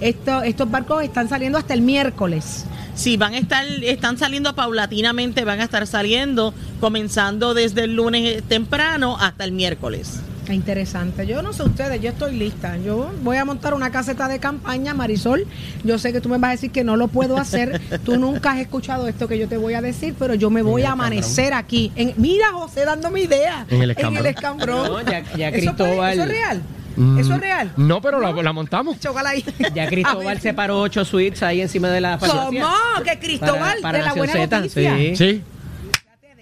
esto, 0.00 0.42
estos 0.42 0.70
barcos 0.70 1.02
están 1.02 1.28
saliendo 1.28 1.58
hasta 1.58 1.74
el 1.74 1.80
miércoles. 1.82 2.64
Sí, 2.94 3.16
van 3.16 3.34
a 3.34 3.38
estar, 3.38 3.64
están 3.84 4.18
saliendo 4.18 4.54
paulatinamente, 4.54 5.44
van 5.44 5.60
a 5.60 5.64
estar 5.64 5.86
saliendo 5.86 6.52
comenzando 6.80 7.54
desde 7.54 7.84
el 7.84 7.94
lunes 7.94 8.42
temprano 8.48 9.16
hasta 9.20 9.44
el 9.44 9.52
miércoles. 9.52 10.20
Qué 10.46 10.54
interesante. 10.54 11.26
Yo 11.26 11.42
no 11.42 11.52
sé 11.52 11.62
ustedes, 11.62 12.00
yo 12.00 12.08
estoy 12.08 12.34
lista. 12.34 12.78
Yo 12.78 13.10
voy 13.22 13.36
a 13.36 13.44
montar 13.44 13.74
una 13.74 13.90
caseta 13.90 14.28
de 14.28 14.38
campaña, 14.40 14.94
Marisol. 14.94 15.46
Yo 15.84 15.98
sé 15.98 16.10
que 16.10 16.22
tú 16.22 16.30
me 16.30 16.38
vas 16.38 16.48
a 16.48 16.52
decir 16.52 16.70
que 16.70 16.84
no 16.84 16.96
lo 16.96 17.08
puedo 17.08 17.36
hacer. 17.36 17.78
Tú 18.04 18.16
nunca 18.16 18.52
has 18.52 18.58
escuchado 18.60 19.06
esto 19.08 19.28
que 19.28 19.38
yo 19.38 19.46
te 19.46 19.58
voy 19.58 19.74
a 19.74 19.82
decir, 19.82 20.14
pero 20.18 20.32
yo 20.34 20.48
me 20.48 20.62
voy 20.62 20.84
a 20.84 20.92
amanecer 20.92 21.52
aquí. 21.52 21.92
En, 21.96 22.14
mira, 22.16 22.46
José, 22.52 22.86
dándome 22.86 23.20
idea. 23.20 23.66
En 23.68 23.82
el 23.82 23.90
escambrón. 23.90 24.26
escambrón. 24.26 24.86
No, 24.90 25.00
ya- 25.02 25.22
ya 25.36 25.48
¿Eso 25.50 25.76
puede- 25.76 25.90
Cristóbal- 25.90 26.12
¿Eso 26.14 26.22
es 26.22 26.28
real? 26.28 26.62
Mm, 26.98 27.18
¿Eso 27.18 27.34
es 27.34 27.40
real? 27.40 27.72
No, 27.76 28.00
pero 28.00 28.20
la, 28.20 28.32
la 28.32 28.52
montamos. 28.52 28.98
Chócala 29.00 29.30
ahí. 29.30 29.44
Ya 29.74 29.86
Cristóbal 29.88 30.40
separó 30.42 30.80
ocho 30.80 31.04
suites 31.04 31.42
ahí 31.42 31.60
encima 31.60 31.88
de 31.88 32.00
la 32.00 32.18
farmacia. 32.18 32.62
¿Cómo? 32.62 33.04
Que 33.04 33.18
Cristóbal 33.18 33.58
Para- 33.58 33.80
para 33.82 33.98
de 33.98 34.04
la 34.04 34.14
buena 34.14 34.32
Z, 34.32 34.56
noticia. 34.58 34.96
sí. 34.96 35.16
Sí. 35.16 35.42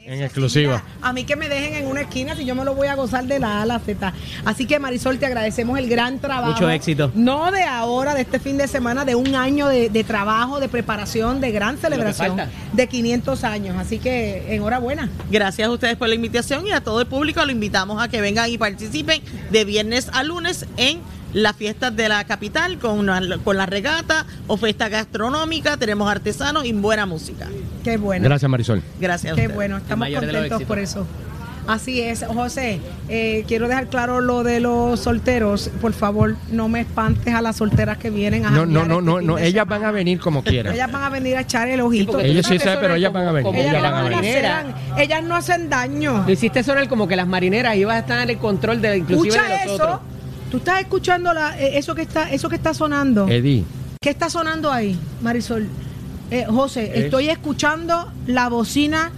En 0.07 0.23
exclusiva. 0.23 0.85
Mira, 0.85 1.09
a 1.09 1.13
mí 1.13 1.25
que 1.25 1.35
me 1.35 1.49
dejen 1.49 1.75
en 1.75 1.87
una 1.89 2.03
esquina 2.03 2.37
si 2.37 2.45
yo 2.45 2.55
me 2.55 2.65
lo 2.65 2.75
voy 2.75 2.87
a 2.87 2.95
gozar 2.95 3.25
de 3.27 3.41
la 3.41 3.59
A 3.59 3.63
a 3.63 3.67
la 3.67 3.79
Z. 3.81 4.13
Así 4.45 4.65
que 4.65 4.79
Marisol, 4.79 5.19
te 5.19 5.27
agradecemos 5.27 5.79
el 5.79 5.89
gran 5.89 6.21
trabajo. 6.21 6.53
Mucho 6.53 6.71
éxito. 6.71 7.11
No 7.15 7.51
de 7.51 7.65
ahora, 7.65 8.15
de 8.15 8.21
este 8.21 8.39
fin 8.39 8.57
de 8.57 8.69
semana, 8.69 9.05
de 9.05 9.17
un 9.17 9.35
año 9.35 9.67
de, 9.67 9.91
de 9.91 10.05
trabajo, 10.05 10.61
de 10.61 10.69
preparación, 10.69 11.41
de 11.41 11.51
gran 11.51 11.77
celebración. 11.77 12.37
De 12.73 12.87
500 12.87 13.45
años. 13.45 13.77
Así 13.79 13.99
que 13.99 14.55
enhorabuena. 14.55 15.11
Gracias 15.29 15.67
a 15.67 15.73
ustedes 15.73 15.97
por 15.97 16.09
la 16.09 16.15
invitación 16.15 16.67
y 16.67 16.71
a 16.71 16.81
todo 16.81 17.01
el 17.01 17.07
público 17.09 17.45
lo 17.45 17.51
invitamos 17.51 18.01
a 18.01 18.09
que 18.09 18.21
vengan 18.21 18.49
y 18.49 18.59
participen 18.59 19.21
de 19.51 19.65
viernes 19.65 20.09
a 20.13 20.23
lunes 20.23 20.67
en 20.77 21.01
las 21.33 21.57
fiestas 21.57 21.95
de 21.97 22.09
la 22.09 22.25
capital 22.25 22.79
con, 22.79 22.99
una- 22.99 23.39
con 23.45 23.57
la 23.57 23.67
regata, 23.67 24.27
oferta 24.47 24.89
gastronómica, 24.89 25.77
tenemos 25.77 26.11
artesanos 26.11 26.65
y 26.65 26.73
buena 26.73 27.07
música. 27.07 27.47
Qué 27.85 27.97
bueno. 27.99 28.25
Gracias, 28.25 28.51
Marisol. 28.51 28.83
Gracias. 29.01 29.33
a 29.33 29.37
Qué 29.37 29.49
bueno, 29.49 29.77
estamos 29.79 30.09
contentos 30.09 30.63
por 30.65 30.79
eso. 30.79 31.07
Así 31.69 32.01
es, 32.01 32.25
José, 32.25 32.79
eh, 33.09 33.45
quiero 33.49 33.67
dejar 33.67 33.89
claro 33.89 34.21
lo 34.21 34.45
de 34.45 34.61
los 34.61 35.01
solteros. 35.01 35.69
Por 35.81 35.93
favor, 35.95 36.37
no 36.53 36.69
me 36.69 36.83
espantes 36.83 37.35
a 37.35 37.43
las 37.43 37.57
solteras 37.57 37.99
que 37.99 38.09
vienen 38.09 38.47
a 38.47 38.51
No, 38.51 38.65
no, 38.67 38.85
no, 38.87 38.99
este 39.01 39.03
no, 39.05 39.21
no. 39.21 39.39
Ellas 39.39 39.65
semana. 39.65 39.79
van 39.79 39.85
a 39.85 39.91
venir 39.91 40.21
como 40.21 40.45
quieran. 40.45 40.73
Ellas 40.75 40.93
van 40.93 41.03
a 41.03 41.09
venir 41.09 41.37
a 41.37 41.41
echar 41.41 41.69
el 41.69 41.81
ojito. 41.81 42.13
porque 42.13 42.29
Ellos 42.29 42.47
sí 42.47 42.61
saben, 42.61 42.79
pero 42.81 42.95
ellas 42.95 43.13
van 43.13 43.27
a 43.27 43.33
venir. 43.33 43.47
como 43.47 43.59
ellas, 43.59 43.73
Ellas 43.75 43.83
van 43.83 43.95
a 43.95 44.09
venir. 44.21 44.45
ellas 44.97 45.23
no 45.25 45.35
hacen 45.35 45.69
daño. 45.69 46.23
Lo 46.25 46.33
hiciste 46.33 46.63
sonar 46.63 46.89
como 46.89 47.09
que 47.09 47.17
las 47.17 47.27
marineras 47.27 47.75
ibas 47.75 47.97
a 47.97 47.99
estar 47.99 48.23
en 48.23 48.31
el 48.31 48.39
control 48.39 48.81
de 48.81 48.99
inclusive 48.99 49.37
Escucha 49.37 49.49
de 49.67 49.75
eso. 49.75 50.01
Tú 50.51 50.59
estás 50.59 50.81
escuchando 50.81 51.33
la, 51.33 51.59
eh, 51.61 51.77
eso 51.79 51.95
que 51.95 52.03
está, 52.03 52.31
eso 52.31 52.49
que 52.49 52.57
está 52.57 52.73
sonando. 52.75 53.27
Eddie, 53.29 53.65
¿Qué 54.01 54.11
está 54.11 54.31
sonando 54.31 54.71
ahí, 54.71 54.97
Marisol? 55.23 55.67
Eh, 56.31 56.45
José, 56.49 56.91
Es- 56.95 57.05
estoy 57.07 57.29
escuchando 57.29 58.13
la 58.27 58.49
bocina 58.49 59.11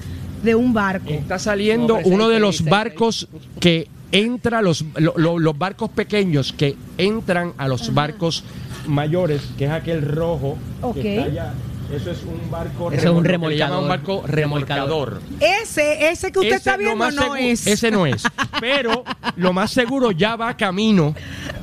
de 0.43 0.55
un 0.55 0.73
barco. 0.73 1.11
está 1.11 1.39
saliendo 1.39 2.01
No, 2.01 2.07
uno 2.07 2.29
de 2.29 2.41
los 2.41 2.65
barcos 2.65 3.29
que 3.61 3.89
entra, 4.13 4.63
los, 4.63 4.85
lo- 4.97 5.15
lo- 5.17 5.39
los 5.39 5.59
barcos 5.59 5.91
pequeños 5.91 6.53
que 6.53 6.77
entran 6.97 7.53
a 7.59 7.69
los 7.69 7.93
barcos 7.93 8.45
mayores, 8.87 9.43
que 9.59 9.67
es 9.67 9.71
aquel 9.71 10.01
rojo 10.03 10.57
Ok. 10.81 10.95
que 10.95 11.19
está 11.19 11.31
allá. 11.31 11.55
Eso 11.91 12.11
es 12.11 12.23
un 12.23 12.51
barco 12.51 12.93
Eso 12.93 13.09
es 13.11 13.17
un 13.17 13.25
remolcador. 13.25 13.83
un 13.83 13.89
barco 13.89 14.23
remolcador. 14.27 15.21
Ese, 15.41 16.11
ese 16.11 16.31
que 16.31 16.39
usted 16.41 16.49
Ese 16.51 16.57
está 16.59 16.77
viendo 16.77 16.97
más 16.97 17.15
no 17.15 17.35
es. 17.37 17.67
Ese 17.67 17.91
no 17.91 18.07
es. 18.07 18.23
Pero 18.61 19.05
lo 19.37 19.53
más 19.53 19.71
seguro 19.71 20.11
ya 20.11 20.37
va 20.37 20.57
camino 20.57 21.15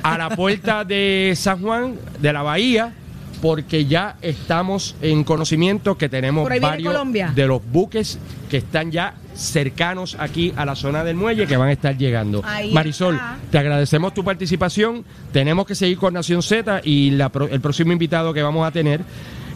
a 0.02 0.18
la 0.18 0.30
puerta 0.30 0.84
de 0.84 1.34
San 1.36 1.62
Juan, 1.62 1.96
de 2.20 2.34
la 2.34 2.42
bahía, 2.42 2.94
porque 3.42 3.86
ya 3.86 4.16
estamos 4.22 4.96
en 5.02 5.24
conocimiento 5.24 5.98
que 5.98 6.10
tenemos 6.10 6.50
varios 6.60 6.94
Colombia. 6.94 7.32
de 7.36 7.46
los 7.46 7.62
buques 7.64 8.18
que 8.50 8.58
están 8.58 8.92
ya 8.92 9.14
cercanos 9.36 10.16
aquí 10.20 10.54
a 10.56 10.66
la 10.66 10.76
zona 10.76 11.04
del 11.04 11.18
muelle 11.18 11.46
que 11.46 11.58
van 11.58 11.68
a 11.70 11.72
estar 11.74 11.96
llegando. 11.98 12.42
Ahí 12.46 12.72
Marisol, 12.74 13.16
está. 13.16 13.38
te 13.52 13.58
agradecemos 13.60 14.14
tu 14.14 14.24
participación. 14.24 15.04
Tenemos 15.32 15.68
que 15.68 15.76
seguir 15.76 15.98
con 15.98 16.14
Nación 16.14 16.42
Z 16.42 16.82
y 16.84 17.12
la 17.12 17.32
el 17.52 17.62
próximo 17.62 17.92
invitado 17.92 18.34
que 18.34 18.42
vamos 18.42 18.66
a 18.66 18.72
tener 18.72 19.02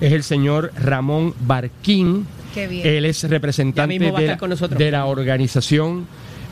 es 0.01 0.13
el 0.13 0.23
señor 0.23 0.71
Ramón 0.75 1.33
Barquín. 1.41 2.25
Qué 2.53 2.67
bien. 2.67 2.87
Él 2.87 3.05
es 3.05 3.23
representante 3.29 3.99
de, 3.99 4.11
la- 4.27 4.37
con 4.37 4.49
nosotros. 4.49 4.77
de 4.79 4.91
la 4.91 5.05
organización 5.05 6.07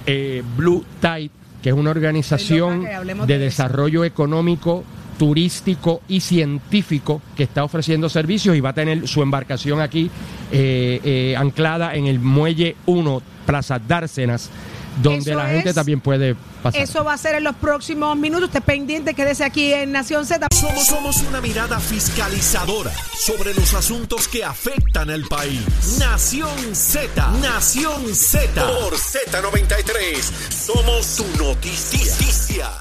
eh, 0.05 0.43
Blue 0.55 0.85
Tide, 1.01 1.31
que 1.61 1.69
es 1.69 1.75
una 1.75 1.91
organización 1.91 2.85
de 3.25 3.37
desarrollo 3.39 4.03
económico 4.05 4.83
turístico 5.17 6.01
y 6.07 6.19
científico 6.19 7.21
que 7.35 7.43
está 7.43 7.63
ofreciendo 7.63 8.07
servicios 8.07 8.55
y 8.55 8.59
va 8.61 8.69
a 8.69 8.73
tener 8.73 9.07
su 9.07 9.23
embarcación 9.23 9.81
aquí 9.81 10.11
eh, 10.51 11.01
eh, 11.03 11.35
anclada 11.35 11.95
en 11.95 12.05
el 12.05 12.19
muelle 12.19 12.75
1 12.85 13.21
Plaza 13.47 13.79
Dársenas 13.79 14.51
donde 15.01 15.31
Eso 15.31 15.37
la 15.39 15.47
gente 15.49 15.69
es- 15.69 15.75
también 15.75 15.99
puede 16.01 16.35
pasar. 16.63 16.81
Eso 16.81 17.03
va 17.03 17.13
a 17.13 17.17
ser 17.17 17.35
en 17.35 17.43
los 17.43 17.55
próximos 17.55 18.17
minutos. 18.17 18.47
Usted 18.49 18.61
pendiente, 18.63 19.13
quédese 19.13 19.43
aquí 19.43 19.73
en 19.73 19.91
Nación 19.91 20.25
Z. 20.25 20.47
Somos, 20.53 20.85
somos 20.85 21.17
una 21.29 21.39
mirada 21.41 21.79
fiscalizadora 21.79 22.91
sobre 23.15 23.53
los 23.53 23.73
asuntos 23.73 24.27
que 24.27 24.43
afectan 24.43 25.09
al 25.09 25.23
país. 25.23 25.61
Nación 25.99 26.75
Z, 26.75 27.31
Nación 27.41 28.13
Z. 28.15 28.61
Por 28.65 28.93
Z93, 28.95 30.31
somos 30.65 31.15
tu 31.15 31.25
noticia. 31.43 32.71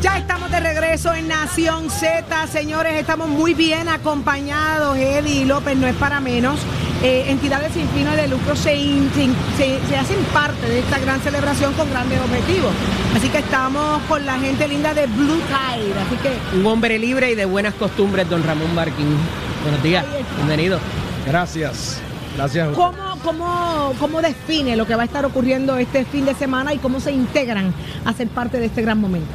Ya 0.00 0.16
estamos 0.16 0.50
de 0.50 0.60
regreso 0.60 1.12
en 1.12 1.28
Nación 1.28 1.90
Z, 1.90 2.46
señores, 2.46 2.94
estamos 2.94 3.28
muy 3.28 3.52
bien 3.52 3.86
acompañados, 3.88 4.96
Eddie 4.96 5.44
López, 5.44 5.76
no 5.76 5.86
es 5.86 5.94
para 5.96 6.20
menos. 6.20 6.58
Eh, 7.02 7.24
entidades 7.30 7.72
sin 7.72 7.88
fines 7.88 8.14
de 8.14 8.28
lucro 8.28 8.54
se, 8.54 8.76
in- 8.76 9.10
se 9.14 9.24
in- 9.24 9.34
se- 9.56 9.78
se 9.88 9.96
hacen 9.96 10.18
parte 10.34 10.68
de 10.68 10.80
esta 10.80 10.98
gran 10.98 11.18
celebración 11.20 11.72
con 11.72 11.88
grandes 11.88 12.18
objetivos. 12.20 12.72
Así 13.16 13.28
que 13.30 13.38
estamos 13.38 14.02
con 14.02 14.26
la 14.26 14.38
gente 14.38 14.68
linda 14.68 14.92
de 14.92 15.06
Blue 15.06 15.40
Tide, 15.48 15.94
así 15.98 16.16
que 16.22 16.58
Un 16.58 16.66
hombre 16.66 16.98
libre 16.98 17.30
y 17.30 17.34
de 17.34 17.46
buenas 17.46 17.72
costumbres, 17.74 18.28
don 18.28 18.42
Ramón 18.44 18.74
Barquín. 18.76 19.16
Buenos 19.62 19.82
días, 19.82 20.04
bienvenido. 20.36 20.78
Gracias. 21.26 22.00
Gracias. 22.36 22.68
a 22.68 22.70
usted. 22.70 22.82
¿cómo, 22.82 23.18
cómo, 23.24 23.94
¿cómo 23.98 24.20
define 24.22 24.76
lo 24.76 24.86
que 24.86 24.94
va 24.94 25.02
a 25.02 25.06
estar 25.06 25.24
ocurriendo 25.24 25.78
este 25.78 26.04
fin 26.04 26.26
de 26.26 26.34
semana 26.34 26.74
y 26.74 26.78
cómo 26.78 27.00
se 27.00 27.12
integran 27.12 27.72
a 28.04 28.12
ser 28.12 28.28
parte 28.28 28.58
de 28.60 28.66
este 28.66 28.82
gran 28.82 28.98
momento? 29.00 29.32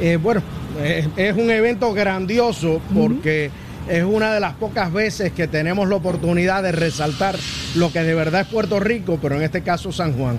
Eh, 0.00 0.18
bueno, 0.22 0.42
eh, 0.80 1.08
es 1.16 1.34
un 1.34 1.50
evento 1.50 1.92
grandioso 1.94 2.80
porque 2.94 3.50
es 3.88 4.04
una 4.04 4.32
de 4.34 4.40
las 4.40 4.54
pocas 4.54 4.92
veces 4.92 5.32
que 5.32 5.46
tenemos 5.48 5.88
la 5.88 5.96
oportunidad 5.96 6.62
de 6.62 6.72
resaltar 6.72 7.36
lo 7.76 7.92
que 7.92 8.02
de 8.02 8.14
verdad 8.14 8.42
es 8.42 8.46
Puerto 8.48 8.80
Rico, 8.80 9.18
pero 9.20 9.36
en 9.36 9.42
este 9.42 9.62
caso 9.62 9.92
San 9.92 10.12
Juan. 10.14 10.38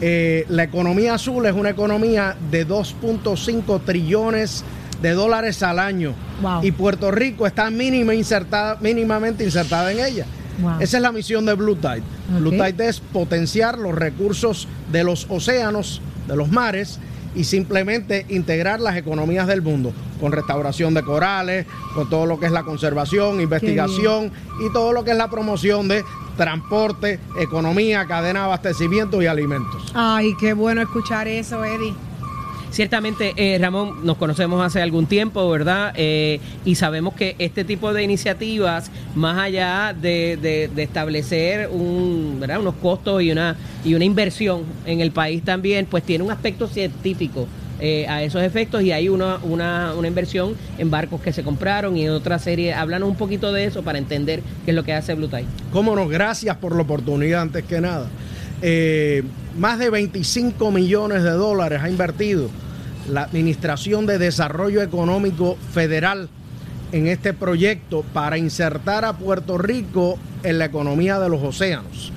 Eh, 0.00 0.44
la 0.48 0.64
economía 0.64 1.14
azul 1.14 1.46
es 1.46 1.52
una 1.52 1.70
economía 1.70 2.36
de 2.50 2.66
2.5 2.66 3.80
trillones 3.84 4.64
de 5.02 5.12
dólares 5.12 5.62
al 5.62 5.78
año 5.78 6.14
Wow. 6.42 6.64
y 6.64 6.72
Puerto 6.72 7.10
Rico 7.10 7.46
está 7.46 7.70
mínima 7.70 8.14
insertada, 8.14 8.76
mínimamente 8.80 9.44
insertada 9.44 9.92
en 9.92 10.00
ella. 10.04 10.24
Wow. 10.60 10.80
Esa 10.80 10.96
es 10.96 11.02
la 11.02 11.12
misión 11.12 11.46
de 11.46 11.54
Blue 11.54 11.76
Tide. 11.76 12.02
Blue. 12.38 12.50
Tide 12.50 12.88
es 12.88 13.00
potenciar 13.00 13.78
los 13.78 13.94
recursos 13.94 14.66
de 14.90 15.04
los 15.04 15.26
océanos, 15.28 16.00
de 16.26 16.34
los 16.36 16.50
mares, 16.50 16.98
y 17.34 17.44
simplemente 17.44 18.26
integrar 18.28 18.80
las 18.80 18.96
economías 18.96 19.46
del 19.46 19.62
mundo, 19.62 19.92
con 20.20 20.32
restauración 20.32 20.94
de 20.94 21.02
corales, 21.02 21.66
con 21.94 22.08
todo 22.08 22.26
lo 22.26 22.38
que 22.40 22.46
es 22.46 22.52
la 22.52 22.64
conservación, 22.64 23.40
investigación 23.40 24.32
y 24.66 24.72
todo 24.72 24.92
lo 24.92 25.04
que 25.04 25.12
es 25.12 25.16
la 25.16 25.28
promoción 25.28 25.88
de 25.88 26.04
transporte, 26.36 27.18
economía, 27.40 28.06
cadena 28.06 28.40
de 28.40 28.44
abastecimiento 28.46 29.20
y 29.20 29.26
alimentos. 29.26 29.92
Ay, 29.94 30.34
qué 30.40 30.52
bueno 30.52 30.80
escuchar 30.80 31.28
eso, 31.28 31.64
Eddie. 31.64 31.94
Ciertamente, 32.70 33.32
eh, 33.36 33.58
Ramón, 33.58 34.04
nos 34.04 34.16
conocemos 34.18 34.64
hace 34.64 34.80
algún 34.82 35.06
tiempo, 35.06 35.48
¿verdad? 35.50 35.92
Eh, 35.96 36.38
y 36.64 36.74
sabemos 36.74 37.14
que 37.14 37.34
este 37.38 37.64
tipo 37.64 37.92
de 37.92 38.02
iniciativas, 38.02 38.90
más 39.14 39.38
allá 39.38 39.94
de, 39.98 40.36
de- 40.40 40.68
de 40.68 40.82
establecer 40.82 41.68
un, 41.72 42.36
¿verdad? 42.40 42.60
unos 42.60 42.74
costos 42.74 43.22
y 43.22 43.30
una, 43.32 43.56
y 43.84 43.94
una 43.94 44.04
inversión 44.04 44.62
en 44.86 45.00
el 45.00 45.10
país 45.12 45.42
también, 45.42 45.86
pues 45.86 46.04
tiene 46.04 46.24
un 46.24 46.30
aspecto 46.30 46.66
científico. 46.68 47.46
eh, 47.80 48.06
a 48.08 48.24
esos 48.24 48.42
efectos 48.42 48.82
y 48.82 48.90
hay 48.90 49.08
una, 49.08 49.36
una, 49.44 49.94
una 49.96 50.08
inversión 50.08 50.56
en 50.78 50.90
barcos 50.90 51.20
que 51.20 51.32
se 51.32 51.44
compraron 51.44 51.96
y 51.96 52.04
en 52.06 52.10
otra 52.10 52.40
serie. 52.40 52.74
Háblanos 52.74 53.08
un 53.08 53.14
poquito 53.14 53.52
de 53.52 53.66
eso 53.66 53.84
para 53.84 53.98
entender 53.98 54.42
qué 54.64 54.72
es 54.72 54.74
lo 54.74 54.82
que 54.82 54.92
hace 54.94 55.14
Blue 55.14 55.28
Tide. 55.28 55.44
Cómo 55.72 55.94
no, 55.94 56.08
gracias 56.08 56.56
por 56.56 56.74
la 56.74 56.82
oportunidad 56.82 57.40
antes 57.42 57.62
que 57.64 57.80
nada. 57.80 58.08
Eh, 58.60 59.22
más 59.56 59.78
de 59.78 59.90
25 59.90 60.70
millones 60.72 61.22
de 61.22 61.30
dólares 61.30 61.80
ha 61.82 61.88
invertido 61.88 62.48
la 63.08 63.22
Administración 63.22 64.06
de 64.06 64.18
Desarrollo 64.18 64.82
Económico 64.82 65.56
Federal 65.72 66.28
en 66.92 67.06
este 67.06 67.34
proyecto 67.34 68.04
para 68.12 68.38
insertar 68.38 69.04
a 69.04 69.14
Puerto 69.14 69.58
Rico 69.58 70.18
en 70.42 70.58
la 70.58 70.66
economía 70.66 71.18
de 71.18 71.28
los 71.28 71.42
océanos. 71.42 72.12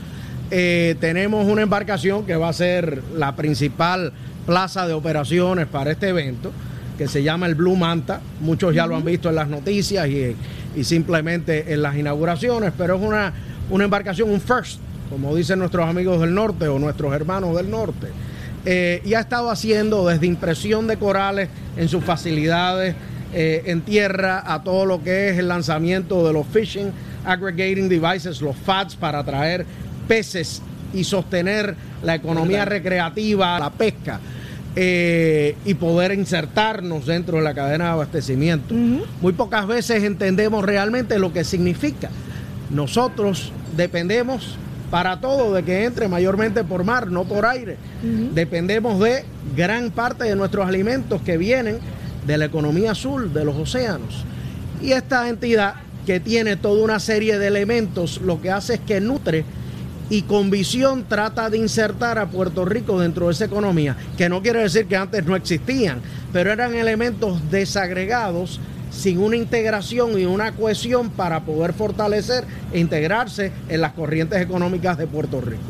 Eh, 0.50 0.96
tenemos 1.00 1.46
una 1.48 1.62
embarcación 1.62 2.26
que 2.26 2.36
va 2.36 2.50
a 2.50 2.54
ser 2.54 3.02
la 3.16 3.36
principal 3.36 4.12
plaza 4.46 4.88
de 4.88 4.94
operaciones 4.94 5.68
para 5.68 5.92
este 5.92 6.10
evento, 6.10 6.52
que 6.98 7.08
se 7.08 7.24
llama 7.24 7.46
el 7.46 7.56
Blue 7.56 7.76
Manta. 7.76 8.22
Muchos 8.42 8.74
ya 8.74 8.86
lo 8.86 8.96
han 8.96 9.06
visto 9.06 9.30
en 9.30 9.36
las 9.36 9.48
noticias 9.48 10.08
y, 10.10 10.36
y 10.76 10.84
simplemente 10.84 11.74
en 11.74 11.82
las 11.82 11.96
inauguraciones, 11.96 12.74
pero 12.78 12.96
es 12.96 13.02
una, 13.02 13.34
una 13.70 13.86
embarcación, 13.86 14.30
un 14.30 14.42
first, 14.42 14.80
como 15.12 15.36
dicen 15.36 15.60
nuestros 15.60 15.88
amigos 15.88 16.22
del 16.22 16.34
norte 16.34 16.70
o 16.70 16.80
nuestros 16.80 17.14
hermanos 17.14 17.56
del 17.56 17.70
norte. 17.70 18.08
Eh, 18.66 19.02
y 19.04 19.14
ha 19.14 19.20
estado 19.20 19.52
haciendo 19.52 20.08
desde 20.08 20.26
impresión 20.26 20.88
de 20.88 20.98
corales 20.98 21.50
en 21.76 21.90
sus 21.90 22.04
facilidades 22.04 22.96
eh, 23.34 23.64
en 23.66 23.82
tierra 23.82 24.42
a 24.46 24.64
todo 24.64 24.86
lo 24.86 25.04
que 25.04 25.30
es 25.30 25.38
el 25.38 25.50
lanzamiento 25.50 26.26
de 26.26 26.34
los 26.34 26.48
Fishing 26.48 26.92
Aggregating 27.26 27.90
Devices, 27.90 28.42
los 28.42 28.56
FADs 28.56 28.96
para 28.96 29.20
atraer 29.20 29.66
peces 30.08 30.62
y 30.94 31.04
sostener 31.04 31.76
la 32.04 32.16
economía 32.16 32.66
recreativa, 32.66 33.60
la 33.60 33.70
pesca 33.70 34.20
eh, 34.76 35.56
y 35.66 35.74
poder 35.74 36.14
insertarnos 36.14 37.06
dentro 37.06 37.38
de 37.38 37.44
la 37.44 37.54
cadena 37.54 37.86
de 37.86 37.92
abastecimiento. 37.92 38.74
Muy 38.74 39.34
pocas 39.34 39.68
veces 39.68 40.04
entendemos 40.04 40.64
realmente 40.64 41.20
lo 41.20 41.34
que 41.34 41.44
significa. 41.44 42.10
Nosotros 42.70 43.52
dependemos 43.76 44.58
para 44.92 45.22
todo 45.22 45.54
de 45.54 45.64
que 45.64 45.86
entre 45.86 46.08
mayormente 46.10 46.64
por 46.64 46.84
mar, 46.84 47.10
no 47.10 47.24
por 47.24 47.46
aire. 47.46 47.78
Dependemos 48.34 49.00
de 49.00 49.24
gran 49.56 49.90
parte 49.90 50.26
de 50.26 50.36
nuestros 50.36 50.68
alimentos 50.68 51.22
que 51.22 51.38
vienen 51.38 51.80
de 52.28 52.38
la 52.38 52.46
economía 52.46 52.92
azul, 52.92 53.34
de 53.34 53.46
los 53.46 53.56
océanos. 53.56 54.26
Y 54.82 54.92
esta 54.92 55.30
entidad 55.30 55.76
que 56.06 56.20
tiene 56.20 56.58
toda 56.58 56.84
una 56.84 57.00
serie 57.00 57.40
de 57.40 57.48
elementos, 57.48 58.20
lo 58.22 58.42
que 58.42 58.52
hace 58.52 58.76
es 58.76 58.80
que 58.82 59.00
nutre 59.00 59.46
y 60.10 60.24
con 60.24 60.50
visión 60.50 61.06
trata 61.08 61.50
de 61.50 61.58
insertar 61.58 62.20
a 62.20 62.30
Puerto 62.30 62.66
Rico 62.66 63.00
dentro 63.00 63.28
de 63.28 63.32
esa 63.32 63.46
economía, 63.46 63.96
que 64.18 64.28
no 64.28 64.42
quiere 64.42 64.60
decir 64.60 64.88
que 64.88 64.98
antes 64.98 65.26
no 65.26 65.38
existían, 65.38 66.02
pero 66.34 66.52
eran 66.52 66.76
elementos 66.76 67.50
desagregados 67.50 68.60
sin 68.92 69.20
una 69.20 69.38
integración 69.38 70.20
y 70.20 70.26
una 70.26 70.52
cohesión 70.52 71.10
para 71.10 71.40
poder 71.42 71.74
fortalecer 71.74 72.44
e 72.74 72.80
integrarse 72.80 73.52
en 73.70 73.82
las 73.82 73.94
corrientes 73.94 74.42
económicas 74.42 74.98
de 74.98 75.08
Puerto 75.08 75.42
Rico. 75.42 75.62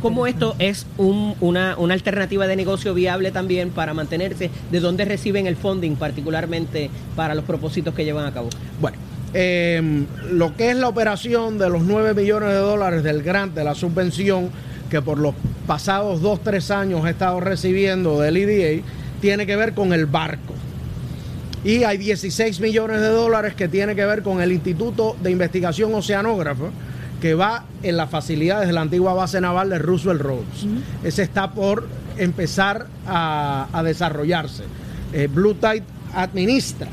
¿Cómo 0.00 0.28
esto 0.28 0.54
es 0.60 0.86
un- 0.96 1.34
una, 1.40 1.76
una 1.76 1.94
alternativa 1.94 2.46
de 2.46 2.54
negocio 2.54 2.94
viable 2.94 3.32
también 3.32 3.70
para 3.70 3.94
mantenerse? 3.94 4.48
¿De 4.70 4.78
dónde 4.78 5.04
reciben 5.04 5.48
el 5.48 5.56
funding 5.56 5.96
particularmente 5.96 6.88
para 7.16 7.34
los 7.34 7.44
propósitos 7.44 7.92
que 7.92 8.04
llevan 8.04 8.26
a 8.26 8.32
cabo? 8.32 8.48
Bueno, 8.80 8.96
eh, 9.34 10.04
lo 10.30 10.54
que 10.54 10.70
es 10.70 10.76
la 10.76 10.86
operación 10.88 11.58
de 11.58 11.68
los 11.68 11.82
9 11.82 12.14
millones 12.14 12.50
de 12.50 12.54
dólares 12.56 13.02
del 13.02 13.22
grant, 13.24 13.54
de 13.54 13.64
la 13.64 13.74
subvención 13.74 14.50
que 14.88 15.02
por 15.02 15.18
los 15.18 15.34
pasados 15.66 16.20
2, 16.20 16.40
3 16.44 16.70
años 16.70 17.04
he 17.06 17.10
estado 17.10 17.40
recibiendo 17.40 18.20
del 18.20 18.36
EDA, 18.36 18.82
tiene 19.20 19.46
que 19.46 19.56
ver 19.56 19.72
con 19.74 19.92
el 19.92 20.06
barco. 20.06 20.51
Y 21.64 21.84
hay 21.84 21.96
16 21.96 22.60
millones 22.60 23.00
de 23.00 23.08
dólares 23.08 23.54
que 23.54 23.68
tiene 23.68 23.94
que 23.94 24.04
ver 24.04 24.22
con 24.22 24.40
el 24.40 24.52
Instituto 24.52 25.16
de 25.22 25.30
Investigación 25.30 25.94
Oceanógrafa, 25.94 26.70
que 27.20 27.34
va 27.34 27.64
en 27.84 27.96
las 27.96 28.10
facilidades 28.10 28.66
de 28.66 28.72
la 28.72 28.80
antigua 28.80 29.14
base 29.14 29.40
naval 29.40 29.70
de 29.70 29.78
Roosevelt 29.78 30.20
Roads. 30.20 30.66
Ese 31.04 31.22
está 31.22 31.52
por 31.52 31.86
empezar 32.18 32.86
a, 33.06 33.68
a 33.72 33.82
desarrollarse. 33.84 34.64
Eh, 35.12 35.28
Blue 35.32 35.54
Tide 35.54 35.84
administra 36.14 36.88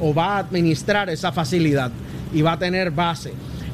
o 0.00 0.14
va 0.14 0.36
a 0.36 0.38
administrar 0.38 1.10
esa 1.10 1.32
facilidad 1.32 1.90
y 2.32 2.42
va 2.42 2.52
a 2.52 2.58
tener 2.58 2.90
base. 2.90 3.32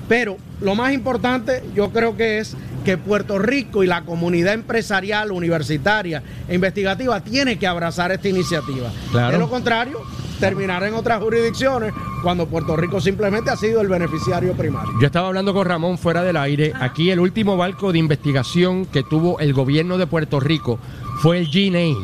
Pero 0.09 0.37
lo 0.61 0.75
más 0.75 0.93
importante 0.93 1.63
yo 1.75 1.91
creo 1.91 2.17
que 2.17 2.39
es 2.39 2.57
que 2.85 2.99
Puerto 2.99 3.39
Rico 3.39 3.85
y 3.85 3.87
la 3.87 4.03
comunidad 4.03 4.55
empresarial, 4.55 5.33
universitaria 5.33 6.23
e 6.49 6.55
investigativa 6.55 7.21
tiene 7.21 7.59
que 7.59 7.67
abrazar 7.67 8.11
esta 8.11 8.29
iniciativa. 8.29 8.91
Claro. 9.13 9.33
De 9.33 9.39
lo 9.39 9.49
contrario, 9.49 10.01
terminará 10.41 10.89
en 10.89 10.95
otras 10.95 11.23
jurisdicciones 11.23 11.93
cuando 12.23 12.47
Puerto 12.47 12.77
Rico 12.77 13.01
simplemente 13.01 13.51
ha 13.51 13.57
sido 13.57 13.81
el 13.81 13.89
beneficiario 13.89 14.55
primario. 14.55 14.93
Yo 15.01 15.07
estaba 15.07 15.29
hablando 15.29 15.55
con 15.55 15.67
Ramón 15.67 15.99
fuera 15.99 16.23
del 16.23 16.37
aire. 16.37 16.73
Aquí 16.81 17.11
el 17.11 17.21
último 17.21 17.57
barco 17.57 17.93
de 17.93 17.99
investigación 17.99 18.87
que 18.87 19.03
tuvo 19.03 19.39
el 19.39 19.53
gobierno 19.53 19.99
de 19.99 20.07
Puerto 20.07 20.41
Rico 20.41 20.79
fue 21.21 21.39
el 21.39 21.47
GNA, 21.47 21.95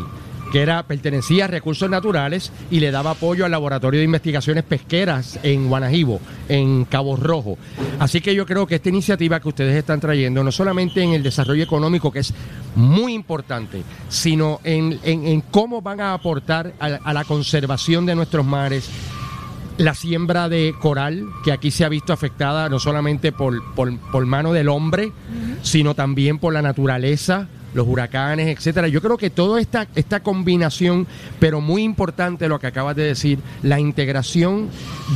que 0.52 0.62
era, 0.62 0.82
pertenecía 0.84 1.44
a 1.44 1.48
recursos 1.48 1.90
naturales 1.90 2.52
y 2.70 2.80
le 2.80 2.90
daba 2.90 3.10
apoyo 3.12 3.44
al 3.44 3.50
laboratorio 3.50 3.98
de 3.98 4.04
investigaciones 4.04 4.64
pesqueras 4.64 5.38
en 5.42 5.68
Guanajibo, 5.68 6.20
en 6.48 6.84
Cabo 6.84 7.16
Rojo. 7.16 7.58
Así 7.98 8.20
que 8.20 8.34
yo 8.34 8.46
creo 8.46 8.66
que 8.66 8.76
esta 8.76 8.88
iniciativa 8.88 9.40
que 9.40 9.48
ustedes 9.48 9.74
están 9.76 10.00
trayendo, 10.00 10.42
no 10.44 10.52
solamente 10.52 11.02
en 11.02 11.12
el 11.12 11.22
desarrollo 11.22 11.64
económico, 11.64 12.12
que 12.12 12.20
es 12.20 12.32
muy 12.74 13.12
importante, 13.14 13.82
sino 14.08 14.60
en, 14.64 14.98
en- 15.02 15.26
en 15.26 15.40
cómo 15.40 15.82
van 15.82 16.00
a 16.00 16.12
aportar 16.14 16.72
a- 16.78 16.86
a 17.04 17.12
la 17.12 17.24
conservación 17.24 18.06
de 18.06 18.14
nuestros 18.14 18.44
mares, 18.46 18.88
la 19.78 19.92
siembra 19.94 20.48
de 20.48 20.74
coral, 20.80 21.24
que 21.44 21.52
aquí 21.52 21.70
se 21.70 21.84
ha 21.84 21.88
visto 21.90 22.12
afectada 22.12 22.68
no 22.70 22.78
solamente 22.78 23.30
por, 23.32 23.62
por, 23.74 23.94
por 24.10 24.24
mano 24.24 24.52
del 24.54 24.68
hombre, 24.70 25.12
sino 25.62 25.94
también 25.94 26.38
por 26.38 26.54
la 26.54 26.62
naturaleza, 26.62 27.48
los 27.76 27.86
huracanes, 27.86 28.48
etcétera. 28.48 28.88
Yo 28.88 29.00
creo 29.00 29.16
que 29.16 29.30
toda 29.30 29.60
esta, 29.60 29.86
esta 29.94 30.20
combinación, 30.20 31.06
pero 31.38 31.60
muy 31.60 31.82
importante 31.82 32.48
lo 32.48 32.58
que 32.58 32.66
acabas 32.66 32.96
de 32.96 33.04
decir, 33.04 33.38
la 33.62 33.78
integración 33.78 34.68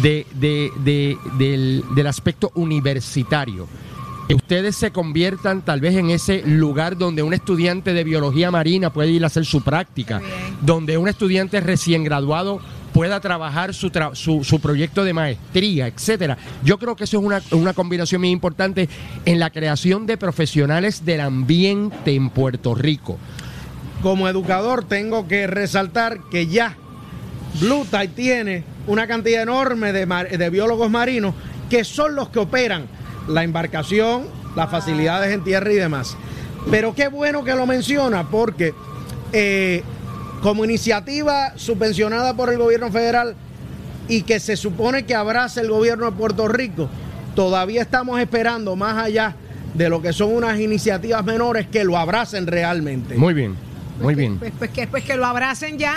de, 0.02 0.26
de- 0.34 0.70
de- 0.84 1.16
del, 1.38 1.82
del 1.94 2.06
aspecto 2.06 2.52
universitario. 2.54 3.66
Que 4.28 4.34
ustedes 4.36 4.76
se 4.76 4.92
conviertan 4.92 5.62
tal 5.62 5.80
vez 5.80 5.96
en 5.96 6.10
ese 6.10 6.42
lugar 6.46 6.96
donde 6.96 7.24
un 7.24 7.34
estudiante 7.34 7.92
de 7.92 8.04
biología 8.04 8.52
marina 8.52 8.92
puede 8.92 9.10
ir 9.10 9.24
a 9.24 9.26
hacer 9.26 9.44
su 9.44 9.62
práctica, 9.62 10.20
donde 10.60 10.96
un 10.98 11.08
estudiante 11.08 11.60
recién 11.60 12.04
graduado 12.04 12.60
pueda 13.00 13.18
trabajar 13.18 13.72
su, 13.72 13.88
tra- 13.90 14.14
su, 14.14 14.44
su 14.44 14.60
proyecto 14.60 15.04
de 15.04 15.14
maestría, 15.14 15.86
etcétera. 15.86 16.36
Yo 16.62 16.78
creo 16.78 16.96
que 16.96 17.04
eso 17.04 17.18
es 17.18 17.24
una, 17.24 17.40
una 17.52 17.72
combinación 17.72 18.20
muy 18.20 18.28
importante 18.28 18.90
en 19.24 19.38
la 19.38 19.48
creación 19.48 20.04
de 20.04 20.18
profesionales 20.18 21.06
del 21.06 21.22
ambiente 21.22 22.14
en 22.14 22.28
Puerto 22.28 22.74
Rico. 22.74 23.16
Como 24.02 24.28
educador 24.28 24.84
tengo 24.84 25.26
que 25.26 25.46
resaltar 25.46 26.18
que 26.30 26.46
ya 26.46 26.76
Blue 27.58 27.86
Tide 27.90 28.08
tiene 28.08 28.64
una 28.86 29.06
cantidad 29.06 29.44
enorme 29.44 29.94
de, 29.94 30.04
mar- 30.04 30.28
de 30.28 30.50
biólogos 30.50 30.90
marinos 30.90 31.34
que 31.70 31.84
son 31.84 32.14
los 32.14 32.28
que 32.28 32.40
operan 32.40 32.84
la 33.26 33.44
embarcación, 33.44 34.24
las 34.56 34.70
facilidades 34.70 35.32
en 35.32 35.42
tierra 35.42 35.72
y 35.72 35.76
demás. 35.76 36.18
Pero 36.70 36.94
qué 36.94 37.08
bueno 37.08 37.44
que 37.44 37.54
lo 37.54 37.64
menciona 37.64 38.28
porque 38.28 38.74
eh, 39.32 39.84
como 40.42 40.64
iniciativa 40.64 41.52
subvencionada 41.56 42.34
por 42.34 42.50
el 42.50 42.58
gobierno 42.58 42.90
federal 42.90 43.34
y 44.08 44.22
que 44.22 44.40
se 44.40 44.56
supone 44.56 45.04
que 45.04 45.14
abraza 45.14 45.60
el 45.60 45.68
gobierno 45.68 46.06
de 46.06 46.12
Puerto 46.12 46.48
Rico, 46.48 46.88
todavía 47.34 47.82
estamos 47.82 48.18
esperando 48.20 48.74
más 48.76 48.96
allá 48.96 49.36
de 49.74 49.88
lo 49.88 50.02
que 50.02 50.12
son 50.12 50.34
unas 50.34 50.58
iniciativas 50.58 51.24
menores 51.24 51.68
que 51.68 51.84
lo 51.84 51.96
abracen 51.96 52.46
realmente. 52.46 53.14
Muy 53.14 53.34
bien, 53.34 53.54
muy 54.00 54.14
bien. 54.14 54.38
Pues, 54.38 54.52
pues 54.58 54.70
que, 54.70 54.86
pues 54.88 55.04
que 55.04 55.16
lo 55.16 55.26
abracen 55.26 55.78
ya. 55.78 55.94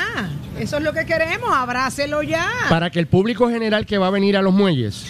Eso 0.59 0.77
es 0.77 0.83
lo 0.83 0.93
que 0.93 1.05
queremos, 1.05 1.49
abrácelo 1.51 2.21
ya. 2.21 2.47
Para 2.69 2.91
que 2.91 2.99
el 2.99 3.07
público 3.07 3.49
general 3.49 3.85
que 3.85 3.97
va 3.97 4.07
a 4.07 4.11
venir 4.11 4.37
a 4.37 4.41
los 4.41 4.53
muelles, 4.53 5.05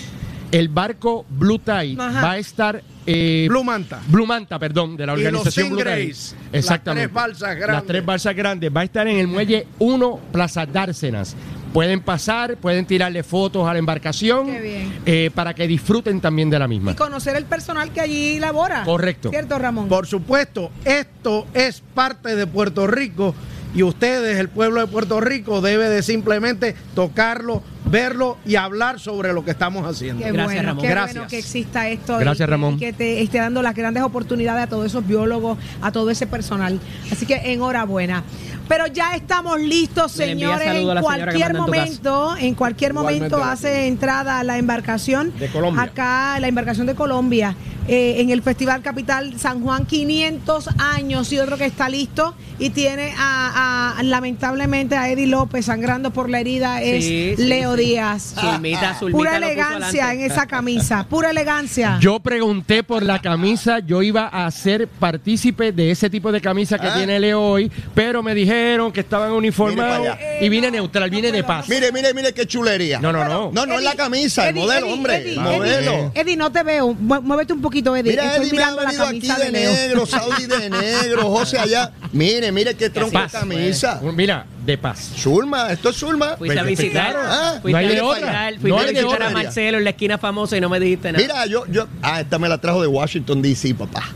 el 0.54 0.70
barco 0.70 1.26
Blue 1.30 1.60
Tide 1.60 1.96
Ajá. 2.00 2.22
va 2.22 2.32
a 2.32 2.38
estar... 2.38 2.82
eh, 3.06 3.48
Blue 3.50 3.64
Manta. 3.64 4.00
Blue 4.08 4.26
Manta, 4.26 4.58
perdón, 4.60 4.96
de 4.96 5.06
la 5.06 5.14
Y 5.14 5.18
los 5.18 5.26
organización 5.26 5.70
Blue 5.72 5.78
Tide. 5.80 6.08
las 6.08 6.36
Exactamente. 6.54 7.08
tres 7.08 7.14
balsas 7.14 7.50
Las 7.50 7.58
grandes. 7.60 7.88
tres 7.88 8.06
balsas 8.06 8.36
grandes. 8.36 8.72
Va 8.76 8.82
a 8.82 8.84
estar 8.86 9.08
en 9.08 9.18
el 9.18 9.28
muelle 9.28 9.68
1, 9.80 10.20
Plaza 10.32 10.66
Dársenas. 10.66 11.36
Pueden 11.74 12.02
pasar, 12.02 12.56
pueden 12.58 12.86
tirarle 12.86 13.24
fotos 13.24 13.68
a 13.68 13.74
la 13.74 13.80
embarcación 13.80 14.46
Qué 14.46 14.62
bien. 14.62 14.94
eh, 15.08 15.32
para 15.34 15.56
que 15.56 15.68
disfruten 15.68 16.22
también 16.22 16.50
de 16.52 16.60
la 16.60 16.68
misma. 16.68 16.92
Y 16.92 16.96
conocer 16.96 17.36
el 17.36 17.46
personal 17.46 17.92
que 17.92 18.00
allí 18.00 18.40
labora. 18.40 18.84
Correcto. 18.84 19.32
¿Cierto, 19.32 19.58
Ramón? 19.58 19.88
Por 19.90 20.06
supuesto, 20.06 20.70
esto 20.86 21.48
es 21.56 21.82
parte 21.96 22.36
de 22.36 22.46
Puerto 22.46 22.86
Rico 22.86 23.34
y 23.74 23.82
ustedes, 23.82 24.38
el 24.38 24.50
pueblo 24.50 24.82
de 24.82 24.86
Puerto 24.88 25.20
Rico, 25.20 25.62
debe 25.62 25.90
de 25.90 26.04
simplemente 26.04 26.76
tocarlo, 26.94 27.64
verlo 27.94 28.38
y 28.44 28.56
hablar 28.56 29.00
sobre 29.00 29.32
lo 29.34 29.46
que 29.46 29.52
estamos 29.52 29.86
haciendo. 29.86 30.26
Qué 30.26 30.32
Gracias, 30.32 30.54
bueno, 30.56 30.68
Ramón. 30.70 30.82
qué 30.84 30.90
Gracias. 30.90 31.14
bueno 31.16 31.30
que 31.30 31.38
exista 31.38 31.88
esto. 31.90 32.18
Gracias, 32.18 32.36
y 32.36 32.40
que- 32.40 32.52
Ramón. 32.52 32.74
Y 32.74 32.78
que 32.80 32.92
te 32.94 33.22
esté 33.22 33.38
dando 33.38 33.62
las 33.62 33.76
grandes 33.76 34.02
oportunidades 34.02 34.64
a 34.64 34.68
todos 34.68 34.88
esos 34.88 35.06
biólogos, 35.06 35.60
a 35.80 35.92
todo 35.92 36.10
ese 36.10 36.26
personal. 36.26 36.80
Así 37.12 37.28
que 37.28 37.36
enhorabuena. 37.54 38.24
Pero 38.68 38.88
ya 38.88 39.16
estamos 39.16 39.60
listos, 39.60 40.12
señores. 40.12 40.68
En 40.68 40.88
cualquier 41.02 41.52
en 41.52 41.58
momento, 41.58 42.36
en 42.38 42.56
cualquier 42.56 42.94
momento 42.94 43.44
hace 43.44 43.88
entrada 43.88 44.44
la 44.44 44.58
embarcación. 44.58 45.32
De 45.38 45.50
Colombia. 45.50 45.84
Acá, 45.84 46.40
la 46.40 46.48
embarcación 46.48 46.88
de 46.88 46.96
Colombia, 46.96 47.56
eh, 47.90 48.16
en 48.22 48.30
el 48.30 48.42
Festival 48.42 48.82
Capital 48.82 49.38
San 49.38 49.62
Juan, 49.62 49.86
500 49.86 50.70
años 50.80 51.32
y 51.34 51.40
otro 51.40 51.58
que 51.58 51.66
está 51.66 51.90
listo. 51.90 52.34
Y 52.58 52.70
tiene 52.70 53.14
a, 53.18 53.96
a- 54.00 54.04
lamentablemente 54.04 54.96
a 54.96 55.10
Eddie 55.10 55.28
López 55.28 55.66
sangrando 55.66 56.12
por 56.12 56.30
la 56.30 56.40
herida, 56.40 56.82
es 56.82 57.04
Sí, 57.04 57.34
sí, 57.36 57.44
Leo 57.44 57.76
sí. 57.76 57.83
Díaz. 57.86 58.34
Zulmita, 58.40 58.96
Zulmita 58.96 59.18
Pura 59.18 59.38
elegancia 59.38 60.14
en 60.14 60.22
esa 60.22 60.46
camisa, 60.48 61.06
pura 61.10 61.32
elegancia. 61.32 61.98
Yo 62.00 62.20
pregunté 62.20 62.84
por 62.84 63.04
la 63.04 63.20
camisa, 63.20 63.80
yo 63.80 64.02
iba 64.02 64.28
a 64.28 64.50
ser 64.52 64.88
partícipe 64.88 65.72
de 65.72 65.92
ese 65.92 66.10
tipo 66.10 66.32
de 66.32 66.40
camisa 66.42 66.78
que 66.80 66.88
Ah. 66.88 66.94
tiene 66.96 67.20
Leo 67.20 67.42
hoy, 67.42 67.72
pero 67.94 68.24
me 68.24 68.34
dijeron 68.34 68.92
que 68.92 69.02
estaban 69.02 69.32
uniformados 69.32 70.08
y 70.46 70.50
vine 70.50 70.72
neutral, 70.72 71.10
vine 71.10 71.32
de 71.32 71.44
paz. 71.44 71.68
Mire, 71.70 71.92
mire, 71.92 72.14
mire 72.14 72.34
qué 72.34 72.46
chulería. 72.46 73.00
No, 73.00 73.12
no, 73.12 73.24
no. 73.26 73.52
No, 73.54 73.66
no 73.66 73.76
es 73.76 73.84
la 73.84 73.96
camisa, 73.96 74.50
el 74.50 74.56
modelo, 74.56 74.86
Eddie, 74.88 74.94
hombre. 74.94 75.36
Modelo. 75.38 75.92
Eddie, 75.94 76.12
Eddie, 76.22 76.38
no 76.38 76.52
te 76.52 76.64
veo. 76.64 76.94
Mu- 76.94 77.22
Muévete 77.22 77.54
un 77.54 77.62
poquito, 77.62 77.96
Eddie. 77.96 78.12
Mira, 78.12 78.26
Estoy 78.36 78.48
Eddie 78.50 78.58
me 78.58 78.64
ha 78.64 78.76
venido 78.76 79.06
aquí 79.06 79.20
de 79.28 79.52
negro, 79.52 80.06
Saudi 80.06 80.46
de 80.46 80.70
negro, 80.70 81.24
José 81.30 81.60
allá. 81.60 81.92
Mire, 82.12 82.52
mire 82.52 82.76
qué 82.76 82.90
tronco 82.90 83.20
de 83.20 83.28
camisa. 83.30 84.00
Mira, 84.16 84.46
de 84.66 84.78
paz. 84.78 85.12
Zulma, 85.18 85.72
esto 85.72 85.90
es 85.90 85.98
Zulma. 85.98 86.36
Fuiste 86.38 86.60
a 86.60 86.64
visitar, 86.64 87.16
Ah, 87.18 87.60
fuiste 87.62 87.72
no 87.72 87.78
hay 87.78 87.86
a 87.86 87.90
visitar, 88.14 88.52
fuiste 88.54 88.70
No 88.70 88.78
a 88.80 88.84
visitar 88.84 89.06
otra. 89.06 89.28
a 89.28 89.30
Marcelo 89.32 89.78
en 89.78 89.84
la 89.84 89.90
esquina 89.90 90.18
famosa 90.18 90.56
y 90.58 90.62
no 90.62 90.70
me 90.70 90.80
dijiste 90.80 91.12
nada. 91.12 91.22
Mira, 91.22 91.46
yo, 91.48 91.66
yo, 91.68 91.88
ah, 92.02 92.22
esta 92.22 92.40
me 92.40 92.48
la 92.48 92.58
trajo 92.60 92.82
de 92.82 92.88
Washington 92.88 93.42
DC, 93.42 93.76
papá. 93.76 94.10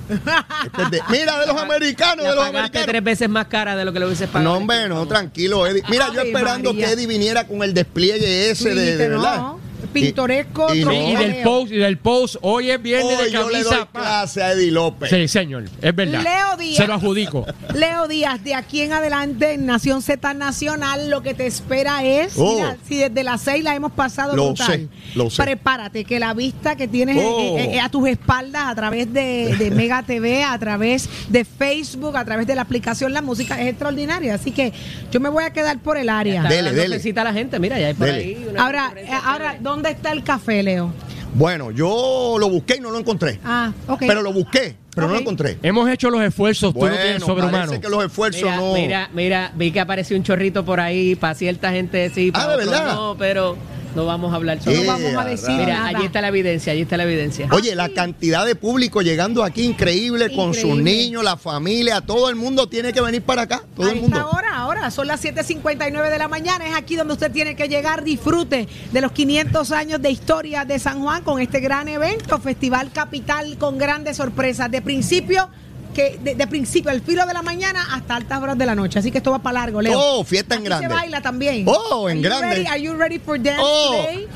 Este 0.65 0.83
es 0.83 0.91
de- 0.91 1.01
mira, 1.09 1.39
de 1.39 1.47
los 1.47 1.57
americanos, 1.61 2.23
La 2.23 2.29
de 2.31 2.35
los 2.37 2.45
americanos. 2.45 2.87
tres 2.87 3.03
veces 3.03 3.29
más 3.29 3.47
cara 3.47 3.75
de 3.75 3.83
lo 3.85 3.91
que 3.93 3.99
lo 3.99 4.05
hubieses 4.07 4.29
pagado. 4.29 4.51
No, 4.51 4.57
hombre, 4.57 4.87
no, 4.87 5.05
tranquilo, 5.05 5.67
Eddie. 5.67 5.83
Mira, 5.89 6.07
yo 6.13 6.16
Esperando 6.23 6.73
María. 6.73 6.87
que 6.87 6.93
Eddie 6.93 7.07
viniera 7.07 7.47
con 7.47 7.63
el 7.63 7.73
despliegue 7.73 8.49
ese 8.49 8.73
de, 8.73 8.95
verdad. 8.97 9.37
no, 9.37 9.59
pintoresco, 9.93 10.73
Y- 10.73 10.79
y 10.79 10.81
Sí, 10.81 10.85
no. 10.85 10.93
y 10.93 11.15
del 11.15 11.35
post, 11.43 11.71
y 11.71 11.75
del 11.77 11.97
post, 11.97 12.35
hoy 12.41 12.71
es 12.71 12.81
viernes 12.81 13.17
Hoy 13.17 13.25
de 13.25 13.31
yo 13.31 13.49
le 13.49 13.63
doy 13.63 13.69
camisa. 13.71 13.87
clase 13.91 14.43
a 14.43 14.51
Eddie 14.53 14.71
López. 14.71 15.09
Sí, 15.09 15.27
señor, 15.27 15.65
es 15.81 15.95
verdad. 15.95 16.21
Leo 16.23 16.57
Díaz. 16.57 16.77
Se 16.77 16.87
lo 16.87 16.93
adjudico. 16.95 17.45
Leo 17.75 18.07
Díaz, 18.07 18.43
de 18.43 18.55
aquí 18.55 18.81
en 18.81 18.93
adelante 18.93 19.53
en 19.53 19.65
Nación 19.65 20.01
Z 20.01 20.33
Nacional, 20.33 21.09
lo 21.09 21.21
que 21.21 21.33
te 21.33 21.45
espera 21.47 22.03
es, 22.03 22.33
Oh. 22.37 22.55
mira, 22.55 22.77
si 22.87 22.97
desde 22.97 23.23
las 23.23 23.41
seis 23.41 23.63
la 23.63 23.75
hemos 23.75 23.91
pasado 23.91 24.35
Lo 24.35 24.47
brutal, 24.47 24.67
sé, 24.67 24.87
lo 25.17 25.29
sé. 25.29 25.43
prepárate, 25.43 26.05
que 26.05 26.19
la 26.19 26.33
vista 26.33 26.75
que 26.75 26.87
tienes 26.87 27.17
Oh. 27.23 27.57
eh, 27.57 27.75
eh, 27.75 27.79
a 27.79 27.89
tus 27.89 28.07
espaldas 28.07 28.63
a 28.67 28.75
través 28.75 29.11
de, 29.13 29.55
de 29.57 29.71
Mega 29.77 30.03
TV, 30.03 30.43
a 30.43 30.57
través 30.59 31.09
de 31.29 31.45
Facebook, 31.45 32.15
a 32.17 32.25
través 32.25 32.47
de 32.47 32.55
la 32.55 32.61
aplicación 32.63 33.13
La 33.13 33.21
Música 33.21 33.59
es 33.61 33.67
extraordinaria. 33.69 34.33
Así 34.35 34.51
que 34.51 34.73
yo 35.11 35.19
me 35.19 35.29
voy 35.29 35.43
a 35.43 35.51
quedar 35.51 35.79
por 35.79 35.97
el 35.97 36.09
área. 36.09 36.43
Dele, 36.43 36.71
dele. 36.73 36.99
cita 36.99 37.21
a 37.21 37.23
la 37.25 37.33
gente, 37.33 37.59
mira, 37.59 37.79
ya 37.79 37.87
hay 37.87 37.93
por 37.93 38.07
Dele. 38.07 38.19
ahí. 38.19 38.47
una 38.49 38.63
Ahora, 38.65 38.93
eh, 38.95 39.07
ahora. 39.23 39.57
¿Dónde 39.67 39.89
está 39.91 40.11
el 40.11 40.23
café, 40.23 40.63
Leo? 40.63 40.91
Bueno, 41.33 41.71
yo 41.71 42.37
lo 42.39 42.49
busqué 42.49 42.77
y 42.77 42.79
no 42.79 42.89
lo 42.89 42.97
encontré. 42.99 43.39
Ah, 43.43 43.71
ok. 43.87 43.99
Pero 44.07 44.21
lo 44.21 44.31
busqué, 44.33 44.75
pero 44.95 45.07
no 45.07 45.13
lo 45.13 45.19
encontré. 45.19 45.57
Hemos 45.61 45.89
hecho 45.89 46.09
los 46.09 46.21
esfuerzos, 46.23 46.73
tú 46.73 46.79
no 46.79 46.87
tienes 46.87 47.05
Bueno, 47.19 47.25
sobrehumanos. 47.25 47.67
parece 47.67 47.81
que 47.81 47.89
los 47.89 48.03
esfuerzos 48.05 48.43
Mira, 48.43 48.55
no... 48.57 48.73
mira, 48.73 49.09
mira, 49.13 49.51
vi 49.55 49.71
que 49.71 49.79
apareció 49.79 50.15
un 50.17 50.23
chorrito 50.23 50.63
por 50.65 50.79
ahí 50.79 51.15
para 51.15 51.35
cierta 51.35 51.71
gente 51.71 52.09
sí, 52.09 52.31
para 52.31 52.45
Ah, 52.45 52.47
¿de 52.47 52.53
otros 52.55 52.69
verdad? 52.71 52.95
no, 52.95 53.15
pero 53.19 53.57
no 53.97 54.05
vamos 54.05 54.31
a 54.31 54.35
hablar 54.35 54.61
sobre 54.61 54.83
no 54.83 54.85
vamos 54.85 55.15
a 55.15 55.25
decir. 55.25 55.49
Mira, 55.49 55.73
nada. 55.73 55.87
allí 55.87 56.05
está 56.05 56.21
la 56.21 56.27
evidencia, 56.27 56.71
allí 56.71 56.83
está 56.83 56.97
la 56.97 57.03
evidencia. 57.03 57.49
Oye, 57.51 57.73
la 57.73 57.89
cantidad 57.89 58.45
de 58.45 58.53
público 58.53 59.01
llegando 59.01 59.43
aquí 59.43 59.63
increíble, 59.63 60.31
con 60.35 60.53
sus 60.53 60.77
niños, 60.77 61.23
la 61.23 61.35
familia, 61.35 61.99
todo 62.01 62.29
el 62.29 62.35
mundo 62.35 62.69
tiene 62.69 62.93
que 62.93 63.01
venir 63.01 63.23
para 63.23 63.41
acá, 63.41 63.63
todo 63.75 63.87
a 63.87 63.89
el 63.89 63.97
esta 63.97 64.09
mundo. 64.09 64.29
hora, 64.29 64.55
ahora, 64.55 64.91
son 64.91 65.07
las 65.07 65.25
7.59 65.25 66.11
de 66.11 66.17
la 66.19 66.27
mañana, 66.27 66.67
es 66.67 66.75
aquí 66.75 66.95
donde 66.95 67.13
usted 67.13 67.31
tiene 67.31 67.55
que 67.55 67.67
llegar, 67.67 68.03
disfrute 68.03 68.67
de 68.91 69.01
los 69.01 69.11
500 69.13 69.71
años 69.71 69.99
de 69.99 70.11
historia 70.11 70.63
de 70.63 70.77
San 70.77 71.01
Juan 71.01 71.23
con 71.23 71.41
este 71.41 71.59
gran 71.59 71.87
evento, 71.87 72.37
Festival 72.37 72.91
Capital 72.91 73.57
con 73.57 73.79
grandes 73.79 74.17
sorpresas, 74.17 74.69
de 74.69 74.83
principio, 74.83 75.49
que 75.97 76.17
de, 76.23 76.35
de 76.35 76.47
principio, 76.47 76.91
al 76.91 77.01
filo 77.01 77.25
de 77.25 77.33
la 77.33 77.41
mañana 77.41 77.87
hasta 77.91 78.15
altas 78.15 78.39
horas 78.41 78.57
de 78.57 78.65
la 78.67 78.75
noche, 78.75 78.99
así 78.99 79.11
que 79.11 79.17
esto 79.17 79.31
va 79.31 79.39
para 79.39 79.61
largo, 79.61 79.81
Leo. 79.81 79.99
Oh, 79.99 80.23
fiesta 80.23 80.53
en 80.55 80.59
Aquí 80.61 80.67
grande. 80.67 80.87
se 80.87 80.93
baila 80.93 81.21
también. 81.21 81.65
Oh, 81.67 82.07
en 82.07 82.17
Are 82.19 82.21
you 82.21 82.29
grande. 82.29 82.47
ready? 82.55 82.67
Are 82.67 82.81
you 82.81 82.93
ready 82.93 83.17
for 83.19 83.39
dance 83.41 83.59
Oh. 83.63 83.95
today? 84.05 84.27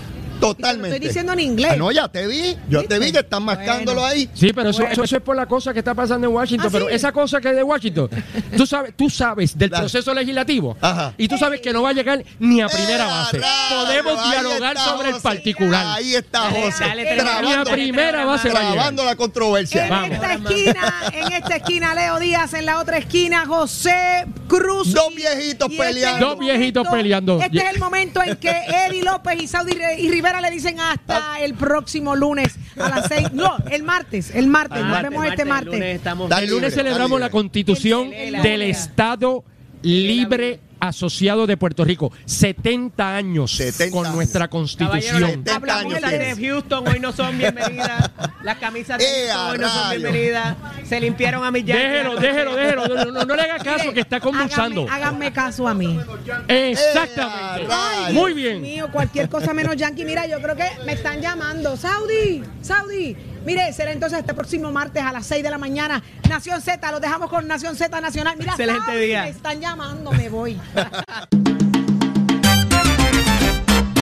Totalmente. 0.42 0.90
Lo 0.90 0.96
estoy 0.96 1.08
diciendo 1.08 1.34
en 1.34 1.40
inglés. 1.40 1.72
Ah, 1.74 1.76
no, 1.78 1.92
ya 1.92 2.08
te 2.08 2.28
vi. 2.28 2.58
Yo 2.70 2.84
te 2.86 3.00
vi 3.00 3.12
que 3.12 3.20
están 3.20 3.44
mascándolo 3.44 4.02
Bueno. 4.02 4.14
ahí. 4.14 4.30
Sí, 4.34 4.52
pero 4.54 4.70
eso, 4.72 4.84
eso, 4.84 5.04
eso 5.04 5.16
es 5.18 5.22
por 5.22 5.36
la 5.36 5.46
cosa 5.46 5.72
que 5.74 5.80
está 5.80 5.94
pasando 5.94 6.28
en 6.28 6.34
Washington. 6.34 6.68
¿Ah, 6.68 6.72
pero 6.72 6.90
sí? 6.90 6.96
esa 6.96 7.12
cosa 7.12 7.40
que 7.40 7.50
es 7.50 7.56
de 7.56 7.64
Washington, 7.64 8.10
tú 8.58 8.66
sabes, 8.66 8.94
tú 8.98 9.10
sabes 9.10 9.58
del 9.58 9.70
proceso 9.70 10.14
legislativo 10.14 10.76
Ajá. 10.82 11.14
y 11.18 11.28
tú 11.28 11.38
sabes 11.38 11.62
que 11.62 11.72
no 11.72 11.82
va 11.84 11.90
a 11.90 11.94
llegar 11.94 12.24
ni 12.40 12.62
a 12.62 12.68
primera 12.68 13.06
¡Eh, 13.06 13.08
base. 13.08 13.42
Podemos 13.70 14.30
dialogar 14.32 14.76
está 14.78 14.90
sobre 14.90 15.10
el 15.10 15.22
particular. 15.22 15.86
Ahí 15.98 16.16
está 16.16 16.50
José. 16.50 16.84
dale. 16.86 17.16
Ni 17.44 17.54
a 17.54 17.64
primera 17.64 18.26
base 18.26 18.50
va 18.50 18.60
a 18.60 18.62
llegar. 18.62 18.74
trabando 18.74 19.06
la 19.06 19.16
controversia. 19.16 19.84
En 19.84 19.90
Vamos. 19.90 20.12
esta 20.12 20.34
esquina, 20.34 20.94
en 21.14 21.34
esta 21.34 21.56
esquina, 21.58 21.94
Leo 21.96 22.20
Díaz, 22.20 22.54
en 22.54 22.66
la 22.66 22.80
otra 22.80 22.98
esquina, 22.98 23.46
José 23.46 24.26
Cruz. 24.48 24.94
Dos 24.94 25.14
viejitos 25.16 25.70
este 25.72 25.82
es 25.84 25.88
peleando. 25.94 26.18
el 26.18 26.30
Dos 26.32 26.40
viejitos 26.40 26.88
peleando. 26.88 27.42
Este 27.42 27.58
es 27.58 27.74
el 27.74 27.80
momento 27.80 28.22
en 28.24 28.38
que 28.38 28.50
Eddie 28.50 29.04
López 29.04 29.42
y 29.42 29.48
Saudi 29.48 29.74
y 29.98 30.10
Rivera 30.10 30.31
le 30.40 30.52
dicen 30.52 30.80
hasta 30.80 31.42
el 31.42 31.56
próximo 31.56 32.16
lunes 32.16 32.56
a 32.80 32.88
las 32.90 33.08
seis. 33.08 33.34
No, 33.34 33.58
el 33.70 33.84
martes, 33.84 34.34
el 34.34 34.48
martes. 34.48 34.80
Nos 34.80 34.90
martes, 34.90 35.10
vemos 35.12 35.26
este 35.26 35.46
martes. 35.46 35.74
lunes 35.74 35.96
estamos 35.96 36.30
Dale. 36.30 36.46
El 36.46 36.52
lunes 36.52 36.72
libre, 36.72 36.84
celebramos 36.84 37.20
la 37.20 37.30
constitución 37.30 38.14
El- 38.14 38.36
el- 38.36 38.42
del 38.44 38.62
el- 38.62 38.70
Estado 38.72 39.44
Libre 39.82 40.60
Asociado 40.82 41.48
de 41.48 41.56
Puerto 41.58 41.86
Rico. 41.86 42.12
70 42.26 43.16
años 43.16 43.52
70 43.56 43.92
con 43.96 44.06
años. 44.06 44.16
nuestra 44.16 44.50
constitución. 44.50 45.22
las 45.22 45.30
70 45.32 45.56
Hablamos 45.56 45.94
de- 45.94 46.02
camisas 46.02 46.38
de 46.38 46.48
Houston 46.48 46.88
hoy 46.88 47.00
no 47.00 47.12
son 47.14 47.38
bienvenidas. 47.38 48.12
Las 48.44 48.58
camisas 48.58 48.98
de 48.98 49.06
¡Eh, 49.06 49.28
Houston 49.32 49.52
hoy 49.52 49.58
no 49.60 49.70
son 49.70 49.90
bienvenidas. 49.92 50.58
Se 50.90 51.00
limpiaron 51.00 51.44
a 51.44 51.52
mi 51.52 51.62
Déjelo, 51.62 52.16
déjelo, 52.16 52.56
déjelo. 52.56 52.88
No, 52.88 53.06
no- 53.12 53.26
no 53.26 53.36
le 53.36 53.42
haga 53.44 53.60
caso 53.64 53.94
que 53.94 54.00
está 54.02 54.20
convulsando. 54.20 54.82
Háganme, 54.82 54.96
háganme 55.28 55.32
caso 55.34 55.68
a 55.68 55.74
mí. 55.74 56.00
Exactamente. 56.48 57.72
¡Eh! 58.10 58.14
Muy 58.14 58.34
bien. 58.34 58.62
mío, 58.62 58.90
cualquier 58.92 59.30
cosa 59.30 59.54
menos 59.54 59.76
Yankee. 59.76 60.04
Mira, 60.04 60.26
yo 60.26 60.42
creo 60.42 60.56
que 60.56 60.66
me 60.86 60.94
están 60.94 61.22
llamando. 61.22 61.78
Saudi, 61.78 62.44
Saudi. 62.62 63.16
Mire, 63.46 63.74
será 63.74 63.92
entonces 63.92 64.20
este 64.20 64.34
próximo 64.34 64.72
martes 64.72 65.02
a 65.04 65.12
las 65.12 65.26
6 65.26 65.44
de 65.44 65.50
la 65.50 65.58
mañana. 65.58 66.02
Nación 66.30 66.62
Z, 66.62 66.92
lo 66.92 67.00
dejamos 67.00 67.30
con 67.30 67.48
Nación 67.48 67.76
Z 67.76 68.00
Nacional. 68.00 68.36
Mira, 68.38 68.52
Excelente 68.52 68.98
día. 68.98 69.24
me 69.24 69.30
están 69.30 69.60
llamando, 69.60 70.12
me 70.12 70.30
voy. 70.30 70.60